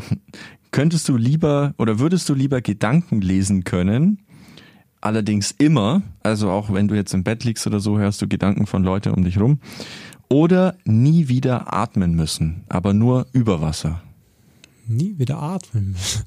könntest 0.71 1.08
du 1.10 1.15
lieber 1.15 1.75
oder 1.77 1.99
würdest 1.99 2.27
du 2.27 2.34
lieber 2.34 2.62
Gedanken 2.62 3.21
lesen 3.21 3.63
können? 3.63 4.19
Allerdings 5.02 5.52
immer, 5.52 6.02
also 6.24 6.50
auch 6.50 6.74
wenn 6.74 6.88
du 6.88 6.96
jetzt 6.96 7.14
im 7.14 7.24
Bett 7.24 7.44
liegst 7.44 7.66
oder 7.68 7.80
so, 7.80 7.98
hörst 7.98 8.22
du 8.22 8.28
Gedanken 8.28 8.66
von 8.66 8.84
Leuten 8.84 9.14
um 9.14 9.24
dich 9.24 9.40
rum. 9.40 9.60
Oder 10.30 10.76
nie 10.86 11.28
wieder 11.28 11.74
atmen 11.74 12.16
müssen, 12.16 12.64
aber 12.70 12.94
nur 12.94 13.26
über 13.34 13.62
Wasser 13.62 14.02
nie 14.89 15.15
wieder 15.17 15.41
atmen 15.41 15.91
müssen. 15.91 16.23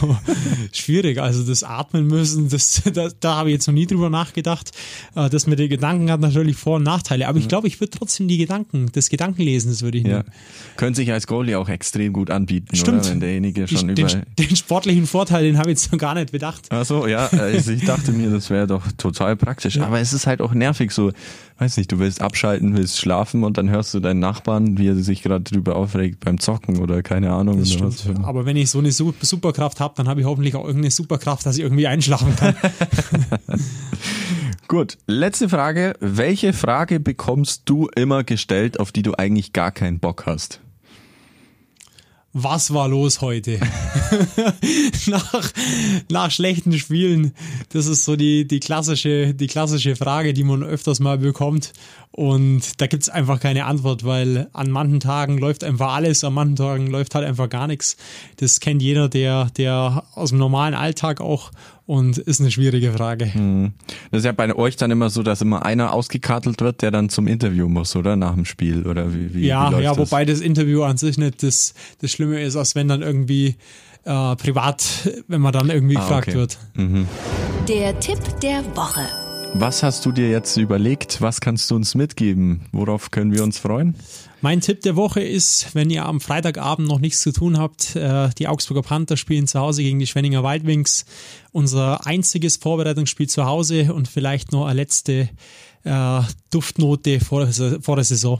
Schwierig, 0.72 1.18
also 1.18 1.42
das 1.42 1.62
Atmen 1.62 2.06
müssen, 2.06 2.48
das, 2.48 2.82
da, 2.92 3.08
da 3.20 3.36
habe 3.36 3.48
ich 3.50 3.54
jetzt 3.54 3.66
noch 3.66 3.74
nie 3.74 3.86
drüber 3.86 4.10
nachgedacht. 4.10 4.70
Äh, 5.14 5.28
das 5.28 5.46
mit 5.46 5.58
den 5.58 5.68
Gedanken 5.68 6.10
hat 6.10 6.20
natürlich 6.20 6.56
Vor- 6.56 6.76
und 6.76 6.82
Nachteile, 6.84 7.28
aber 7.28 7.38
ich 7.38 7.48
glaube, 7.48 7.66
ich 7.66 7.80
würde 7.80 7.90
trotzdem 7.90 8.28
die 8.28 8.38
Gedanken, 8.38 8.90
das 8.92 9.08
Gedankenlesen, 9.08 9.70
das 9.70 9.82
würde 9.82 9.98
ich 9.98 10.04
nehmen. 10.04 10.24
Ja. 10.26 10.32
Könnte 10.76 10.98
sich 10.98 11.12
als 11.12 11.26
Goalie 11.26 11.58
auch 11.58 11.68
extrem 11.68 12.12
gut 12.12 12.30
anbieten, 12.30 12.76
Stimmt. 12.76 13.02
Oder? 13.02 13.10
wenn 13.10 13.20
derjenige 13.20 13.66
schon 13.66 13.94
den, 13.94 14.06
über... 14.06 14.22
Den 14.38 14.56
sportlichen 14.56 15.06
Vorteil, 15.06 15.44
den 15.44 15.58
habe 15.58 15.70
ich 15.70 15.78
jetzt 15.78 15.92
noch 15.92 15.98
gar 15.98 16.14
nicht 16.14 16.32
bedacht. 16.32 16.66
Ach 16.70 16.84
so, 16.84 17.06
ja, 17.06 17.26
also 17.26 17.72
ich 17.72 17.84
dachte 17.84 18.12
mir, 18.12 18.30
das 18.30 18.50
wäre 18.50 18.66
doch 18.66 18.84
total 18.96 19.36
praktisch, 19.36 19.76
ja. 19.76 19.86
aber 19.86 20.00
es 20.00 20.12
ist 20.12 20.26
halt 20.26 20.40
auch 20.40 20.52
nervig 20.52 20.92
so, 20.92 21.12
weiß 21.58 21.76
nicht, 21.76 21.90
du 21.90 21.98
willst 21.98 22.22
abschalten, 22.22 22.76
willst 22.76 22.98
schlafen 22.98 23.44
und 23.44 23.58
dann 23.58 23.68
hörst 23.68 23.92
du 23.94 24.00
deinen 24.00 24.20
Nachbarn, 24.20 24.78
wie 24.78 24.88
er 24.88 24.96
sich 24.96 25.22
gerade 25.22 25.44
drüber 25.44 25.76
aufregt 25.76 26.24
beim 26.24 26.38
Zocken 26.38 26.78
oder 26.78 27.02
keine 27.02 27.32
Ahnung. 27.32 27.58
Das 27.58 27.72
stimmt. 27.78 28.24
Aber 28.24 28.46
wenn 28.46 28.56
ich 28.56 28.70
so 28.70 28.78
eine 28.78 28.92
Superkraft 28.92 29.80
habe, 29.80 29.94
dann 29.96 30.08
habe 30.08 30.20
ich 30.20 30.26
hoffentlich 30.26 30.54
auch 30.54 30.64
irgendeine 30.64 30.90
Superkraft, 30.90 31.46
dass 31.46 31.56
ich 31.56 31.62
irgendwie 31.62 31.86
einschlafen 31.86 32.34
kann. 32.36 32.54
Gut, 34.68 34.98
letzte 35.06 35.48
Frage. 35.48 35.94
Welche 36.00 36.52
Frage 36.52 37.00
bekommst 37.00 37.62
du 37.64 37.88
immer 37.96 38.22
gestellt, 38.22 38.78
auf 38.78 38.92
die 38.92 39.02
du 39.02 39.14
eigentlich 39.14 39.52
gar 39.52 39.72
keinen 39.72 39.98
Bock 39.98 40.26
hast? 40.26 40.60
Was 42.42 42.72
war 42.72 42.88
los 42.88 43.20
heute? 43.20 43.58
nach, 45.06 45.52
nach 46.10 46.30
schlechten 46.30 46.78
Spielen. 46.78 47.32
Das 47.70 47.86
ist 47.86 48.04
so 48.04 48.16
die, 48.16 48.46
die 48.46 48.60
klassische, 48.60 49.34
die 49.34 49.46
klassische 49.46 49.96
Frage, 49.96 50.32
die 50.32 50.44
man 50.44 50.62
öfters 50.62 51.00
mal 51.00 51.18
bekommt. 51.18 51.72
Und 52.10 52.80
da 52.80 52.86
gibt's 52.86 53.08
einfach 53.08 53.38
keine 53.38 53.66
Antwort, 53.66 54.04
weil 54.04 54.48
an 54.52 54.70
manchen 54.70 55.00
Tagen 55.00 55.38
läuft 55.38 55.62
einfach 55.62 55.94
alles, 55.94 56.24
an 56.24 56.34
manchen 56.34 56.56
Tagen 56.56 56.86
läuft 56.88 57.14
halt 57.14 57.26
einfach 57.26 57.48
gar 57.48 57.66
nichts. 57.66 57.96
Das 58.36 58.60
kennt 58.60 58.82
jeder, 58.82 59.08
der, 59.08 59.50
der 59.56 60.04
aus 60.14 60.30
dem 60.30 60.38
normalen 60.38 60.74
Alltag 60.74 61.20
auch 61.20 61.50
und 61.88 62.18
ist 62.18 62.38
eine 62.38 62.50
schwierige 62.50 62.92
Frage. 62.92 63.32
Hm. 63.32 63.72
Das 64.10 64.18
ist 64.18 64.24
ja 64.26 64.32
bei 64.32 64.54
euch 64.54 64.76
dann 64.76 64.90
immer 64.90 65.08
so, 65.08 65.22
dass 65.22 65.40
immer 65.40 65.64
einer 65.64 65.94
ausgekartelt 65.94 66.60
wird, 66.60 66.82
der 66.82 66.90
dann 66.90 67.08
zum 67.08 67.26
Interview 67.26 67.66
muss, 67.66 67.96
oder? 67.96 68.14
Nach 68.14 68.34
dem 68.34 68.44
Spiel, 68.44 68.86
oder 68.86 69.14
wie, 69.14 69.32
wie 69.32 69.46
Ja, 69.46 69.70
wie 69.70 69.82
ja, 69.82 69.94
das? 69.94 69.98
wobei 69.98 70.26
das 70.26 70.40
Interview 70.40 70.82
an 70.82 70.98
sich 70.98 71.16
nicht 71.16 71.42
das, 71.42 71.72
das 72.02 72.10
Schlimme 72.10 72.42
ist, 72.42 72.56
als 72.56 72.74
wenn 72.74 72.88
dann 72.88 73.00
irgendwie 73.00 73.56
äh, 74.04 74.36
privat, 74.36 74.84
wenn 75.28 75.40
man 75.40 75.54
dann 75.54 75.70
irgendwie 75.70 75.96
ah, 75.96 76.00
gefragt 76.00 76.28
okay. 76.28 76.36
wird. 76.36 76.58
Mhm. 76.74 77.08
Der 77.66 77.98
Tipp 77.98 78.18
der 78.42 78.62
Woche. 78.76 79.27
Was 79.54 79.82
hast 79.82 80.04
du 80.06 80.12
dir 80.12 80.30
jetzt 80.30 80.56
überlegt? 80.56 81.20
Was 81.20 81.40
kannst 81.40 81.70
du 81.70 81.76
uns 81.76 81.94
mitgeben? 81.94 82.60
Worauf 82.70 83.10
können 83.10 83.32
wir 83.32 83.42
uns 83.42 83.58
freuen? 83.58 83.94
Mein 84.40 84.60
Tipp 84.60 84.82
der 84.82 84.94
Woche 84.94 85.20
ist, 85.20 85.74
wenn 85.74 85.90
ihr 85.90 86.06
am 86.06 86.20
Freitagabend 86.20 86.86
noch 86.86 87.00
nichts 87.00 87.22
zu 87.22 87.32
tun 87.32 87.58
habt, 87.58 87.96
äh, 87.96 88.30
die 88.38 88.46
Augsburger 88.46 88.82
Panther 88.82 89.16
spielen 89.16 89.48
zu 89.48 89.58
Hause 89.58 89.82
gegen 89.82 89.98
die 89.98 90.06
Schwenninger 90.06 90.44
Wildwings. 90.44 91.06
Unser 91.50 92.06
einziges 92.06 92.56
Vorbereitungsspiel 92.58 93.28
zu 93.28 93.46
Hause 93.46 93.92
und 93.92 94.06
vielleicht 94.06 94.52
noch 94.52 94.66
eine 94.66 94.74
letzte 94.74 95.28
äh, 95.82 96.20
Duftnote 96.50 97.18
vor 97.18 97.46
der, 97.46 97.82
vor 97.82 97.96
der 97.96 98.04
Saison. 98.04 98.38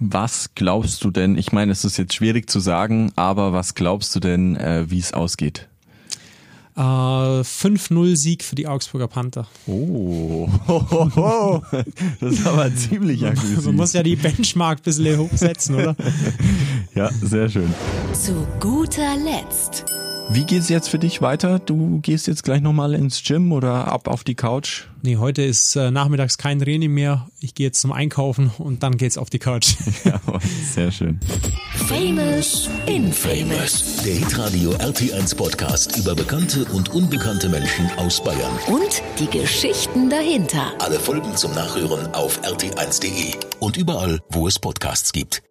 Was 0.00 0.54
glaubst 0.56 1.04
du 1.04 1.12
denn? 1.12 1.38
Ich 1.38 1.52
meine, 1.52 1.70
es 1.70 1.84
ist 1.84 1.98
jetzt 1.98 2.14
schwierig 2.14 2.50
zu 2.50 2.58
sagen, 2.58 3.12
aber 3.14 3.52
was 3.52 3.74
glaubst 3.74 4.14
du 4.16 4.20
denn, 4.20 4.56
äh, 4.56 4.90
wie 4.90 4.98
es 4.98 5.12
ausgeht? 5.12 5.68
Äh, 6.74 6.80
5-0-Sieg 6.80 8.42
für 8.42 8.54
die 8.54 8.66
Augsburger 8.66 9.08
Panther. 9.08 9.46
Oh, 9.66 10.48
das 12.20 12.32
ist 12.32 12.46
aber 12.46 12.74
ziemlich 12.74 13.24
aggressiv. 13.24 13.66
Man 13.66 13.76
muss 13.76 13.92
ja 13.92 14.02
die 14.02 14.16
Benchmark 14.16 14.78
ein 14.78 14.82
bisschen 14.82 15.18
hochsetzen, 15.18 15.74
oder? 15.74 15.96
ja, 16.94 17.10
sehr 17.20 17.48
schön. 17.50 17.74
Zu 18.14 18.46
guter 18.58 19.16
Letzt. 19.16 19.84
Wie 20.30 20.44
geht's 20.44 20.68
jetzt 20.68 20.88
für 20.88 20.98
dich 20.98 21.20
weiter? 21.20 21.58
Du 21.58 22.00
gehst 22.00 22.26
jetzt 22.26 22.42
gleich 22.42 22.60
nochmal 22.60 22.94
ins 22.94 23.22
Gym 23.22 23.52
oder 23.52 23.88
ab 23.88 24.08
auf 24.08 24.24
die 24.24 24.34
Couch? 24.34 24.84
Nee, 25.02 25.16
heute 25.16 25.42
ist 25.42 25.76
äh, 25.76 25.90
nachmittags 25.90 26.38
kein 26.38 26.58
Training 26.58 26.90
mehr. 26.92 27.28
Ich 27.40 27.54
gehe 27.54 27.66
jetzt 27.66 27.80
zum 27.80 27.92
Einkaufen 27.92 28.50
und 28.58 28.82
dann 28.82 28.96
geht's 28.96 29.18
auf 29.18 29.30
die 29.30 29.38
Couch. 29.38 29.74
ja, 30.04 30.20
sehr 30.72 30.90
schön. 30.90 31.20
Famous 31.86 32.70
Infamous. 32.86 34.02
Der 34.04 34.14
Hitradio 34.14 34.70
RT1 34.72 35.36
Podcast 35.36 35.98
über 35.98 36.14
bekannte 36.14 36.64
und 36.66 36.94
unbekannte 36.94 37.48
Menschen 37.48 37.90
aus 37.96 38.22
Bayern. 38.22 38.52
Und 38.68 39.02
die 39.18 39.26
Geschichten 39.26 40.08
dahinter. 40.08 40.72
Alle 40.78 40.98
Folgen 40.98 41.36
zum 41.36 41.52
Nachhören 41.52 42.14
auf 42.14 42.40
rt1.de 42.42 43.34
und 43.60 43.76
überall, 43.76 44.20
wo 44.30 44.46
es 44.46 44.58
Podcasts 44.58 45.12
gibt. 45.12 45.42